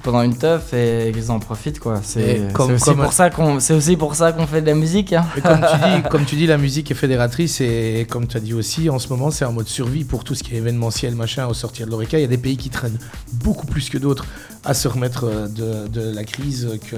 pendant 0.02 0.22
une 0.22 0.36
teuf 0.36 0.72
et 0.72 1.12
qu'ils 1.12 1.30
en 1.30 1.38
profitent 1.38 1.78
quoi. 1.78 2.00
C'est 2.02 2.40
aussi, 2.58 2.94
pour 2.94 3.12
ça 3.12 3.30
qu'on 3.30 3.60
c'est 3.60 3.74
aussi 3.74 3.96
pour 3.96 4.14
ça 4.14 4.32
qu'on 4.32 4.46
fait 4.46 4.62
de 4.62 4.66
la 4.66 4.74
musique. 4.74 5.12
Hein. 5.12 5.26
comme, 5.42 5.60
tu 5.60 5.76
dis, 5.76 6.02
comme 6.10 6.24
tu 6.24 6.36
dis, 6.36 6.46
la 6.46 6.58
musique 6.58 6.90
est 6.90 6.94
fédératrice 6.94 7.60
et 7.60 8.06
comme 8.08 8.26
tu 8.26 8.36
as 8.36 8.40
dit 8.40 8.54
aussi, 8.54 8.90
en 8.90 8.98
ce 8.98 9.08
moment 9.08 9.30
c'est 9.30 9.44
en 9.44 9.52
mode 9.52 9.68
survie 9.68 10.04
pour 10.04 10.24
tout 10.24 10.34
ce 10.34 10.42
qui 10.42 10.54
est 10.54 10.58
événementiel 10.58 11.14
machin 11.14 11.46
au 11.46 11.54
sortir 11.54 11.86
de 11.86 11.90
l'oreca. 11.90 12.18
Il 12.18 12.22
y 12.22 12.24
a 12.24 12.28
des 12.28 12.38
pays 12.38 12.56
qui 12.56 12.70
traînent 12.70 12.98
beaucoup 13.32 13.66
plus 13.66 13.90
que 13.90 13.98
d'autres 13.98 14.26
à 14.64 14.74
se 14.74 14.88
remettre 14.88 15.24
euh, 15.24 15.46
de, 15.48 15.88
de 15.88 16.14
la 16.14 16.24
crise 16.24 16.78
que, 16.90 16.96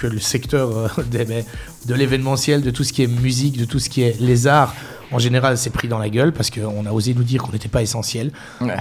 que 0.00 0.06
le 0.06 0.20
secteur 0.20 0.70
euh, 0.76 0.88
de 1.86 1.94
l'événementiel, 1.94 2.62
de 2.62 2.70
tout 2.70 2.84
ce 2.84 2.92
qui 2.92 3.02
est 3.02 3.06
musique, 3.06 3.58
de 3.58 3.64
tout 3.64 3.78
ce 3.78 3.88
qui 3.88 4.02
est 4.02 4.18
les 4.20 4.46
arts 4.46 4.74
en 5.12 5.18
général, 5.18 5.58
c'est 5.58 5.70
pris 5.70 5.88
dans 5.88 5.98
la 5.98 6.08
gueule 6.08 6.32
parce 6.32 6.50
qu'on 6.50 6.86
a 6.86 6.92
osé 6.92 7.14
nous 7.14 7.24
dire 7.24 7.42
qu'on 7.42 7.52
n'était 7.52 7.68
pas 7.68 7.82
essentiel. 7.82 8.30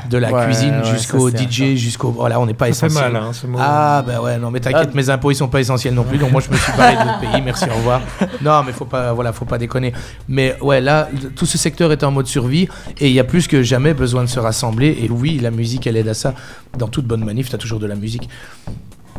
De 0.09 0.17
la 0.17 0.31
cuisine 0.45 0.83
jusqu'au 0.83 1.29
DJ, 1.29 1.75
jusqu'au. 1.75 2.11
Voilà, 2.11 2.39
on 2.39 2.45
n'est 2.45 2.53
pas 2.53 2.69
essentiel. 2.69 3.11
mal, 3.11 3.23
hein, 3.23 3.33
ce 3.33 3.47
Ah, 3.57 4.03
bah 4.05 4.21
ouais, 4.21 4.37
non, 4.37 4.51
mais 4.51 4.59
t'inquiète, 4.59 4.89
ah. 4.91 4.95
mes 4.95 5.09
impôts, 5.09 5.31
ils 5.31 5.35
sont 5.35 5.47
pas 5.47 5.59
essentiels 5.59 5.93
non 5.93 6.03
plus. 6.03 6.17
Donc 6.17 6.31
moi, 6.31 6.41
je 6.41 6.51
me 6.51 6.55
suis 6.55 6.71
barré 6.73 6.95
de 6.95 7.21
pays. 7.21 7.41
Merci, 7.41 7.65
au 7.69 7.75
revoir. 7.75 8.01
Non, 8.41 8.63
mais 8.63 8.71
faut 8.71 8.85
pas, 8.85 9.11
voilà, 9.11 9.33
faut 9.33 9.45
pas 9.45 9.57
déconner. 9.57 9.91
Mais 10.27 10.55
ouais, 10.61 10.81
là, 10.81 11.09
tout 11.35 11.45
ce 11.45 11.57
secteur 11.57 11.91
est 11.91 12.03
en 12.03 12.11
mode 12.11 12.27
survie 12.27 12.67
et 12.99 13.07
il 13.07 13.13
y 13.13 13.19
a 13.19 13.23
plus 13.23 13.47
que 13.47 13.63
jamais 13.63 13.93
besoin 13.93 14.21
de 14.21 14.29
se 14.29 14.39
rassembler. 14.39 14.97
Et 15.01 15.09
oui, 15.09 15.39
la 15.39 15.51
musique, 15.51 15.87
elle 15.87 15.97
aide 15.97 16.07
à 16.07 16.13
ça. 16.13 16.35
Dans 16.77 16.87
toute 16.87 17.05
bonne 17.05 17.25
manif, 17.25 17.49
tu 17.49 17.55
as 17.55 17.57
toujours 17.57 17.79
de 17.79 17.87
la 17.87 17.95
musique. 17.95 18.29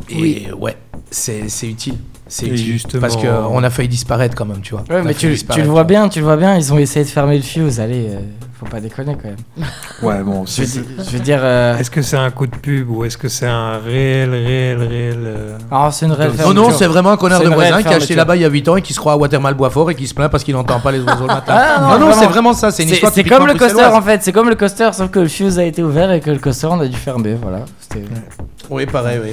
Et 0.09 0.17
oui. 0.21 0.49
ouais, 0.59 0.77
c'est 1.11 1.67
utile. 1.67 1.97
C'est 2.31 2.57
justement... 2.57 3.01
Parce 3.01 3.17
qu'on 3.17 3.63
a 3.63 3.71
failli 3.71 3.89
disparaître 3.89 4.37
quand 4.37 4.45
même, 4.45 4.61
tu 4.61 4.75
vois. 4.75 4.85
Ouais, 4.89 5.03
mais 5.03 5.15
tu, 5.15 5.37
tu, 5.37 5.63
le 5.63 5.69
vois 5.69 5.83
bien, 5.83 6.09
tu 6.09 6.21
le 6.21 6.25
vois 6.25 6.37
bien, 6.37 6.57
ils 6.57 6.73
ont 6.73 6.79
essayé 6.79 7.05
de 7.05 7.11
fermer 7.11 7.37
le 7.37 7.43
fuse, 7.43 7.81
allez, 7.81 8.07
euh, 8.09 8.21
faut 8.59 8.67
pas 8.67 8.79
déconner 8.79 9.17
quand 9.21 9.29
même. 9.29 9.67
Ouais, 10.03 10.23
bon, 10.23 10.45
je, 10.47 10.63
veux 11.11 11.19
dire... 11.19 11.41
Euh, 11.43 11.77
est-ce 11.77 11.91
que 11.91 12.03
c'est 12.03 12.17
un 12.17 12.31
coup 12.31 12.47
de 12.47 12.55
pub 12.55 12.89
ou 12.89 13.05
est-ce 13.05 13.19
que 13.19 13.29
c'est 13.29 13.49
un 13.49 13.79
réel, 13.79 14.31
réel, 14.31 14.79
réel... 14.79 15.19
Euh, 15.19 15.59
ah, 15.73 15.91
c'est 15.91 16.07
une 16.07 16.13
réelle 16.13 16.31
Non, 16.39 16.55
non, 16.55 16.71
c'est 16.71 16.87
vraiment 16.87 17.11
un 17.11 17.17
connard 17.17 17.43
de 17.43 17.49
voisin 17.49 17.83
qui 17.83 17.89
a 17.89 17.97
acheté 17.97 18.15
là-bas 18.15 18.37
il 18.37 18.43
y 18.43 18.45
a 18.45 18.49
8 18.49 18.69
ans 18.69 18.77
et 18.77 18.83
qui 18.83 18.95
se 18.95 19.01
croit 19.01 19.15
à 19.15 19.17
Watermal 19.17 19.55
Boisfort 19.55 19.91
et 19.91 19.97
qui 19.97 20.07
se 20.07 20.15
plaint 20.15 20.31
parce 20.31 20.45
qu'il 20.45 20.55
n'entend 20.55 20.79
pas 20.79 20.93
les 20.93 21.01
oiseaux 21.01 21.27
le 21.27 21.35
matin. 21.35 21.55
Ah, 21.63 21.99
non, 21.99 22.07
non, 22.07 22.15
c'est 22.15 22.27
vraiment 22.27 22.53
ça, 22.53 22.71
c'est 22.71 22.85
une 22.85 22.91
histoire 22.91 23.13
C'est 23.13 23.25
comme 23.25 23.47
le 23.47 23.55
coaster 23.55 23.85
en 23.85 24.03
fait, 24.03 24.23
c'est 24.23 24.33
comme 24.33 24.49
le 24.49 24.55
coaster, 24.55 24.91
sauf 24.93 25.11
que 25.11 25.19
le 25.19 25.29
fuse 25.29 25.59
a 25.59 25.65
été 25.65 25.83
ouvert 25.83 26.13
et 26.13 26.21
que 26.21 26.31
le 26.31 26.39
coaster 26.39 26.69
on 26.71 26.81
a 26.81 26.87
dû 26.87 26.97
fermer, 26.97 27.37
voilà. 27.41 27.65
Oui, 28.71 28.87
pareil, 28.87 29.21
oui. 29.23 29.33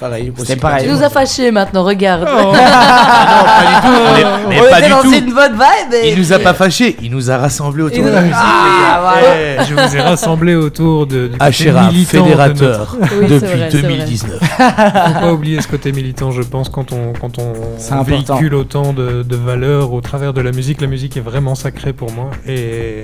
Pareil. 0.00 0.32
C'est 0.44 0.56
pareil. 0.56 0.86
Tu 0.86 0.92
nous 0.92 1.02
a 1.02 1.10
fâchés 1.10 1.50
maintenant, 1.50 1.82
regarde. 1.84 2.28
Oh. 2.30 2.52
ah 2.54 3.34
non, 3.34 3.44
pas 3.44 3.66
du 3.66 3.86
tout. 3.86 4.02
On, 4.04 4.16
est, 4.16 4.24
on, 4.24 4.66
on 4.66 4.70
pas 4.70 4.78
était 4.78 4.88
dans 4.90 5.02
tout. 5.02 5.12
une 5.12 5.34
bonne 5.34 5.52
vibe. 5.52 5.94
Et... 5.94 6.12
Il 6.12 6.18
nous 6.18 6.32
a 6.32 6.38
pas 6.38 6.54
fâchés, 6.54 6.96
il 7.02 7.10
nous 7.10 7.30
a 7.30 7.36
rassemblés 7.36 7.82
autour 7.82 8.04
de 8.04 8.10
la 8.10 8.20
musique. 8.20 8.36
Ah, 8.38 9.14
ouais. 9.16 9.58
Je 9.68 9.74
vous 9.74 9.96
ai 9.96 10.00
rassemblés 10.00 10.54
autour 10.54 11.06
de, 11.06 11.28
du 11.28 11.36
Achera, 11.40 11.90
fédérateur 12.06 12.96
de 13.00 13.16
oui, 13.20 13.26
depuis 13.28 13.58
vrai, 13.58 13.68
2019. 13.70 14.38
Faut 14.40 15.20
pas 15.20 15.32
oublier 15.32 15.60
ce 15.60 15.68
côté 15.68 15.92
militant, 15.92 16.30
je 16.30 16.42
pense, 16.42 16.68
quand 16.68 16.92
on, 16.92 17.12
quand 17.12 17.38
on 17.38 18.02
véhicule 18.02 18.54
autant 18.54 18.92
de, 18.92 19.22
de 19.22 19.36
valeurs 19.36 19.92
au 19.92 20.00
travers 20.00 20.32
de 20.32 20.40
la 20.40 20.52
musique. 20.52 20.80
La 20.80 20.86
musique 20.86 21.16
est 21.16 21.22
vraiment 21.22 21.54
sacrée 21.54 21.92
pour 21.92 22.12
moi 22.12 22.30
et, 22.46 23.02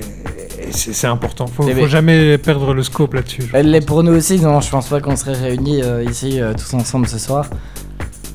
c'est 0.71 1.07
important. 1.07 1.47
Faut, 1.47 1.63
faut 1.63 1.87
jamais 1.87 2.37
perdre 2.37 2.73
le 2.73 2.83
scope 2.83 3.13
là-dessus. 3.13 3.43
Elle 3.53 3.71
l'est 3.71 3.85
pour 3.85 4.03
nous 4.03 4.13
aussi. 4.13 4.39
Non, 4.39 4.61
je 4.61 4.69
pense 4.69 4.87
pas 4.87 4.99
qu'on 4.99 5.15
serait 5.15 5.33
réunis 5.33 5.83
euh, 5.83 6.03
ici 6.03 6.41
euh, 6.41 6.53
tous 6.53 6.73
ensemble 6.73 6.84
ensemble 6.85 7.07
ce 7.07 7.17
soir. 7.17 7.45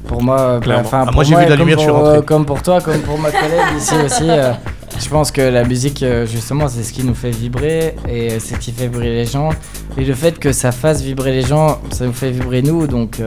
Pour 0.08 0.22
moi, 0.22 0.40
euh, 0.40 0.60
enfin, 0.80 1.04
ah, 1.06 1.12
moi 1.12 1.22
j'ai 1.22 1.36
vu 1.36 1.46
la 1.48 1.54
lumière, 1.54 1.78
je 1.78 1.82
suis 1.84 1.90
rentré. 1.90 2.18
Euh, 2.18 2.22
comme 2.22 2.44
pour 2.44 2.62
toi, 2.62 2.80
comme 2.80 3.00
pour 3.02 3.16
ma 3.16 3.30
collègue 3.30 3.76
ici 3.78 3.94
aussi. 4.04 4.28
Euh, 4.28 4.52
je 5.00 5.08
pense 5.08 5.30
que 5.30 5.40
la 5.40 5.62
musique, 5.62 6.04
justement, 6.26 6.66
c'est 6.68 6.82
ce 6.82 6.92
qui 6.92 7.04
nous 7.04 7.14
fait 7.14 7.30
vibrer 7.30 7.94
et 8.08 8.40
c'est 8.40 8.56
ce 8.56 8.58
qui 8.58 8.72
fait 8.72 8.88
vibrer 8.88 9.10
les 9.10 9.24
gens. 9.24 9.50
Et 9.96 10.04
le 10.04 10.14
fait 10.14 10.36
que 10.38 10.52
ça 10.52 10.72
fasse 10.72 11.00
vibrer 11.00 11.30
les 11.30 11.42
gens, 11.42 11.78
ça 11.92 12.04
nous 12.06 12.12
fait 12.12 12.32
vibrer 12.32 12.60
nous. 12.60 12.88
Donc, 12.88 13.22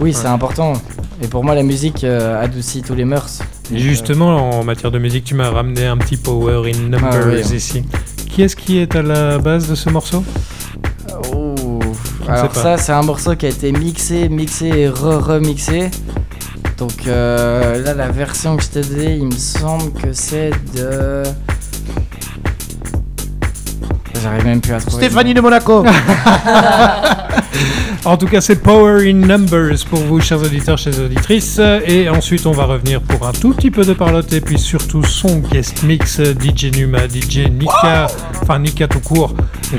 oui, 0.00 0.12
c'est 0.12 0.26
important. 0.26 0.72
Et 1.22 1.28
pour 1.28 1.44
moi, 1.44 1.54
la 1.54 1.62
musique 1.62 2.02
adoucit 2.02 2.82
tous 2.82 2.96
les 2.96 3.04
mœurs. 3.04 3.38
justement, 3.72 4.58
en 4.58 4.64
matière 4.64 4.90
de 4.90 4.98
musique, 4.98 5.24
tu 5.24 5.36
m'as 5.36 5.48
ramené 5.48 5.86
un 5.86 5.96
petit 5.96 6.16
power 6.16 6.70
in 6.70 6.88
numbers 6.88 7.44
ah 7.50 7.54
ici. 7.54 7.84
Qui 8.28 8.42
est-ce 8.42 8.56
qui 8.56 8.78
est 8.78 8.94
à 8.96 9.02
la 9.02 9.38
base 9.38 9.70
de 9.70 9.76
ce 9.76 9.88
morceau? 9.88 10.24
Alors 12.28 12.54
ça, 12.54 12.76
c'est 12.76 12.92
un 12.92 13.02
morceau 13.02 13.36
qui 13.36 13.46
a 13.46 13.48
été 13.48 13.72
mixé, 13.72 14.28
mixé 14.28 14.66
et 14.66 14.88
re-remixé. 14.88 15.90
Donc 16.76 17.06
euh, 17.06 17.82
là, 17.82 17.94
la 17.94 18.08
version 18.08 18.56
que 18.56 18.62
je 18.62 18.68
t'ai 18.68 18.80
donnée, 18.82 19.16
il 19.16 19.26
me 19.26 19.30
semble 19.30 19.92
que 19.92 20.12
c'est 20.12 20.50
de... 20.74 21.22
J'arrive 24.22 24.44
même 24.44 24.60
plus 24.60 24.72
à 24.74 24.80
trouver. 24.80 25.06
Stéphanie 25.06 25.34
de 25.34 25.40
Monaco 25.40 25.84
En 28.04 28.16
tout 28.16 28.26
cas, 28.26 28.40
c'est 28.40 28.56
Power 28.56 29.10
in 29.10 29.14
Numbers 29.14 29.84
pour 29.90 29.98
vous, 29.98 30.20
chers 30.20 30.40
auditeurs, 30.40 30.78
chers 30.78 30.96
auditrices. 31.00 31.60
Et 31.84 32.08
ensuite, 32.08 32.46
on 32.46 32.52
va 32.52 32.64
revenir 32.64 33.00
pour 33.00 33.26
un 33.26 33.32
tout 33.32 33.52
petit 33.52 33.72
peu 33.72 33.84
de 33.84 33.94
parlotte 33.94 34.32
et 34.32 34.40
puis 34.40 34.60
surtout 34.60 35.02
son 35.02 35.38
guest 35.38 35.82
mix 35.82 36.20
DJ 36.20 36.76
Numa, 36.76 37.08
DJ 37.08 37.48
Nika, 37.50 38.06
enfin 38.42 38.60
Nika 38.60 38.86
tout 38.86 39.00
court, 39.00 39.34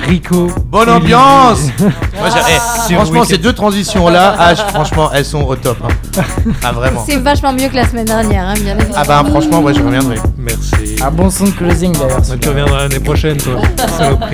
Rico. 0.07 0.51
Bonne 0.65 0.89
ambiance 0.89 1.69
Franchement, 2.91 3.23
ces 3.23 3.37
deux 3.37 3.53
transitions-là, 3.53 4.35
ah, 4.37 4.55
franchement, 4.55 5.09
elles 5.13 5.25
sont 5.25 5.43
au 5.43 5.55
top. 5.55 5.77
Hein. 5.83 6.21
Ah, 6.63 6.71
vraiment. 6.71 7.03
C'est 7.07 7.17
vachement 7.17 7.53
mieux 7.53 7.69
que 7.69 7.75
la 7.75 7.87
semaine 7.87 8.05
dernière, 8.05 8.47
hein, 8.47 8.55
bien 8.59 8.77
Ah, 8.95 9.03
bah, 9.07 9.23
franchement, 9.29 9.61
moi, 9.61 9.71
je 9.71 9.81
reviendrai. 9.81 10.17
Merci. 10.37 10.97
Un 11.01 11.11
bon 11.11 11.29
son 11.29 11.45
de 11.45 11.51
closing 11.51 11.93
d'ailleurs. 11.93 12.21
tu 12.41 12.49
reviendras 12.49 12.79
l'année 12.79 12.99
prochaine, 12.99 13.37
toi. 13.37 13.61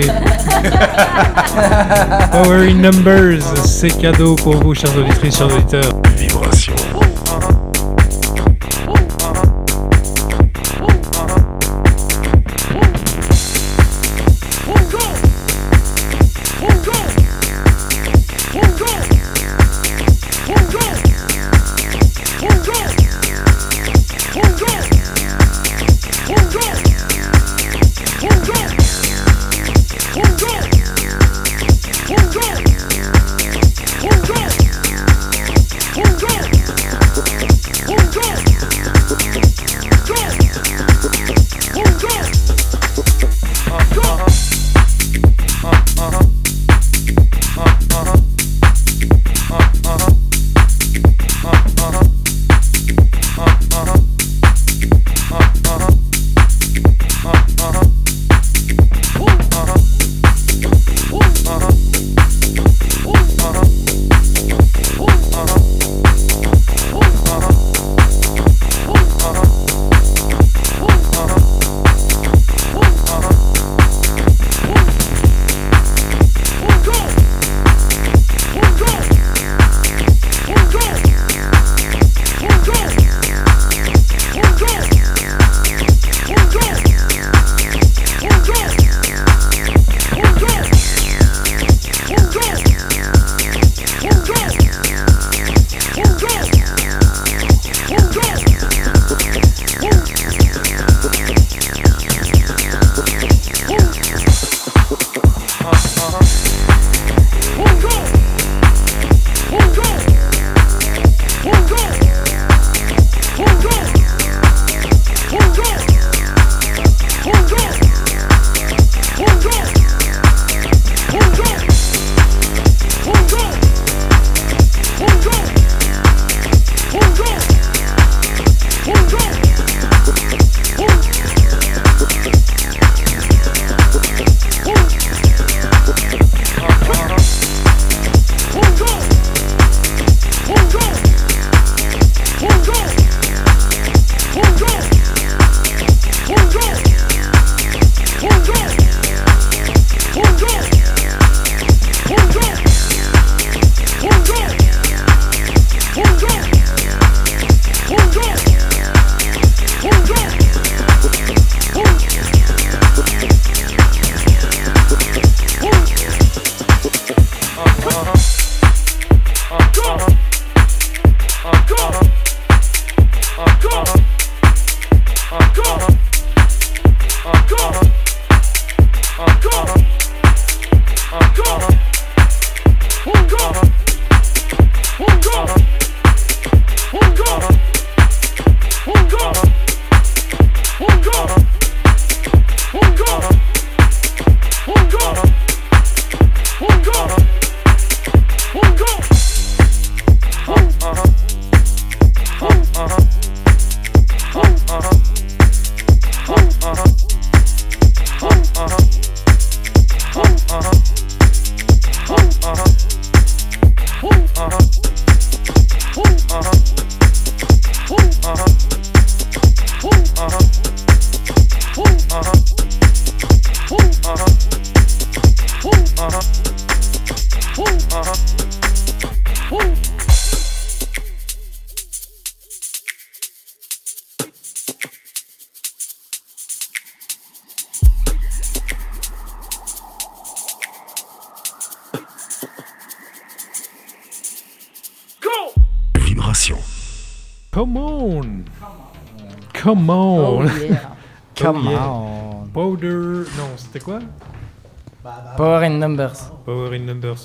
Power 2.32 2.68
in 2.68 2.82
Numbers, 2.82 3.44
c'est 3.64 3.92
cadeau 3.92 4.36
pour 4.36 4.56
vous, 4.56 4.74
chers 4.74 4.96
auditrices, 4.98 5.38
chers 5.38 5.48
auditeurs. 5.48 5.94
Vibration. 6.16 6.74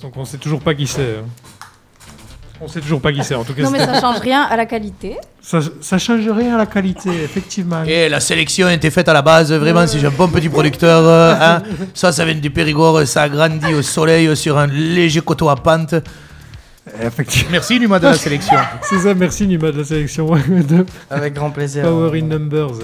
Donc 0.02 0.16
on 0.16 0.24
sait 0.24 0.38
toujours 0.38 0.60
pas 0.60 0.74
qui 0.74 0.86
c'est. 0.86 1.18
Hein. 1.18 1.26
On 2.60 2.66
sait 2.66 2.80
toujours 2.80 3.00
pas 3.00 3.12
qui 3.12 3.22
c'est. 3.22 3.34
En 3.34 3.44
tout 3.44 3.54
cas, 3.54 3.62
non, 3.62 3.70
mais 3.70 3.78
ça 3.78 4.00
change 4.00 4.18
rien 4.18 4.42
à 4.42 4.56
la 4.56 4.66
qualité. 4.66 5.16
Ça, 5.40 5.60
ça 5.80 5.96
change 5.98 6.28
rien 6.28 6.56
à 6.56 6.58
la 6.58 6.66
qualité, 6.66 7.08
effectivement. 7.22 7.84
Et 7.84 8.08
la 8.08 8.18
sélection 8.18 8.66
a 8.66 8.72
été 8.72 8.90
faite 8.90 9.08
à 9.08 9.12
la 9.12 9.22
base, 9.22 9.52
vraiment, 9.52 9.86
si 9.86 10.00
j'ai 10.00 10.08
un 10.08 10.10
bon 10.10 10.28
petit 10.28 10.48
producteur, 10.48 11.02
euh, 11.04 11.34
hein. 11.40 11.62
ça, 11.94 12.10
ça 12.10 12.24
vient 12.24 12.34
du 12.34 12.50
Périgord, 12.50 13.06
ça 13.06 13.22
a 13.22 13.28
grandi 13.28 13.72
au 13.74 13.82
soleil 13.82 14.36
sur 14.36 14.58
un 14.58 14.66
léger 14.66 15.20
coteau 15.20 15.48
à 15.48 15.56
pente. 15.56 15.94
Effectivement. 17.00 17.50
Merci 17.52 17.78
Numa 17.78 17.98
de 17.98 18.06
la 18.06 18.14
sélection. 18.14 18.56
C'est 18.82 18.98
ça, 18.98 19.14
merci 19.14 19.46
Numa 19.46 19.70
de 19.70 19.78
la 19.78 19.84
sélection. 19.84 20.28
Avec 21.10 21.34
grand 21.34 21.50
plaisir. 21.50 21.84
Power 21.84 22.18
in 22.18 22.26
Numbers. 22.26 22.78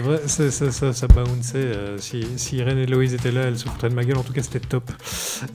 C'était 0.00 0.08
vrai, 0.08 0.20
ça, 0.26 0.50
ça, 0.50 0.72
ça, 0.72 0.92
ça 0.92 1.06
bounçait. 1.08 1.58
Euh, 1.58 1.98
si, 1.98 2.24
si, 2.36 2.56
Irène 2.56 2.78
et 2.78 2.86
Loïse 2.86 3.14
étaient 3.14 3.32
là, 3.32 3.42
elles 3.42 3.58
se 3.58 3.66
foutraient 3.68 3.88
de 3.90 3.94
ma 3.94 4.04
gueule. 4.04 4.18
En 4.18 4.22
tout 4.22 4.32
cas, 4.32 4.42
c'était 4.42 4.60
top. 4.60 4.90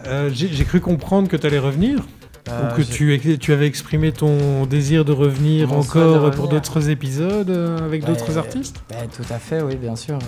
Euh, 0.05 0.29
J'ai 0.33 0.65
cru 0.65 0.79
comprendre 0.81 1.27
que 1.27 1.37
tu 1.37 1.47
allais 1.47 1.59
revenir. 1.59 1.99
Euh, 2.47 2.71
ou 2.71 2.75
que 2.75 2.83
tu, 2.83 3.39
tu, 3.39 3.53
avais 3.53 3.65
exprimé 3.65 4.11
ton 4.11 4.67
désir 4.67 5.03
de 5.03 5.11
revenir 5.11 5.67
Mon 5.67 5.79
encore 5.79 6.29
pour 6.29 6.47
d'autres 6.47 6.91
épisodes 6.91 7.49
euh, 7.49 7.79
avec 7.79 8.01
bah, 8.01 8.09
d'autres 8.09 8.37
artistes? 8.37 8.83
bah, 8.87 8.97
Tout 9.11 9.33
à 9.33 9.39
fait, 9.39 9.63
oui, 9.63 9.77
bien 9.77 9.95
sûr. 9.95 10.19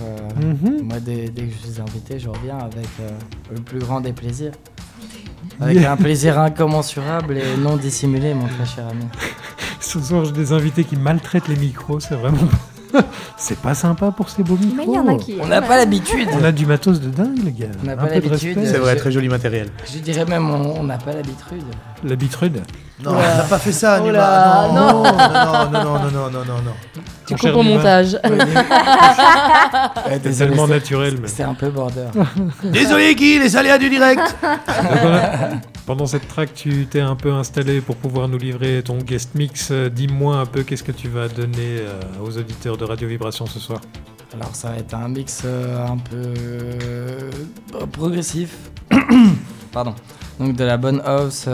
Mhm. 0.42 0.82
Moi, 0.82 0.98
dès, 0.98 1.28
dès, 1.28 1.42
que 1.42 1.52
je 1.52 1.70
suis 1.70 1.80
invité, 1.80 2.18
je 2.18 2.28
reviens 2.28 2.58
avec 2.58 2.88
le 3.54 3.60
plus 3.60 3.78
grand 3.78 4.00
des 4.00 4.12
plaisirs. 4.12 4.52
Avec 5.60 5.84
un 5.84 5.96
plaisir 5.96 6.38
incommensurable 6.38 7.36
et 7.38 7.56
non 7.56 7.76
dissimulé, 7.76 8.34
mon 8.34 8.46
très 8.46 8.66
cher 8.66 8.86
ami. 8.88 9.04
Ce 9.80 10.00
soir, 10.00 10.24
j'ai 10.24 10.32
des 10.32 10.52
invités 10.52 10.84
qui 10.84 10.96
maltraitent 10.96 11.48
les 11.48 11.56
micros, 11.56 11.98
c'est 11.98 12.14
vraiment 12.14 12.48
c'est 13.38 13.58
pas 13.58 13.74
sympa 13.74 14.10
pour 14.10 14.28
ces 14.28 14.42
beaux 14.42 14.56
micros. 14.56 14.98
On 15.40 15.46
n'a 15.46 15.62
pas 15.62 15.76
l'habitude. 15.76 16.28
On 16.38 16.42
a 16.44 16.50
du 16.50 16.66
matos 16.66 17.00
de 17.00 17.08
dingue, 17.08 17.38
les 17.44 17.52
gars. 17.52 17.66
On 17.82 17.86
n'a 17.86 17.96
pas 17.96 18.08
l'habitude. 18.08 18.58
C'est 18.64 18.78
vrai, 18.78 18.96
très 18.96 19.12
joli 19.12 19.28
matériel. 19.28 19.68
Je 19.90 19.98
dirais 19.98 20.24
même, 20.24 20.50
on 20.50 20.82
n'a 20.82 20.98
pas 20.98 21.12
l'habitude. 21.12 21.62
L'habitude 22.04 22.62
Non, 23.02 23.12
on 23.12 23.14
n'a 23.14 23.44
pas 23.48 23.58
fait 23.58 23.72
ça, 23.72 24.02
oh 24.04 24.10
là, 24.10 24.68
non. 24.68 25.02
Non, 25.02 25.02
non, 25.02 25.70
non, 25.70 25.70
non, 25.70 26.10
non, 26.10 26.30
non, 26.30 26.44
non, 26.44 26.62
non, 26.64 26.72
Tu 27.26 27.36
coupes 27.36 27.54
au 27.54 27.62
montage. 27.62 28.18
C'est 30.22 30.36
tellement 30.36 30.66
naturel. 30.66 31.18
C'est 31.26 31.44
un 31.44 31.54
peu 31.54 31.70
border. 31.70 32.08
Désolé, 32.64 33.14
Guy, 33.14 33.38
les 33.38 33.56
aléas 33.56 33.78
du 33.78 33.88
direct. 33.88 34.36
Pendant 35.88 36.04
cette 36.04 36.28
track, 36.28 36.52
tu 36.52 36.86
t'es 36.86 37.00
un 37.00 37.16
peu 37.16 37.32
installé 37.32 37.80
pour 37.80 37.96
pouvoir 37.96 38.28
nous 38.28 38.36
livrer 38.36 38.82
ton 38.84 38.98
guest 38.98 39.34
mix. 39.34 39.70
Euh, 39.70 39.88
dis-moi 39.88 40.36
un 40.36 40.44
peu 40.44 40.62
qu'est-ce 40.62 40.84
que 40.84 40.92
tu 40.92 41.08
vas 41.08 41.28
donner 41.28 41.78
euh, 41.78 41.98
aux 42.22 42.36
auditeurs 42.36 42.76
de 42.76 42.84
Radio 42.84 43.08
Vibration 43.08 43.46
ce 43.46 43.58
soir? 43.58 43.80
Alors 44.34 44.54
ça 44.54 44.68
va 44.68 44.76
être 44.76 44.92
un 44.92 45.08
mix 45.08 45.40
euh, 45.46 45.86
un 45.86 45.96
peu 45.96 47.30
progressif. 47.90 48.70
Pardon. 49.72 49.94
Donc 50.38 50.56
de 50.56 50.64
la 50.64 50.76
bonne 50.76 51.00
house 51.06 51.48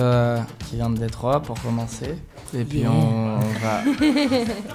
qui 0.69 0.75
vient 0.75 0.91
de 0.91 0.99
Détroit 0.99 1.41
pour 1.41 1.63
commencer. 1.63 2.17
Et 2.57 2.65
puis 2.65 2.85
on, 2.87 3.39
va. 3.61 3.83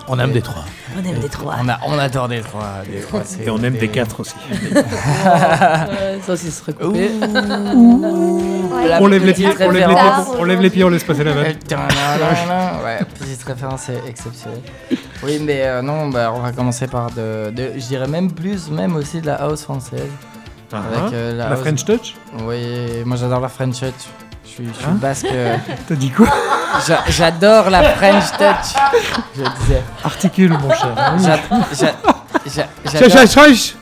on 0.08 0.20
aime 0.20 0.32
Détroit. 0.32 0.66
On 0.98 1.04
aime 1.06 1.20
Détroit. 1.20 1.56
On, 1.62 1.70
a, 1.70 1.80
on 1.86 1.98
adore 1.98 2.28
Détroit. 2.28 2.84
Détroit 2.90 3.24
Et 3.44 3.50
on 3.50 3.58
aime 3.64 3.78
des 3.78 3.88
4 3.88 4.20
aussi. 4.20 4.36
ça 5.24 6.34
aussi 6.34 6.52
serait 6.52 6.74
coupé. 6.74 7.10
on, 7.22 9.08
lève 9.08 9.26
les 9.26 9.34
pieds, 9.34 9.48
on, 9.62 9.72
lève 9.72 9.88
les 9.88 9.96
pieds, 9.96 10.36
on 10.40 10.44
lève 10.44 10.62
les 10.62 10.70
pieds, 10.70 10.84
on 10.84 10.90
laisse 10.90 11.04
passer 11.04 11.24
la 11.24 11.34
vanne. 11.34 11.46
ouais, 12.84 13.00
petite 13.18 13.44
référence 13.44 13.90
exceptionnelle. 14.08 14.62
Oui, 15.24 15.40
mais 15.42 15.62
euh, 15.64 15.82
non, 15.82 16.10
bah, 16.10 16.34
on 16.36 16.40
va 16.40 16.52
commencer 16.52 16.88
par 16.88 17.12
de, 17.12 17.52
de 17.52 17.72
je 17.76 17.88
dirais 17.88 18.08
même 18.08 18.32
plus, 18.32 18.70
même 18.70 18.96
aussi 18.96 19.22
de 19.22 19.28
la 19.28 19.36
house 19.36 19.64
française. 19.64 20.10
Ah, 20.72 20.84
avec, 20.94 21.14
euh, 21.14 21.36
la, 21.36 21.50
la 21.50 21.56
French 21.56 21.86
Touch? 21.86 22.16
Oui, 22.46 23.04
moi 23.06 23.18
j'adore 23.18 23.40
la 23.40 23.50
French 23.50 23.80
Touch. 23.80 24.10
Je 24.60 24.64
suis, 24.66 24.74
je 24.74 24.80
suis 24.80 24.86
hein 24.86 24.98
basque. 25.00 25.28
Euh, 25.32 25.56
T'as 25.88 25.96
dit 25.96 26.10
quoi 26.10 26.28
J'adore 27.08 27.70
la 27.70 27.84
French 27.96 28.32
touch. 28.32 28.76
Je 29.36 29.42
disais. 29.42 29.84
Articule, 30.04 30.52
mon 30.52 30.70
cher. 30.70 30.96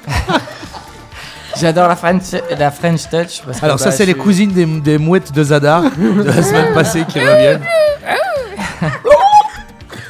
J'adore 1.59 1.87
la 1.87 1.95
French, 1.95 2.21
la 2.57 2.69
French 2.71 3.09
touch. 3.09 3.41
Parce 3.45 3.63
Alors, 3.63 3.79
ça, 3.79 3.85
bah, 3.85 3.91
c'est 3.91 4.05
les 4.05 4.13
cousines 4.13 4.51
des, 4.51 4.65
des, 4.65 4.97
mouettes 4.99 5.31
de 5.31 5.43
Zadar 5.43 5.81
de 5.81 6.23
la 6.23 6.43
semaine 6.43 6.73
passée 6.73 7.03
qui 7.07 7.19
reviennent. 7.19 7.63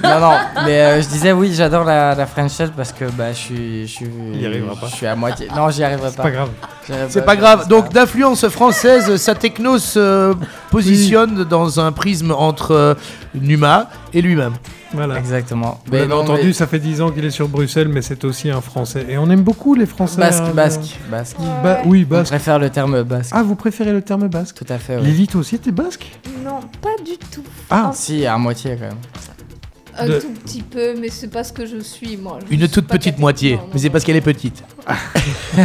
non, 0.03 0.19
non, 0.19 0.31
mais 0.65 0.81
euh, 0.81 1.01
je 1.01 1.07
disais 1.07 1.31
oui, 1.31 1.51
j'adore 1.53 1.83
la, 1.83 2.13
la 2.15 2.25
French 2.25 2.51
parce 2.75 2.91
que 2.91 3.05
bah, 3.05 3.31
je 3.31 3.37
suis. 3.37 3.87
Je 3.87 3.91
suis 3.93 4.07
Il 4.33 4.41
y 4.41 4.45
arrivera 4.45 4.75
pas. 4.75 4.87
Je 4.87 4.95
suis 4.95 5.05
à 5.07 5.15
moitié. 5.15 5.47
Non, 5.55 5.69
j'y 5.69 5.83
arriverai 5.83 6.09
C'est 6.11 6.17
pas. 6.17 6.23
pas 6.23 6.31
grave. 6.31 6.49
C'est 7.09 7.25
pas 7.25 7.35
grave. 7.35 7.67
Donc 7.67 7.91
d'influence 7.91 8.47
française, 8.47 9.15
sa 9.17 9.35
techno 9.35 9.77
se 9.77 10.33
positionne 10.71 11.43
dans 11.43 11.79
un 11.79 11.91
prisme 11.91 12.31
entre 12.31 12.71
euh, 12.71 12.93
Numa 13.35 13.89
et 14.13 14.21
lui-même. 14.21 14.53
Voilà. 14.93 15.17
Exactement. 15.19 15.81
Vous 15.85 15.93
l'avez 15.93 16.07
non, 16.07 16.21
entendu, 16.21 16.47
mais- 16.47 16.53
ça 16.53 16.65
fait 16.65 16.79
10 16.79 17.01
ans 17.01 17.11
qu'il 17.11 17.25
est 17.25 17.29
sur 17.29 17.49
Bruxelles, 17.49 17.89
mais 17.89 18.01
c'est 18.01 18.23
aussi 18.23 18.49
un 18.49 18.61
Français. 18.61 19.05
Et 19.09 19.17
on 19.17 19.29
aime 19.29 19.41
beaucoup 19.41 19.75
les 19.75 19.85
Français. 19.85 20.17
Basque, 20.21 20.43
hein, 20.47 20.51
basque, 20.55 20.95
basque. 21.11 21.35
Ba- 21.61 21.79
oui, 21.85 22.01
Je 22.01 22.05
basque. 22.05 22.29
préfère 22.31 22.57
le 22.57 22.69
terme 22.69 23.03
basque. 23.03 23.31
Ah, 23.35 23.43
vous 23.43 23.55
préférez 23.55 23.91
le 23.91 24.01
terme 24.01 24.29
basque 24.29 24.55
Tout 24.55 24.71
à 24.73 24.77
fait. 24.77 24.95
oui. 24.95 25.03
Lily, 25.07 25.27
toi 25.27 25.41
aussi, 25.41 25.59
t'es 25.59 25.71
basque 25.73 26.09
Non, 26.45 26.61
pas 26.81 26.95
du 27.05 27.17
tout. 27.17 27.43
Ah, 27.69 27.91
Si, 27.93 28.25
à 28.25 28.37
moitié 28.37 28.75
quand 28.79 28.85
même. 28.85 28.93
Un 29.99 30.07
De- 30.07 30.19
tout 30.19 30.31
petit 30.31 30.61
peu, 30.61 30.95
mais 30.99 31.09
c'est 31.09 31.27
pas 31.29 31.43
ce 31.43 31.51
que 31.53 31.65
je 31.65 31.79
suis, 31.79 32.17
moi. 32.17 32.39
Je 32.47 32.53
Une 32.53 32.59
suis 32.61 32.69
toute 32.69 32.87
petite 32.87 33.17
moitié, 33.17 33.55
Non, 33.55 33.61
non, 33.63 33.69
mais 33.73 33.79
c'est 33.79 33.89
parce 33.89 34.03
qu'elle 34.03 34.15
est 34.15 34.21
petite. 34.21 34.63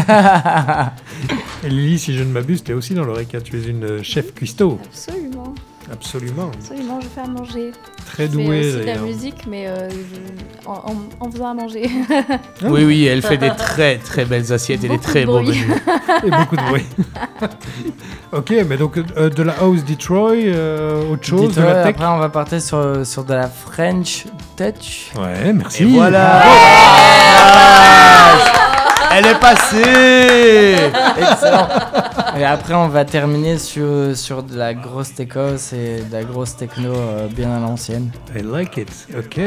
et 1.64 1.68
Lily, 1.68 1.98
si 1.98 2.14
je 2.16 2.22
ne 2.22 2.32
m'abuse, 2.32 2.62
t'es 2.62 2.72
aussi 2.72 2.94
dans 2.94 3.04
l'Oreca. 3.04 3.40
Tu 3.40 3.58
es 3.58 3.64
une 3.66 4.02
chef 4.02 4.32
cuistot. 4.34 4.78
Absolument, 4.84 5.54
Absolument. 5.92 6.50
absolument, 6.54 7.00
je 7.00 7.06
fais 7.08 7.20
à 7.20 7.26
manger. 7.28 7.72
Très 8.06 8.24
je 8.26 8.28
fais 8.30 8.44
douée, 8.44 8.60
aussi 8.60 8.78
de 8.78 8.84
la 8.86 8.96
musique, 8.96 9.46
mais 9.46 9.66
euh, 9.68 9.88
je- 9.90 10.66
en, 10.68 10.72
en- 10.72 11.26
en 11.26 11.30
faisant 11.30 11.48
à 11.50 11.54
manger. 11.54 11.90
Oui, 12.62 12.84
oui, 12.84 13.04
elle 13.06 13.20
fait 13.22 13.36
des 13.36 13.50
très 13.50 13.98
très 13.98 14.24
belles 14.24 14.52
assiettes 14.52 14.82
et 14.84 14.88
des 14.88 14.98
très 14.98 15.20
de 15.22 15.26
beaux 15.26 15.40
menus. 15.40 15.66
Et 16.24 16.30
beaucoup 16.30 16.56
de 16.56 16.62
bruit. 16.62 16.86
ok, 18.32 18.52
mais 18.68 18.76
donc 18.76 18.96
euh, 19.16 19.28
de 19.28 19.42
la 19.42 19.52
house 19.60 19.84
Detroit, 19.84 20.32
euh, 20.34 21.10
autre 21.12 21.24
chose, 21.24 21.54
de 21.54 21.60
la 21.62 21.82
tech? 21.84 21.94
après, 21.94 22.06
on 22.06 22.18
va 22.18 22.28
partir 22.30 22.60
sur, 22.62 23.04
sur 23.06 23.24
de 23.24 23.34
la 23.34 23.48
French 23.48 24.24
touch. 24.56 25.10
Ouais, 25.18 25.52
merci. 25.52 25.82
Et 25.82 25.86
voilà 25.86 26.42
Elle 29.14 29.26
est 29.26 29.38
passée 29.40 30.76
Excellent. 31.20 31.68
Et 32.38 32.44
après, 32.44 32.74
on 32.74 32.88
va 32.88 33.04
terminer 33.04 33.58
sur, 33.58 34.16
sur 34.16 34.42
de 34.42 34.56
la 34.56 34.72
grosse 34.74 35.14
techos 35.14 35.72
et 35.74 36.02
de 36.02 36.12
la 36.12 36.22
grosse 36.24 36.56
techno 36.56 36.92
euh, 36.94 37.26
bien 37.28 37.54
à 37.54 37.60
l'ancienne. 37.60 38.10
I 38.34 38.42
like 38.42 38.76
it. 38.78 38.88
Ok. 39.16 39.38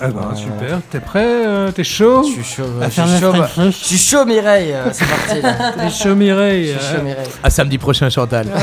Ah 0.00 0.08
bah, 0.08 0.30
super. 0.34 0.80
T'es 0.90 1.00
prêt 1.00 1.24
euh, 1.46 1.70
T'es 1.72 1.82
chaud? 1.84 2.22
Je 2.24 2.32
suis 2.42 2.44
chaud. 2.44 2.62
À 2.80 2.84
Je 2.88 2.90
suis 2.90 3.20
chaud, 3.20 3.32
French 3.34 3.54
touch 3.54 3.80
je 3.82 3.86
suis 3.88 3.98
chaud, 3.98 4.24
Mireille. 4.24 4.72
euh, 4.72 4.84
C'est 4.92 5.04
parti. 5.06 5.40
T'es 5.78 5.90
chaud, 5.90 6.14
Mireille 6.14 6.66
Je 6.74 6.78
suis 6.78 6.80
chaud, 6.94 7.00
euh, 7.00 7.04
Mireille. 7.04 7.26
À 7.42 7.50
samedi 7.50 7.78
prochain, 7.78 8.08
Chantal. 8.08 8.46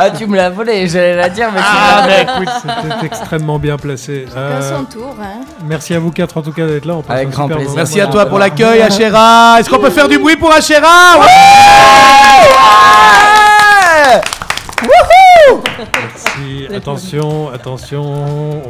Ah, 0.00 0.10
tu 0.10 0.26
me 0.26 0.36
l'as 0.36 0.50
volé. 0.50 0.86
J'allais 0.86 1.16
la 1.16 1.28
dire, 1.28 1.48
mais 1.52 1.60
Ah, 1.62 2.06
l'as 2.06 2.24
bah 2.24 2.32
écoute, 2.42 2.54
c'était 2.62 3.06
extrêmement 3.06 3.58
bien 3.58 3.76
placé. 3.76 4.26
Euh, 4.36 4.60
son 4.78 4.84
tour, 4.84 5.16
hein. 5.20 5.40
merci 5.66 5.92
à 5.94 5.98
vous 5.98 6.12
quatre 6.12 6.36
en 6.36 6.42
tout 6.42 6.52
cas 6.52 6.66
d'être 6.66 6.84
là. 6.84 6.94
On 6.94 7.02
passe 7.02 7.16
Avec 7.16 7.30
grand 7.30 7.48
plaisir. 7.48 7.72
Merci 7.74 8.00
à 8.00 8.06
toi 8.06 8.26
pour 8.26 8.38
l'accueil, 8.38 8.80
Achera. 8.82 9.58
Est-ce 9.58 9.68
qu'on 9.68 9.80
peut 9.80 9.90
faire 9.90 10.08
du 10.08 10.18
bruit 10.18 10.36
pour 10.36 10.52
Achera? 10.52 11.18
Ouais 11.20 11.67
Merci. 15.78 16.66
Attention, 16.74 17.50
attention. 17.52 18.62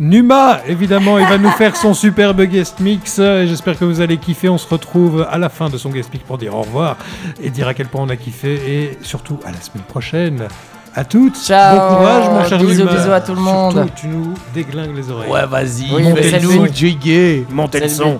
Numa, 0.00 0.60
évidemment, 0.66 1.18
il 1.18 1.26
va 1.26 1.38
nous 1.38 1.50
faire 1.52 1.76
son 1.76 1.94
superbe 1.94 2.42
guest 2.42 2.80
mix. 2.80 3.18
Et 3.20 3.46
J'espère 3.46 3.78
que 3.78 3.84
vous 3.84 4.00
allez 4.00 4.16
kiffer. 4.16 4.48
On 4.48 4.58
se 4.58 4.68
retrouve 4.68 5.26
à 5.30 5.38
la 5.38 5.48
fin 5.48 5.68
de 5.68 5.78
son 5.78 5.90
guest 5.90 6.12
mix 6.12 6.24
pour 6.24 6.38
dire 6.38 6.56
au 6.56 6.62
revoir 6.62 6.96
et 7.40 7.50
dire 7.50 7.68
à 7.68 7.74
quel 7.74 7.86
point 7.86 8.02
on 8.02 8.08
a 8.08 8.16
kiffé. 8.16 8.54
Et 8.54 8.98
surtout, 9.02 9.38
à 9.44 9.52
la 9.52 9.60
semaine 9.60 9.84
prochaine. 9.84 10.48
À 10.94 11.04
toutes. 11.04 11.36
Ciao. 11.36 11.78
Bon 11.78 11.96
courage, 11.96 12.28
mon 12.30 12.44
cher 12.48 12.58
Bisous, 12.58 12.82
Numa. 12.84 12.92
bisous 12.96 13.12
à 13.12 13.20
tout 13.20 13.34
le 13.34 13.40
monde. 13.40 13.72
Surtout, 13.74 13.90
tu 13.96 14.08
nous 14.08 14.34
déglingues 14.52 14.94
les 14.96 15.10
oreilles. 15.10 15.30
Ouais, 15.30 15.46
vas-y, 15.46 15.90
Oui, 15.94 16.68
jigger. 16.74 17.46
Montez 17.50 17.80
le 17.80 17.88
son. 17.88 18.18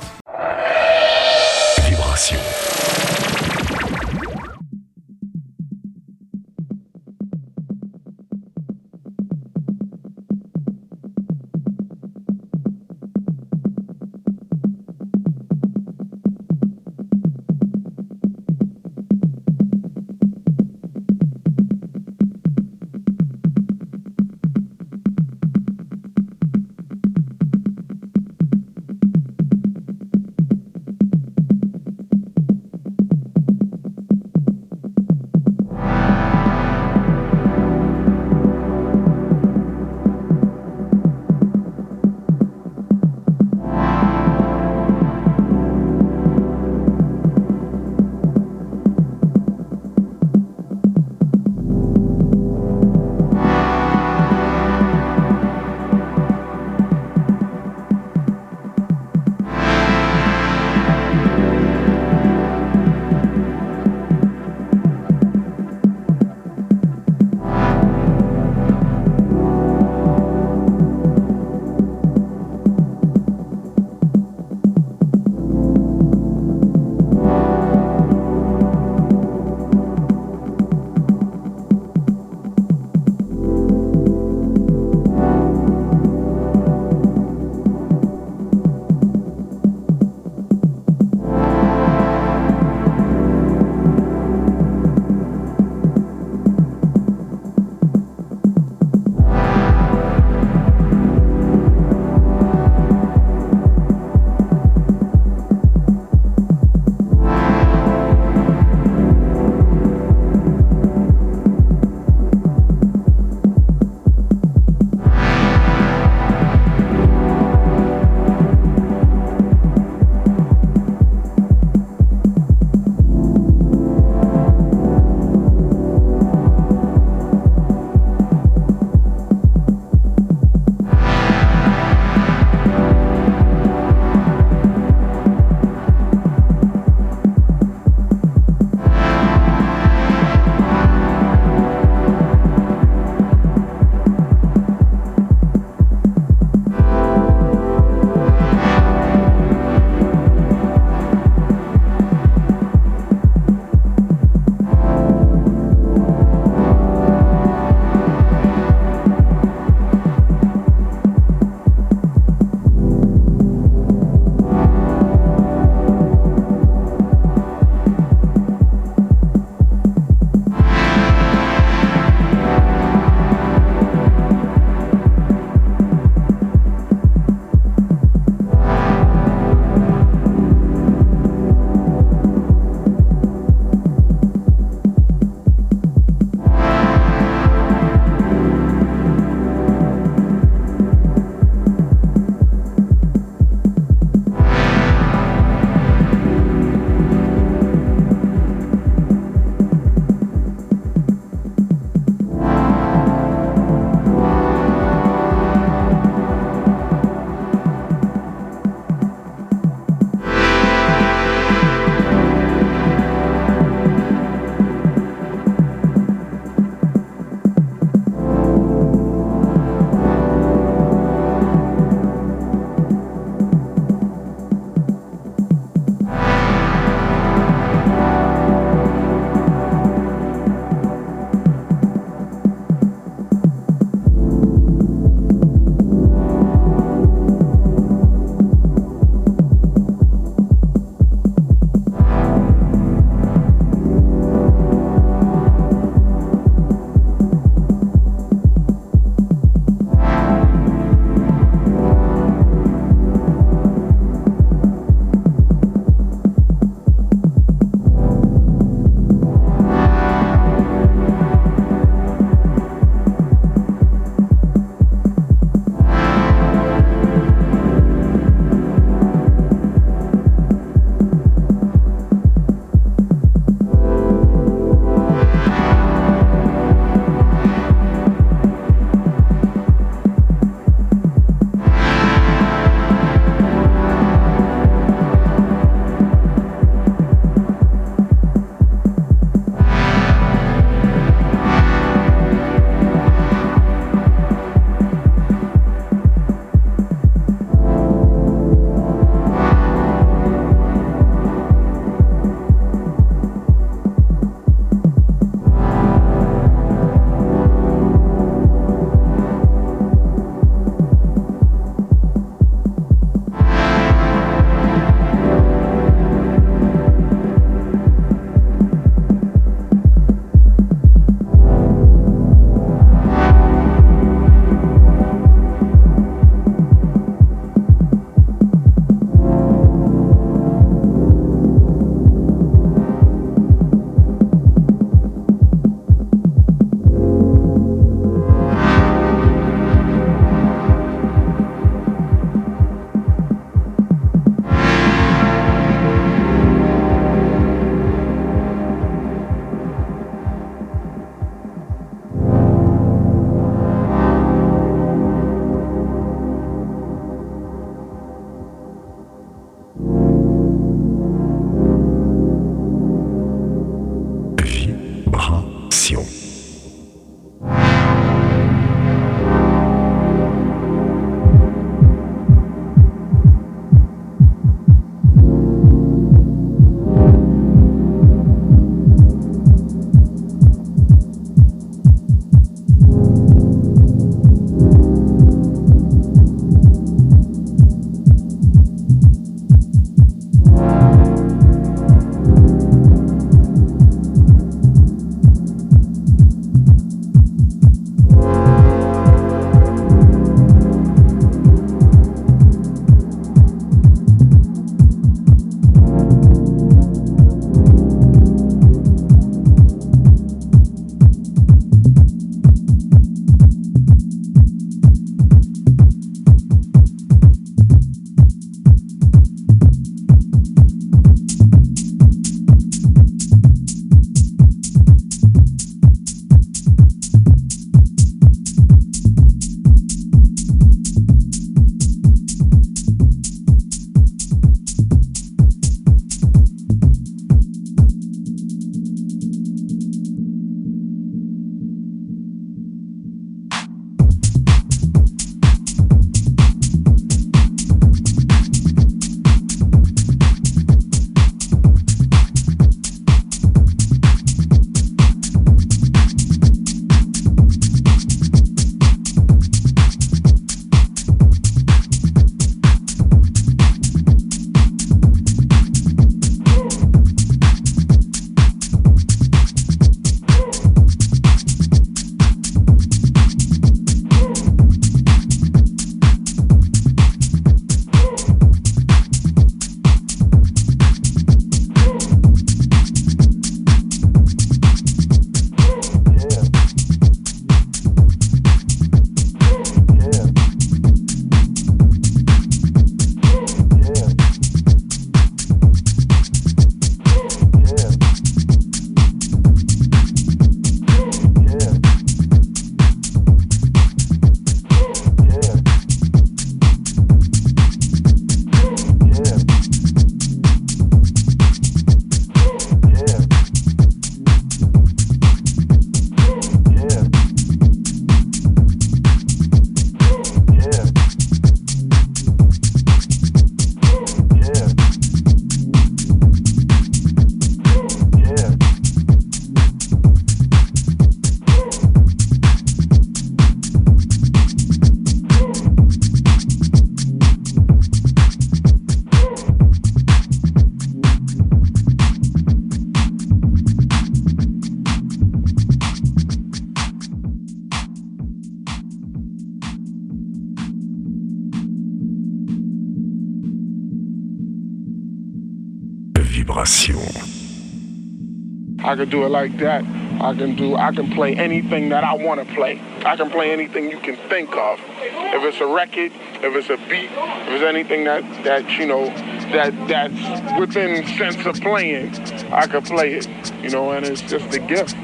Can 559.03 559.11
do 559.11 559.25
it 559.25 559.31
like 559.31 559.57
that. 559.59 559.85
I 560.21 560.33
can 560.33 560.55
do 560.55 560.77
I 560.77 560.93
can 560.93 561.11
play 561.11 561.35
anything 561.35 561.89
that 561.89 562.05
I 562.05 562.15
want 562.15 562.47
to 562.47 562.55
play. 562.55 562.81
I 563.05 563.17
can 563.17 563.31
play 563.31 563.51
anything 563.51 563.91
you 563.91 563.99
can 563.99 564.17
think 564.29 564.55
of. 564.55 564.79
If 565.01 565.43
it's 565.43 565.61
a 565.61 565.67
record, 565.67 566.13
if 566.35 566.55
it's 566.55 566.71
a 566.71 566.77
beat, 566.89 567.11
if 567.11 567.49
it's 567.49 567.65
anything 567.65 568.05
that 568.05 568.23
that 568.45 568.71
you 568.79 568.87
know 568.87 569.07
that 569.51 569.73
that's 569.89 570.61
within 570.61 571.05
sense 571.19 571.45
of 571.45 571.61
playing, 571.61 572.15
I 572.53 572.69
can 572.69 572.83
play 572.83 573.15
it. 573.15 573.27
You 573.61 573.71
know, 573.71 573.91
and 573.91 574.07
it's 574.07 574.23
just 574.23 574.55
a 574.55 574.61
gift. 574.61 574.95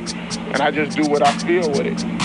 And 0.53 0.59
I 0.59 0.71
just 0.71 0.97
do 0.97 1.11
what 1.11 1.27
I 1.27 1.37
feel 1.39 1.69
with 1.69 1.87
it. 1.87 2.18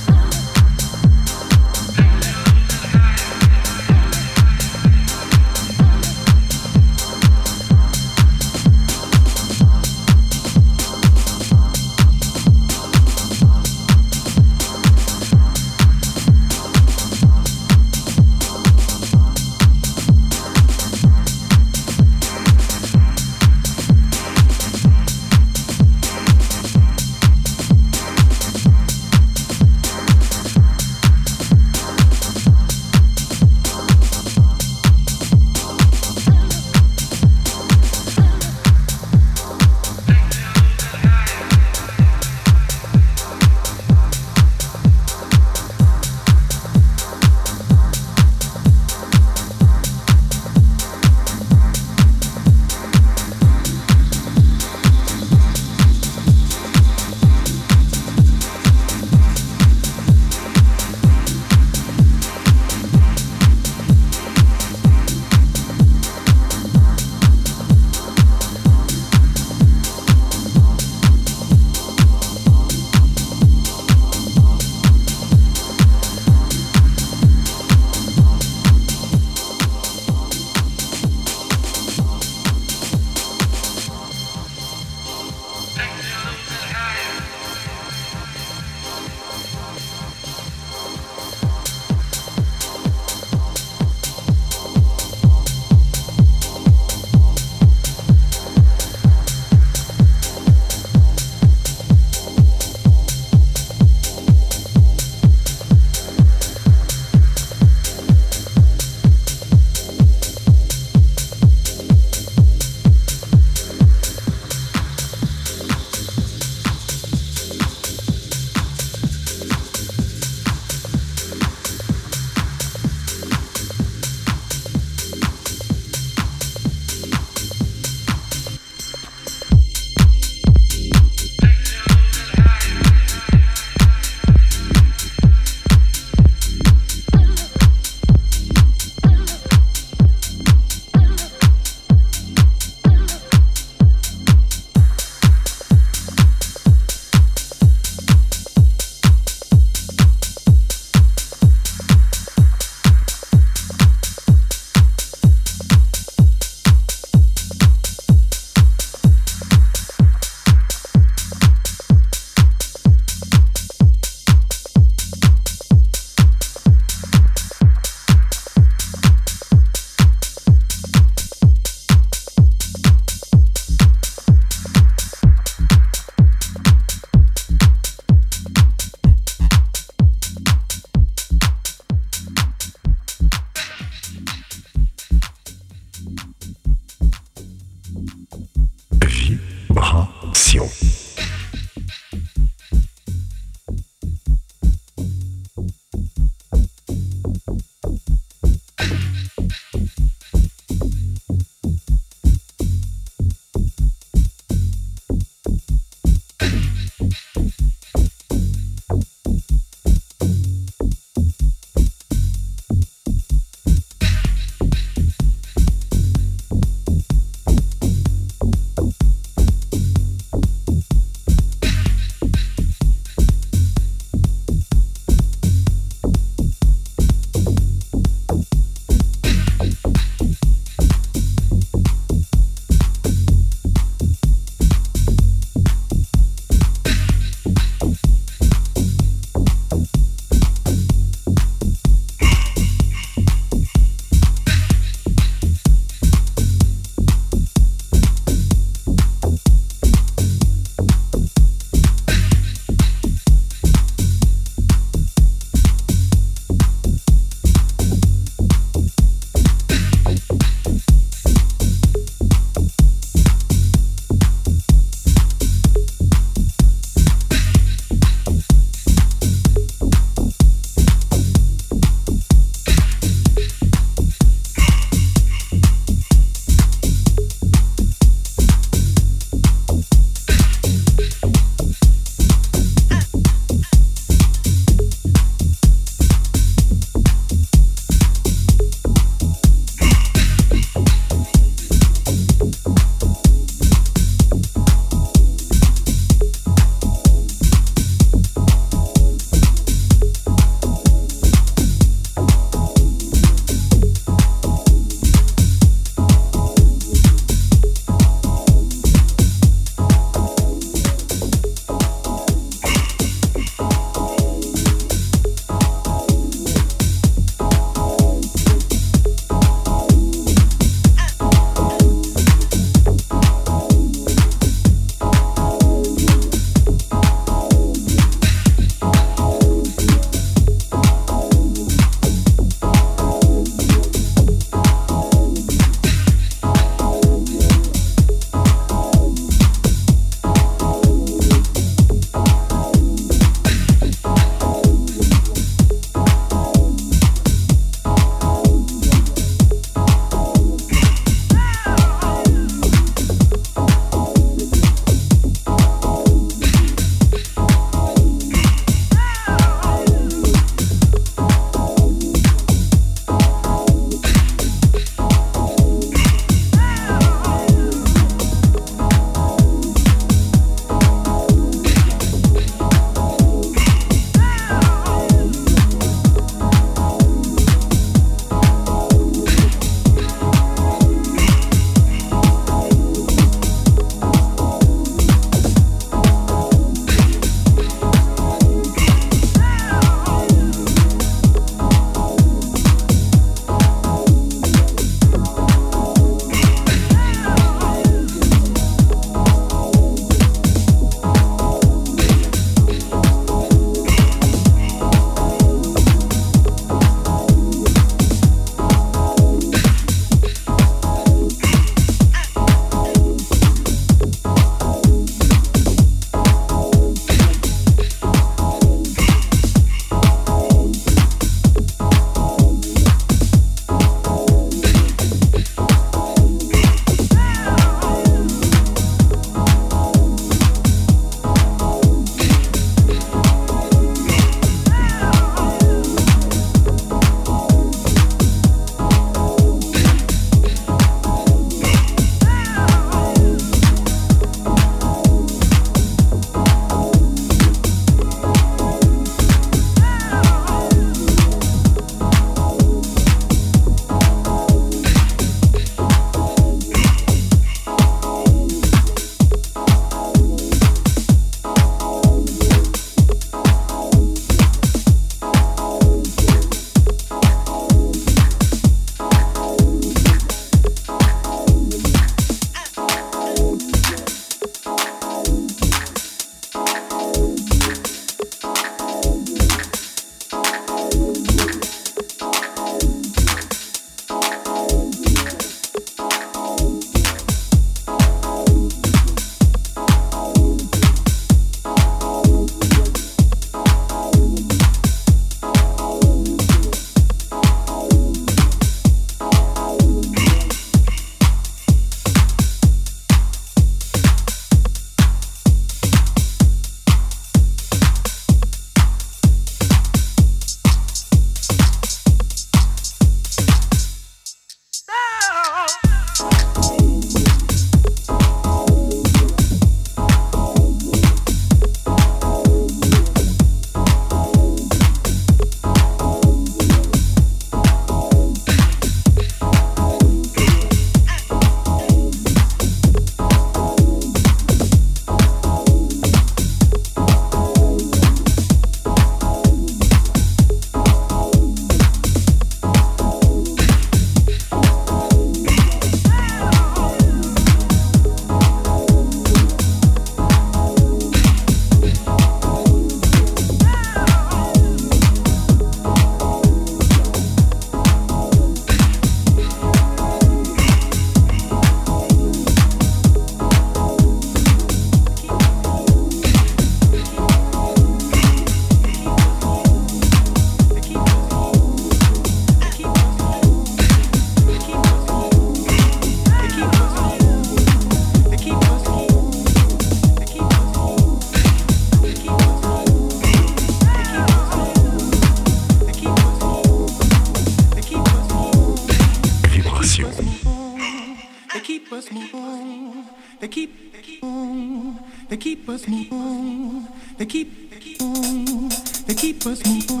us 595.81 595.87
move 595.87 596.11
on. 596.11 596.87
They 597.17 597.25
keep, 597.25 597.69
they 597.71 597.79
keep 597.79 598.01
on. 598.01 598.69
They 599.07 599.13
keep 599.13 599.45
us 599.45 599.65
moving. 599.65 600.00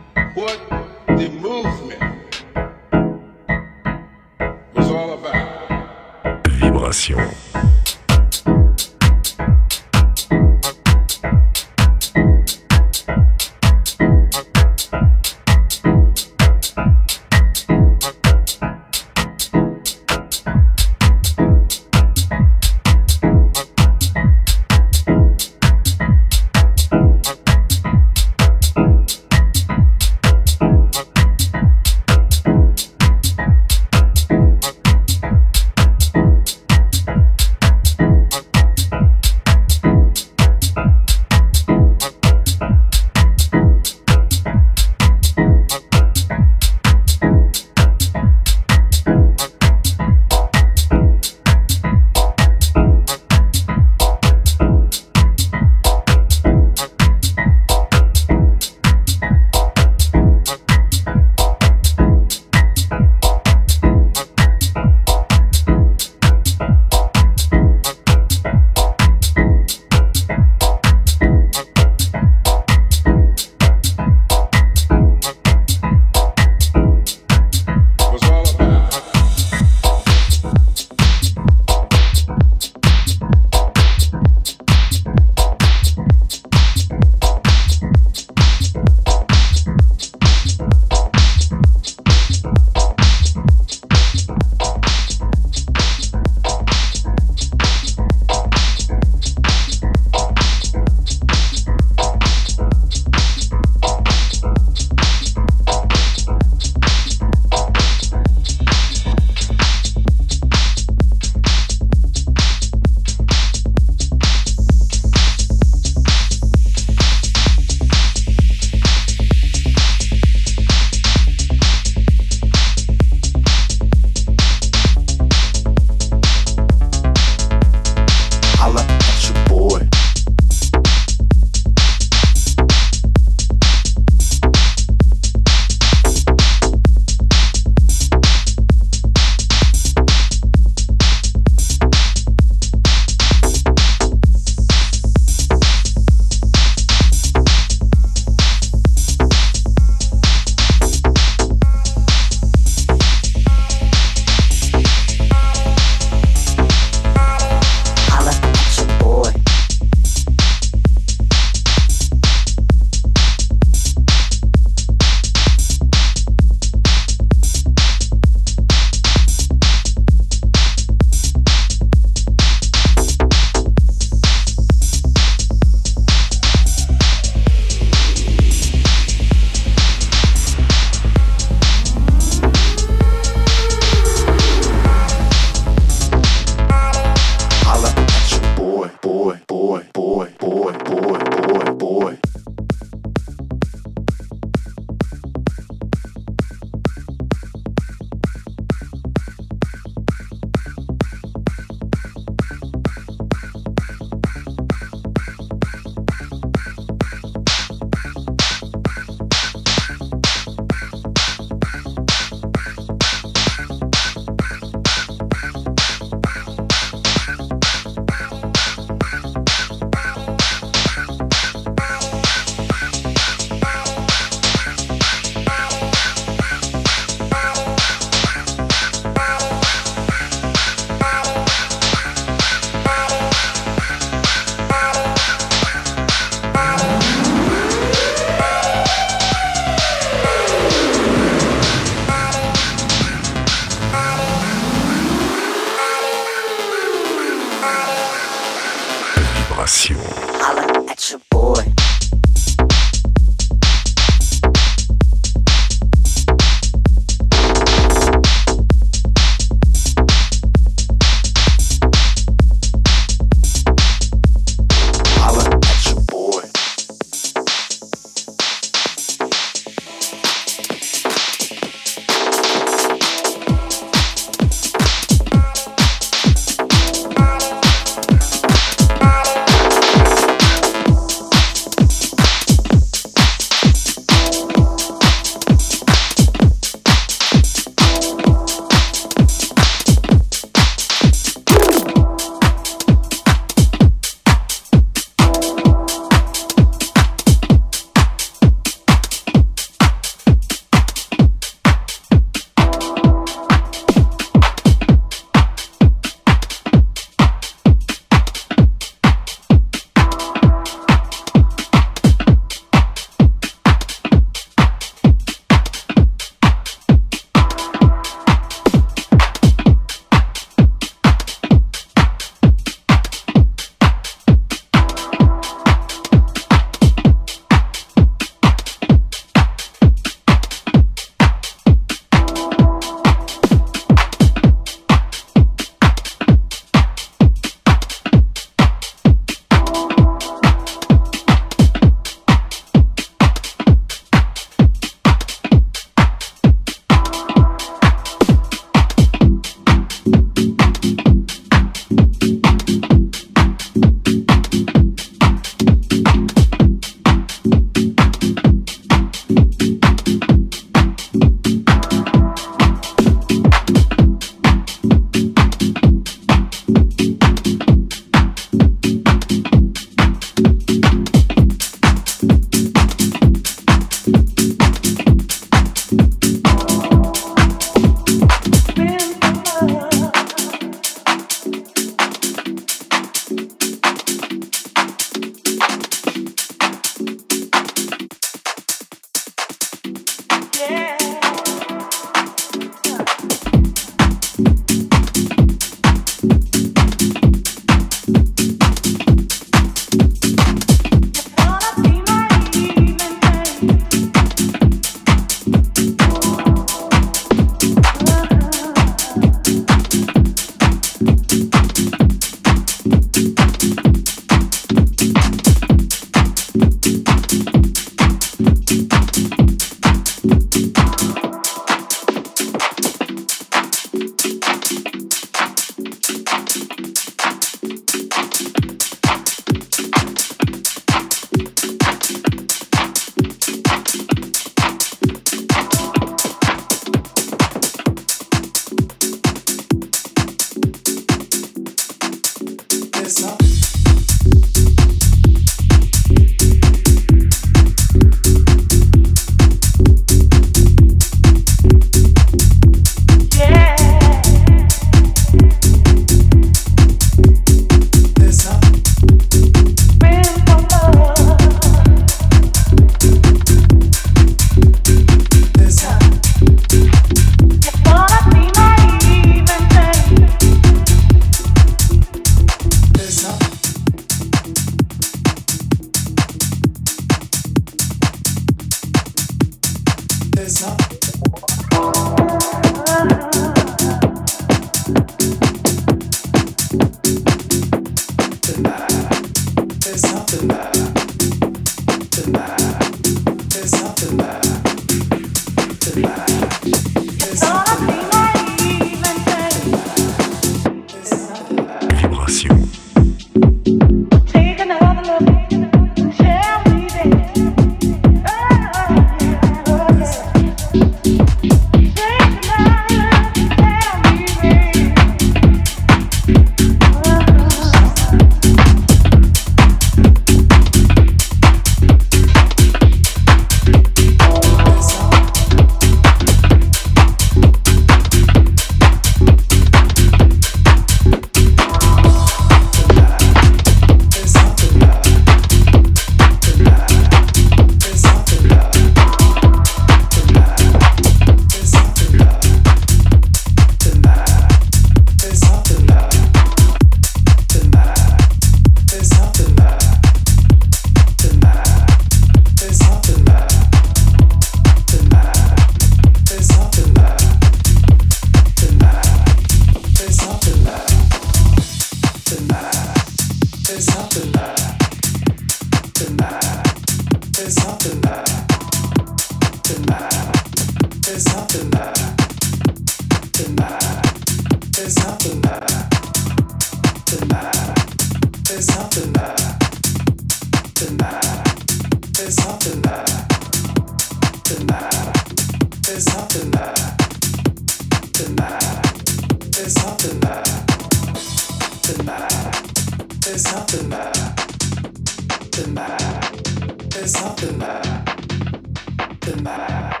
nothing 599.28 599.44
there. 599.44 600.00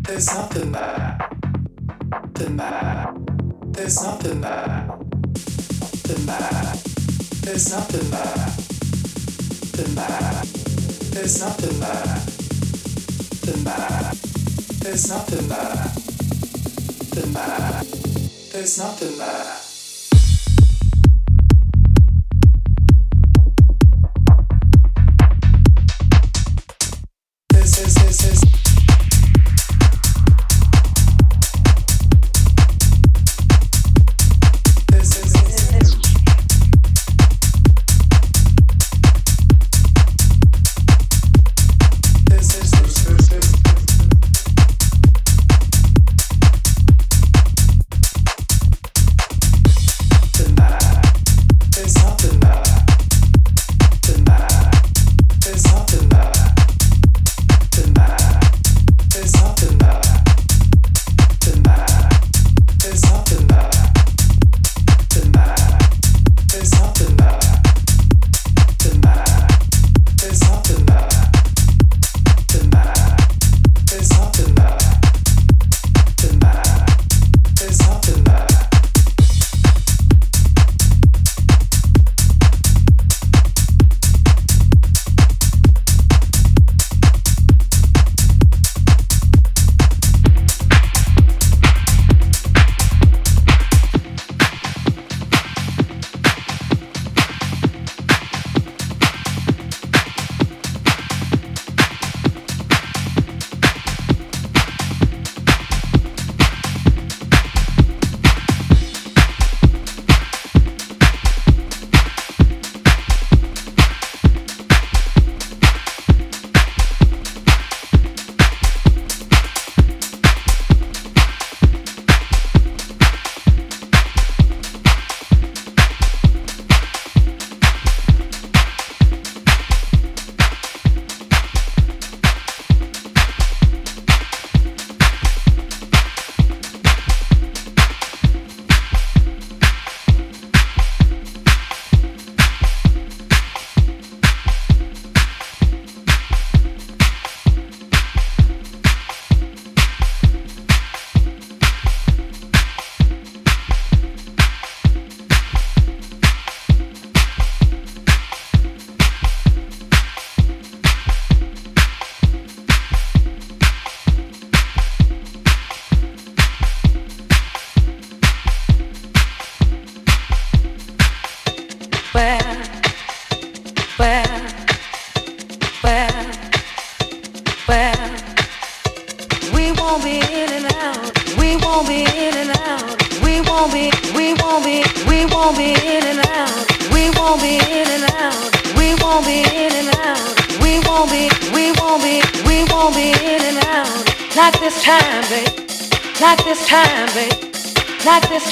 There's 0.00 0.26
nothing 0.34 0.72
there. 0.72 1.18
Nothing 2.10 2.56
there. 2.56 3.14
There's 3.66 4.02
nothing 4.02 4.40
there. 4.40 4.86
Nothing 4.88 6.26
there. 6.26 6.74
There's 7.42 7.70
nothing 7.70 8.10
there. 8.10 8.36
Nothing 9.60 9.94
there. 9.94 10.42
There's 11.12 11.40
nothing 11.40 11.80
there. 11.80 12.06
Nothing 13.28 13.64
there. 13.64 14.12
There's 14.80 15.08
nothing 15.08 15.48
there. 15.48 15.92
Nothing 16.98 17.32
there. 17.32 17.82
There's 18.52 18.78
nothing 18.78 19.18
there. 19.18 19.61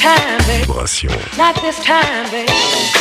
time, 0.01 0.39
babe. 0.47 0.67
Not 1.37 1.55
this 1.61 1.79
time, 1.85 2.31
babe. 2.31 3.00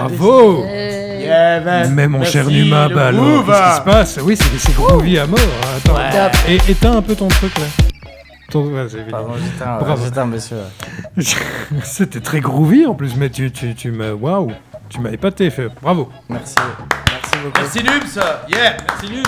Bravo 0.00 0.64
Yeah, 1.24 1.60
man. 1.60 1.94
Mais 1.94 2.06
mon 2.06 2.22
cher 2.24 2.46
Numa, 2.48 2.88
bah 2.88 3.06
alors, 3.08 3.46
qu'est-ce 3.46 3.70
qui 3.70 3.76
se 3.76 3.80
passe 3.80 4.18
Oui, 4.22 4.36
c'est 4.36 4.58
c'est 4.58 4.74
groovy 4.74 5.18
à 5.18 5.26
mort. 5.26 5.38
hein, 5.40 5.68
Attends, 5.78 5.94
Ouais. 5.96 6.54
Et- 6.66 6.70
éteins 6.70 6.96
un 6.98 7.02
peu 7.02 7.14
ton 7.14 7.28
truc 7.28 7.56
là. 7.58 7.64
Ton... 8.50 8.64
ouais, 8.66 8.86
c'est 8.90 9.08
Pardon, 9.10 9.32
évident. 9.34 9.46
j'étais 9.52 9.64
un- 9.68 9.78
Bravo. 9.78 10.26
monsieur. 10.26 10.56
C'était 11.82 12.20
très 12.20 12.40
groovy 12.40 12.84
en 12.86 12.94
plus, 12.94 13.16
mais 13.16 13.30
tu, 13.30 13.50
tu, 13.50 13.74
tu 13.74 13.90
m'as... 13.90 14.12
Waouh 14.12 14.52
Tu 14.90 15.00
m'as 15.00 15.10
épaté, 15.12 15.48
fait. 15.48 15.68
bravo. 15.80 16.10
Merci. 16.28 16.54
Merci 16.58 17.36
beaucoup. 17.42 17.60
Merci 17.60 17.82
Nums 17.82 18.24
Yeah 18.50 18.76
Merci 18.86 19.12
Nums 19.14 19.24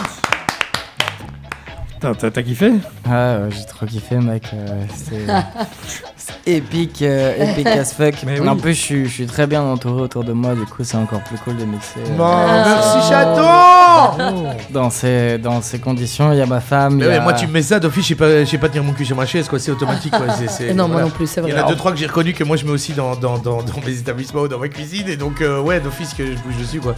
T'as- 1.99 2.15
T'as 2.15 2.31
t'as 2.31 2.43
kiffé? 2.43 2.73
Ouais, 2.73 3.11
ouais, 3.11 3.49
j'ai 3.51 3.65
trop 3.65 3.87
kiffé, 3.87 4.17
mec. 4.17 4.51
euh, 4.53 4.85
c'est 4.95 5.27
épique, 6.47 7.03
euh, 7.03 7.35
épique 7.53 7.67
as 7.67 7.93
fuck. 7.93 8.15
Mais 8.25 8.41
En 8.41 8.55
oui. 8.55 8.61
plus, 8.61 8.75
je 8.75 8.81
suis, 8.81 9.05
je 9.07 9.11
suis 9.13 9.27
très 9.27 9.47
bien 9.47 9.63
entouré 9.63 10.03
autour 10.03 10.25
de 10.25 10.33
moi, 10.33 10.55
du 10.55 10.65
coup, 10.65 10.85
c'est 10.85 10.97
encore 10.97 11.21
plus 11.25 11.37
cool 11.39 11.57
de 11.57 11.65
mixer. 11.65 11.99
euh, 11.99 12.17
Bon, 12.17 12.47
merci 12.47 12.99
Oh. 12.99 13.11
chaton 13.11 14.57
Dans 14.71 14.91
ces, 14.91 15.39
dans 15.39 15.61
ces 15.63 15.79
conditions, 15.79 16.33
il 16.33 16.39
y 16.39 16.43
a 16.43 16.47
ma 16.47 16.61
femme. 16.61 16.97
Mais 16.97 17.05
il 17.05 17.07
y 17.07 17.11
ouais, 17.11 17.17
a- 17.17 17.21
moi 17.21 17.33
tu 17.33 17.47
me 17.47 17.53
mets 17.53 17.63
ça 17.63 17.79
d'office, 17.81 18.05
je 18.05 18.09
sais 18.11 18.15
pas, 18.15 18.41
je 18.45 18.45
sais 18.51 18.59
pas 18.59 18.69
tenir 18.69 18.85
mon 18.85 18.93
cul 18.93 19.05
sur 19.05 19.17
ma 19.17 19.27
chaise, 19.27 19.49
quoi, 19.49 19.59
c'est 19.59 19.71
automatique. 19.71 20.13
Quoi. 20.17 20.27
c'est- 20.39 20.49
c'est- 20.49 20.75
Non, 20.75 20.89
moi 20.89 21.03
non 21.03 21.11
plus, 21.11 21.27
c'est 21.27 21.41
Il 21.43 21.49
y 21.49 21.53
en 21.53 21.57
vrai. 21.57 21.65
a 21.65 21.69
deux, 21.69 21.77
trois 21.77 21.93
que 21.93 21.99
j'ai 21.99 22.07
reconnu 22.07 22.33
que 22.33 22.45
moi 22.45 22.57
je 22.57 22.65
mets 22.65 22.73
aussi 22.73 22.93
dans, 22.93 23.17
dans, 23.17 23.39
dans, 23.39 23.63
dans 23.63 23.81
mes 23.85 23.99
établissements 23.99 24.43
ou 24.43 24.49
dans 24.49 24.59
ma 24.59 24.69
cuisine, 24.69 25.09
et 25.09 25.17
donc 25.17 25.41
euh, 25.41 25.61
ouais, 25.61 25.81
d'office 25.81 26.15
que 26.15 26.25
je 26.27 26.33
bouge 26.39 26.57
dessus, 26.61 26.81
quoi. 26.81 26.95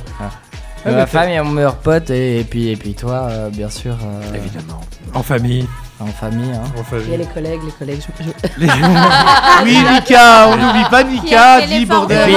Il 0.86 0.92
y 0.92 0.94
a 0.94 0.96
ma 0.98 1.06
femme, 1.06 1.28
il 1.28 1.34
y 1.34 1.36
a 1.36 1.42
mon 1.42 1.50
meilleur 1.50 1.74
pote, 1.76 2.10
et, 2.10 2.40
et 2.40 2.44
puis, 2.44 2.68
et 2.68 2.76
puis 2.76 2.94
toi, 2.94 3.26
euh, 3.30 3.48
bien 3.50 3.68
sûr. 3.68 3.94
euh, 3.94 4.34
Évidemment. 4.36 4.80
En 5.14 5.22
famille. 5.22 5.66
En 6.00 6.06
famille, 6.06 6.52
hein. 6.54 6.62
En 6.78 6.84
famille. 6.84 7.06
Il 7.06 7.10
y 7.10 7.14
a 7.14 7.18
les 7.18 7.26
collègues, 7.26 7.60
les 7.64 7.72
collègues. 7.72 8.00
je- 8.20 8.24
je- 8.24 8.60
Les- 8.60 8.68
oui, 9.64 9.78
Nika, 9.92 10.46
on 10.48 10.56
n'oublie 10.56 10.84
pas 10.88 11.02
Nika, 11.02 11.60
dis 11.66 11.84
bordel. 11.86 12.30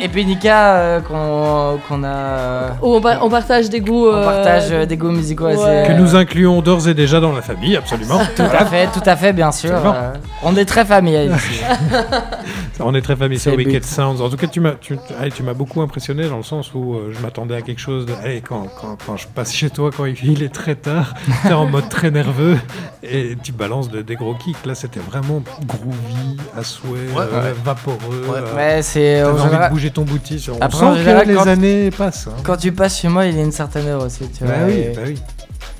Et 0.00 0.08
puis, 0.08 0.24
Nika, 0.24 0.74
euh, 0.76 1.00
qu'on 1.00 1.78
qu'on 1.88 2.04
a. 2.04 2.76
Où 2.82 2.94
on, 2.96 3.00
pa- 3.00 3.18
on 3.20 3.28
partage 3.28 3.68
des 3.68 3.80
goûts. 3.80 4.06
On 4.08 4.14
euh, 4.14 4.24
partage 4.24 4.86
des 4.86 4.96
goûts 4.96 5.10
musicaux 5.10 5.46
assez. 5.46 5.88
Que 5.88 5.92
nous 5.98 6.14
incluons 6.14 6.62
d'ores 6.62 6.86
et 6.88 6.94
déjà 6.94 7.18
dans 7.18 7.32
la 7.32 7.42
famille, 7.42 7.76
absolument. 7.76 8.20
Tout 8.36 8.42
à 8.42 8.64
fait, 8.64 8.86
tout 8.92 9.02
à 9.04 9.16
fait, 9.16 9.32
bien 9.32 9.50
sûr. 9.50 9.72
Euh, 9.74 10.12
on 10.44 10.54
est 10.56 10.64
très 10.66 10.84
familial 10.84 11.34
ici. 11.34 11.62
On 12.80 12.92
est 12.94 13.02
très 13.02 13.14
familier 13.14 13.38
C'est 13.38 13.50
sur 13.50 13.56
Wicked. 13.56 13.84
Sounds. 13.84 14.20
En 14.20 14.28
tout 14.28 14.36
cas, 14.36 14.48
tu 14.48 14.58
m'as, 14.60 14.72
tu, 14.72 14.96
allez, 15.20 15.30
tu 15.30 15.42
m'as 15.44 15.54
beaucoup 15.54 15.80
impressionné 15.80 16.28
dans 16.28 16.38
le 16.38 16.42
sens 16.42 16.74
où 16.74 16.94
euh, 16.94 17.12
je 17.16 17.20
m'attendais 17.20 17.54
à 17.54 17.62
quelque 17.62 17.80
chose 17.80 18.04
de. 18.04 18.12
Allez, 18.22 18.40
quand, 18.40 18.66
quand, 18.80 18.96
quand 19.06 19.16
je 19.16 19.28
passe 19.28 19.52
chez 19.54 19.70
toi, 19.70 19.90
quand 19.96 20.06
il 20.06 20.42
est 20.42 20.52
très 20.52 20.74
tard, 20.74 21.14
t'es 21.44 21.52
en 21.52 21.66
mode 21.66 21.88
très 21.88 22.10
nerveux 22.10 22.58
et 23.04 23.36
tu 23.42 23.52
balances 23.52 23.88
de- 23.90 24.02
des 24.02 24.16
gros 24.16 24.34
kicks. 24.34 24.66
Là, 24.66 24.74
c'était 24.74 24.98
vraiment 25.00 25.40
groovy, 25.66 26.36
à 26.56 26.64
souhait, 26.64 26.90
Ouais, 27.16 27.22
euh, 27.32 27.42
ouais. 27.44 27.54
vaporeux. 27.64 28.24
euh, 28.34 28.54
Ouais, 28.56 28.82
c'est. 28.82 29.20
T'avais 29.20 29.24
en 29.24 29.30
envie 29.34 29.42
de 29.44 29.48
général- 29.50 29.70
bouger 29.70 29.90
ton 29.90 30.02
bouti. 30.02 30.44
On 30.50 30.58
Après, 30.60 30.78
sent 30.78 30.84
en 30.84 30.92
que 30.94 30.98
général, 30.98 31.28
les 31.28 31.34
quand- 31.34 31.46
années 31.46 31.90
passent. 31.90 32.26
hein. 32.26 32.36
Quand 32.42 32.56
tu 32.56 32.72
passes 32.72 32.98
chez 32.98 33.08
moi, 33.08 33.26
il 33.26 33.36
y 33.36 33.40
a 33.40 33.44
une 33.44 33.52
certaine 33.52 33.86
heure 33.86 34.02
aussi, 34.04 34.28
tu 34.36 34.42
Bah 34.44 34.52
vois. 34.58 34.66
oui, 34.66 34.72
et- 34.80 34.92
bah 34.96 35.02
oui. 35.06 35.14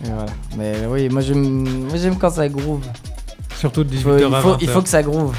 et 0.05 0.09
voilà. 0.11 0.27
Mais 0.57 0.75
oui, 0.89 1.09
moi 1.09 1.23
j'aime, 1.23 1.41
moi 1.89 1.97
j'aime 1.97 2.17
quand 2.19 2.31
ça 2.31 2.49
groove. 2.49 2.83
Surtout 3.57 3.83
de 3.83 3.93
Il 3.93 3.99
18h 3.99 4.03
faut, 4.03 4.19
il 4.29 4.35
à 4.35 4.41
faut, 4.41 4.49
20h. 4.53 4.59
il 4.61 4.69
faut 4.69 4.83
que 4.83 4.89
ça 4.89 5.03
groove. 5.03 5.35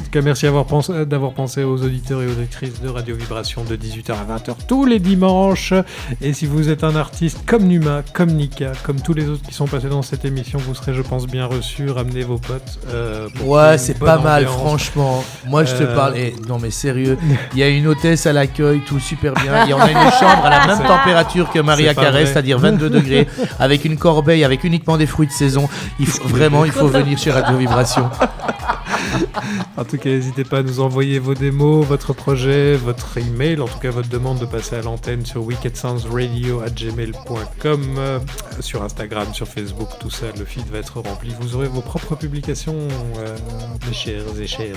Tout 0.00 0.10
cas, 0.10 0.22
merci 0.22 0.44
d'avoir 0.44 0.64
pensé, 0.64 0.92
pensé 1.34 1.64
aux 1.64 1.82
auditeurs 1.82 2.22
et 2.22 2.26
aux 2.26 2.40
actrices 2.40 2.80
de 2.80 2.88
Radio 2.88 3.14
Vibration 3.16 3.64
de 3.64 3.76
18h 3.76 4.12
à 4.12 4.38
20h 4.38 4.54
tous 4.66 4.84
les 4.84 4.98
dimanches. 4.98 5.74
Et 6.20 6.32
si 6.32 6.46
vous 6.46 6.68
êtes 6.68 6.84
un 6.84 6.96
artiste 6.96 7.38
comme 7.46 7.64
Numa, 7.64 8.02
comme 8.12 8.30
Nika, 8.30 8.72
comme 8.84 9.00
tous 9.00 9.14
les 9.14 9.28
autres 9.28 9.42
qui 9.42 9.54
sont 9.54 9.66
passés 9.66 9.88
dans 9.88 10.02
cette 10.02 10.24
émission, 10.24 10.58
vous 10.58 10.74
serez, 10.74 10.94
je 10.94 11.02
pense, 11.02 11.26
bien 11.26 11.46
reçus. 11.46 11.90
Ramenez 11.90 12.22
vos 12.22 12.38
potes. 12.38 12.78
Euh, 12.88 13.28
ouais, 13.44 13.78
c'est 13.78 13.98
pas 13.98 14.18
mal, 14.18 14.46
franchement. 14.46 15.24
Moi, 15.46 15.64
je 15.64 15.74
te 15.74 15.82
euh, 15.82 15.94
parle. 15.94 16.16
Et, 16.16 16.34
non, 16.48 16.58
mais 16.58 16.70
sérieux, 16.70 17.18
il 17.52 17.58
y 17.58 17.62
a 17.62 17.68
une 17.68 17.86
hôtesse 17.86 18.26
à 18.26 18.32
l'accueil, 18.32 18.80
tout 18.86 19.00
super 19.00 19.34
bien. 19.34 19.66
Et 19.66 19.74
on 19.74 19.80
a 19.80 19.90
une 19.90 20.10
chambre 20.12 20.44
à 20.44 20.50
la 20.50 20.66
même 20.66 20.86
température 20.86 21.50
que 21.50 21.58
Maria 21.58 21.94
Carré, 21.94 22.26
c'est-à-dire 22.26 22.58
22 22.58 22.90
degrés, 22.90 23.28
avec 23.58 23.84
une 23.84 23.96
corbeille, 23.96 24.44
avec 24.44 24.64
uniquement 24.64 24.96
des 24.96 25.06
fruits 25.06 25.26
de 25.26 25.32
saison. 25.32 25.68
Il 25.98 26.06
faut, 26.06 26.26
vraiment, 26.28 26.64
il 26.64 26.72
faut 26.72 26.88
venir 26.88 27.18
chez 27.18 27.30
Radio 27.30 27.56
Vibration. 27.56 28.10
en 29.90 29.96
tout 29.96 30.02
cas, 30.04 30.10
n'hésitez 30.10 30.44
pas 30.44 30.58
à 30.58 30.62
nous 30.62 30.78
envoyer 30.78 31.18
vos 31.18 31.34
démos, 31.34 31.84
votre 31.84 32.12
projet, 32.12 32.76
votre 32.76 33.18
email, 33.18 33.60
en 33.60 33.66
tout 33.66 33.80
cas 33.80 33.90
votre 33.90 34.08
demande 34.08 34.38
de 34.38 34.44
passer 34.44 34.76
à 34.76 34.82
l'antenne 34.82 35.26
sur 35.26 35.44
wickedsoundsradio@gmail.com, 35.44 37.80
euh, 37.98 38.20
sur 38.60 38.84
Instagram, 38.84 39.26
sur 39.32 39.48
Facebook, 39.48 39.88
tout 39.98 40.10
ça, 40.10 40.26
le 40.38 40.44
feed 40.44 40.68
va 40.70 40.78
être 40.78 41.00
rempli. 41.00 41.34
Vous 41.40 41.56
aurez 41.56 41.66
vos 41.66 41.80
propres 41.80 42.14
publications, 42.14 42.86
euh, 43.18 43.36
mes 43.88 43.92
chers 43.92 44.22
et 44.40 44.46
chers. 44.46 44.76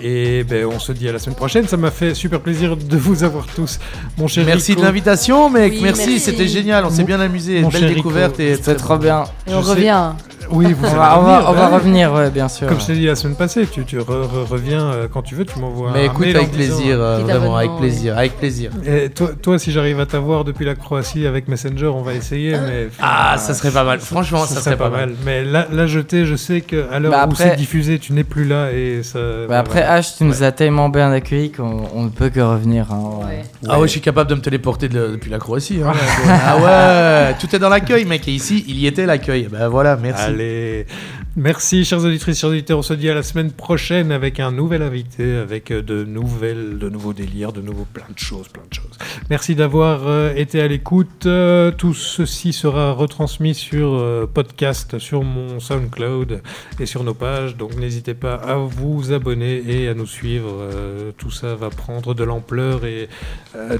Et 0.00 0.42
ben, 0.42 0.66
on 0.66 0.80
se 0.80 0.90
dit 0.90 1.08
à 1.08 1.12
la 1.12 1.20
semaine 1.20 1.36
prochaine. 1.36 1.68
Ça 1.68 1.76
m'a 1.76 1.92
fait 1.92 2.14
super 2.14 2.40
plaisir 2.40 2.76
de 2.76 2.96
vous 2.96 3.22
avoir 3.22 3.46
tous, 3.46 3.78
mon 4.18 4.26
cher. 4.26 4.44
Merci 4.44 4.74
de 4.74 4.82
l'invitation, 4.82 5.48
mec. 5.48 5.80
merci, 5.80 6.18
c'était 6.18 6.48
génial. 6.48 6.84
On 6.84 6.90
s'est 6.90 7.04
bien 7.04 7.20
amusé. 7.20 7.62
Belle 7.62 7.94
découverte 7.94 8.40
et 8.40 8.56
c'était 8.56 8.74
trop 8.74 8.98
bien. 8.98 9.22
Et 9.46 9.54
on 9.54 9.60
revient. 9.60 10.14
Oui, 10.50 10.72
vous 10.72 10.84
on, 10.84 10.90
va, 10.90 11.14
revenir, 11.14 11.48
on, 11.48 11.52
va, 11.52 11.68
revenir, 11.68 12.30
bien 12.30 12.48
sûr. 12.48 12.66
Comme 12.66 12.80
je 12.80 12.86
t'ai 12.86 12.94
dit 12.94 13.06
la 13.06 13.14
semaine 13.14 13.36
passée, 13.36 13.64
tu, 13.66 13.84
tu 13.84 13.91
reviens 13.98 14.92
euh, 14.92 15.08
quand 15.12 15.22
tu 15.22 15.34
veux, 15.34 15.44
tu 15.44 15.58
m'envoies 15.58 15.90
Mais 15.92 16.06
écoute, 16.06 16.26
avec 16.26 16.52
plaisir, 16.52 17.00
euh, 17.00 17.18
vraiment, 17.18 17.56
avec 17.56 17.70
plaisir, 17.78 18.16
avec 18.16 18.36
plaisir. 18.36 18.70
Et 18.86 19.08
toi, 19.10 19.30
toi 19.40 19.58
si 19.58 19.72
j'arrive 19.72 20.00
à 20.00 20.06
t'avoir 20.06 20.44
depuis 20.44 20.64
la 20.64 20.74
Croatie 20.74 21.26
avec 21.26 21.48
Messenger, 21.48 21.86
on 21.86 22.02
va 22.02 22.14
essayer, 22.14 22.52
mais... 22.52 22.88
Ah, 23.00 23.36
ça 23.38 23.54
serait 23.54 23.70
pas 23.70 23.84
mal, 23.84 24.00
franchement, 24.00 24.44
ça, 24.44 24.60
serait, 24.60 24.76
pas, 24.76 24.90
mal. 24.90 25.14
Mais 25.24 25.44
là, 25.44 25.66
là 25.70 25.86
jeté, 25.86 26.26
je 26.26 26.36
sais 26.36 26.60
qu'à 26.60 26.98
l'heure 26.98 27.12
bah 27.12 27.28
où 27.30 27.34
c'est 27.34 27.56
diffusé, 27.56 27.98
tu 27.98 28.12
n'es 28.12 28.24
plus 28.24 28.44
là 28.44 28.72
et 28.72 29.02
ça... 29.02 29.18
Bah 29.48 29.58
après, 29.58 29.82
H, 29.82 30.16
tu 30.18 30.24
nous 30.24 30.42
as 30.42 30.52
tellement 30.52 30.88
bien 30.88 31.10
accueillis 31.12 31.52
qu'on 31.52 32.02
ne 32.02 32.08
peut 32.08 32.30
que 32.30 32.40
revenir. 32.40 32.92
Hein, 32.92 33.20
Ah 33.68 33.78
ouais, 33.80 33.86
je 33.86 33.92
suis 33.92 34.00
capable 34.00 34.30
de 34.30 34.34
me 34.34 34.40
téléporter 34.40 34.88
depuis 34.88 35.30
la 35.30 35.38
Croatie. 35.38 35.80
Hein. 35.84 35.92
ah 36.28 36.56
ouais, 36.58 37.34
tout 37.40 37.54
est 37.54 37.58
dans 37.58 37.68
l'accueil, 37.68 38.04
mec, 38.04 38.26
et 38.28 38.32
ici, 38.32 38.64
il 38.68 38.78
y 38.78 38.86
était 38.86 39.06
l'accueil. 39.06 39.48
Ben 39.50 39.68
voilà, 39.68 39.96
merci. 39.96 40.24
Allez... 40.24 40.86
Merci, 41.34 41.86
chers 41.86 42.04
auditrices, 42.04 42.40
chers 42.40 42.50
auditeurs. 42.50 42.78
On 42.78 42.82
se 42.82 42.92
dit 42.92 43.08
à 43.08 43.14
la 43.14 43.22
semaine 43.22 43.52
prochaine 43.52 44.12
avec 44.12 44.38
un 44.38 44.52
nouvel 44.52 44.82
invité, 44.82 45.36
avec 45.36 45.70
euh, 45.70 45.80
de 45.80 46.04
nouvelles, 46.04 46.78
de 46.78 46.90
nouveaux 46.90 47.14
délires, 47.14 47.54
de 47.54 47.62
nouveaux 47.62 47.86
plein 47.90 48.04
de 48.12 48.18
choses, 48.18 48.48
plein 48.48 48.64
de 48.68 48.74
choses. 48.74 48.98
Merci 49.30 49.54
d'avoir 49.54 50.06
euh, 50.06 50.34
été 50.34 50.60
à 50.60 50.68
l'écoute. 50.68 51.24
Euh, 51.24 51.70
tout 51.70 51.94
ceci 51.94 52.52
sera 52.52 52.92
retransmis 52.92 53.54
sur 53.54 54.28
podcast, 54.34 54.98
sur 54.98 55.22
mon 55.22 55.58
SoundCloud 55.58 56.42
et 56.78 56.84
sur 56.84 57.02
nos 57.02 57.14
pages. 57.14 57.56
Donc 57.56 57.76
n'hésitez 57.76 58.12
pas 58.12 58.34
à 58.34 58.56
vous 58.56 59.14
abonner 59.14 59.62
et 59.66 59.88
à 59.88 59.94
nous 59.94 60.06
suivre. 60.06 60.68
tout 61.16 61.30
ça 61.30 61.54
va 61.54 61.70
prendre 61.70 62.12
de 62.12 62.24
l'ampleur 62.24 62.84
et 62.84 63.08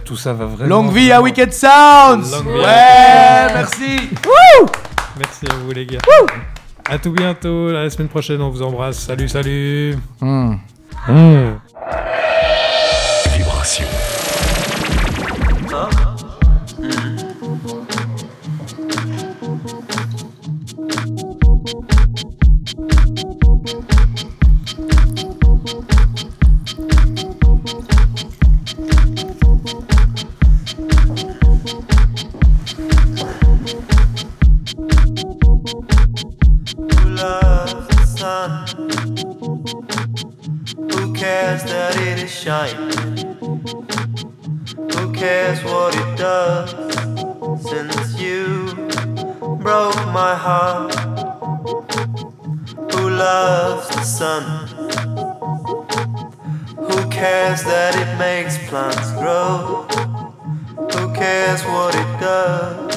tout 0.07 0.17
ça 0.17 0.33
va 0.33 0.47
vraiment. 0.47 0.83
Longue 0.83 0.95
vie 0.95 1.13
à 1.13 1.21
Wicked 1.21 1.53
Sounds. 1.53 2.33
ouais, 2.47 3.53
merci. 3.53 4.09
merci 5.19 5.45
à 5.51 5.55
vous 5.57 5.73
les 5.73 5.85
gars. 5.85 6.01
À 6.85 6.99
tout 6.99 7.13
bientôt, 7.13 7.71
la 7.71 7.89
semaine 7.91 8.09
prochaine, 8.09 8.41
on 8.41 8.51
vous 8.51 8.63
embrasse. 8.63 8.99
Salut, 8.99 9.29
salut. 9.29 9.97
Mmh. 10.21 10.55
Mmh. 11.09 11.53
Who 37.23 37.29
cares 41.15 41.63
that 41.63 41.95
it 42.01 42.19
is 42.19 42.33
shining? 42.33 42.91
Who 44.93 45.13
cares 45.13 45.63
what 45.63 45.95
it 45.95 46.19
does? 46.19 46.75
Since 47.63 48.21
you 48.21 48.75
broke 49.63 50.05
my 50.09 50.35
heart. 50.35 50.93
Who 52.93 53.11
loves 53.11 53.89
the 53.91 54.03
sun? 54.03 54.67
Who 56.77 57.09
cares 57.09 57.63
that 57.63 57.95
it 58.03 58.19
makes 58.19 58.59
plants 58.69 59.13
grow? 59.13 59.87
Who 60.95 61.13
cares 61.15 61.63
what 61.67 61.95
it 61.95 62.21
does? 62.21 62.97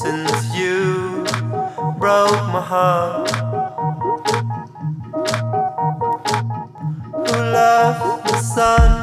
Since 0.00 0.54
you 0.54 1.24
broke 1.98 2.46
my 2.52 2.62
heart. 2.62 3.37
Sun. 8.58 8.97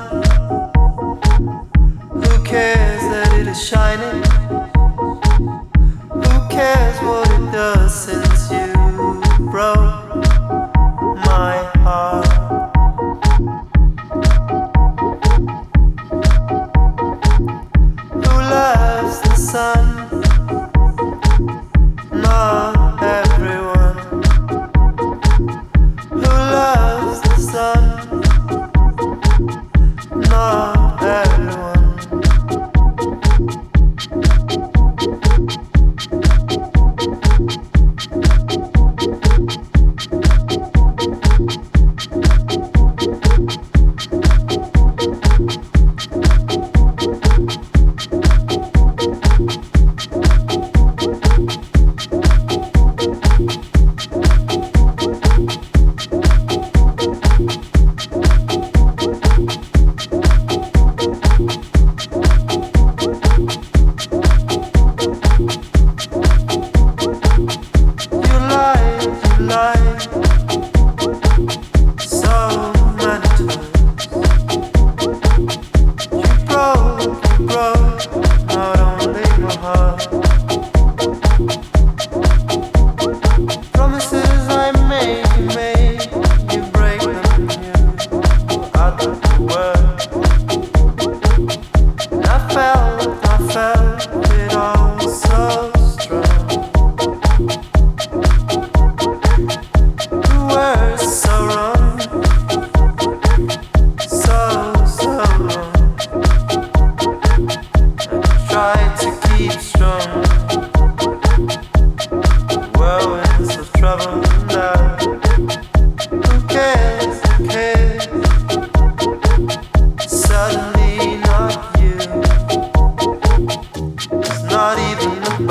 C'est 125.38 125.44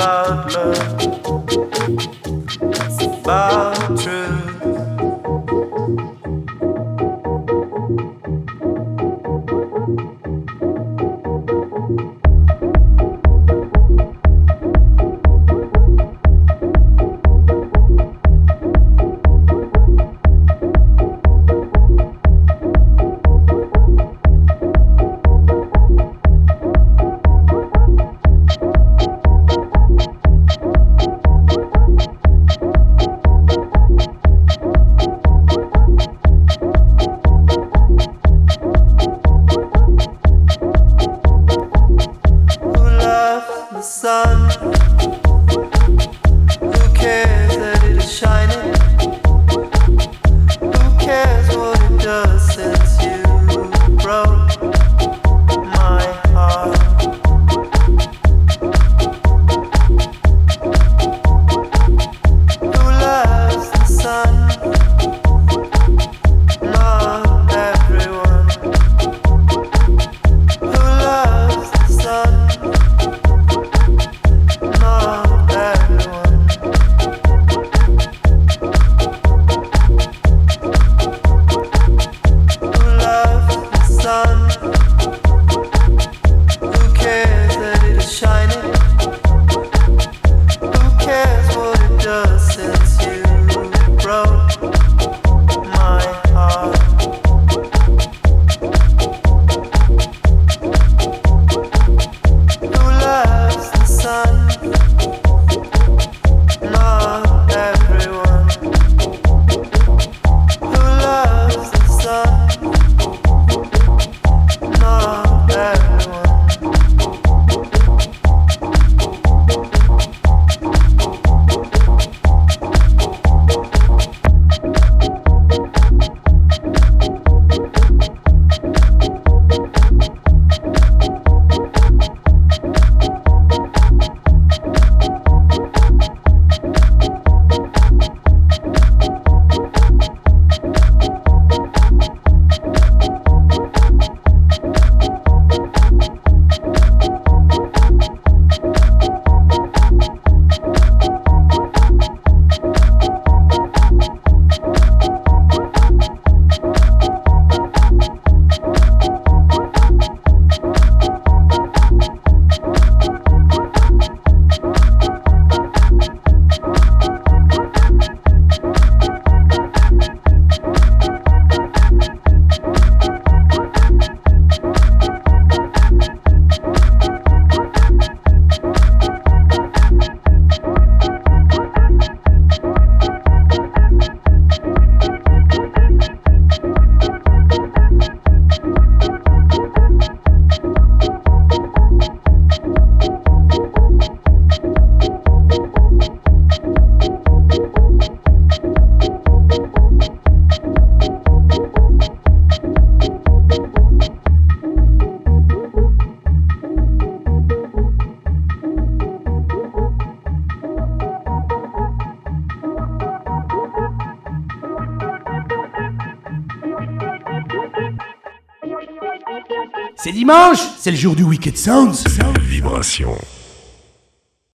c'est 220.79 220.91
le 220.91 220.97
jour 220.97 221.15
du 221.15 221.23
Wicked 221.23 221.55
Sounds. 221.55 222.03
Vibration. 222.41 223.15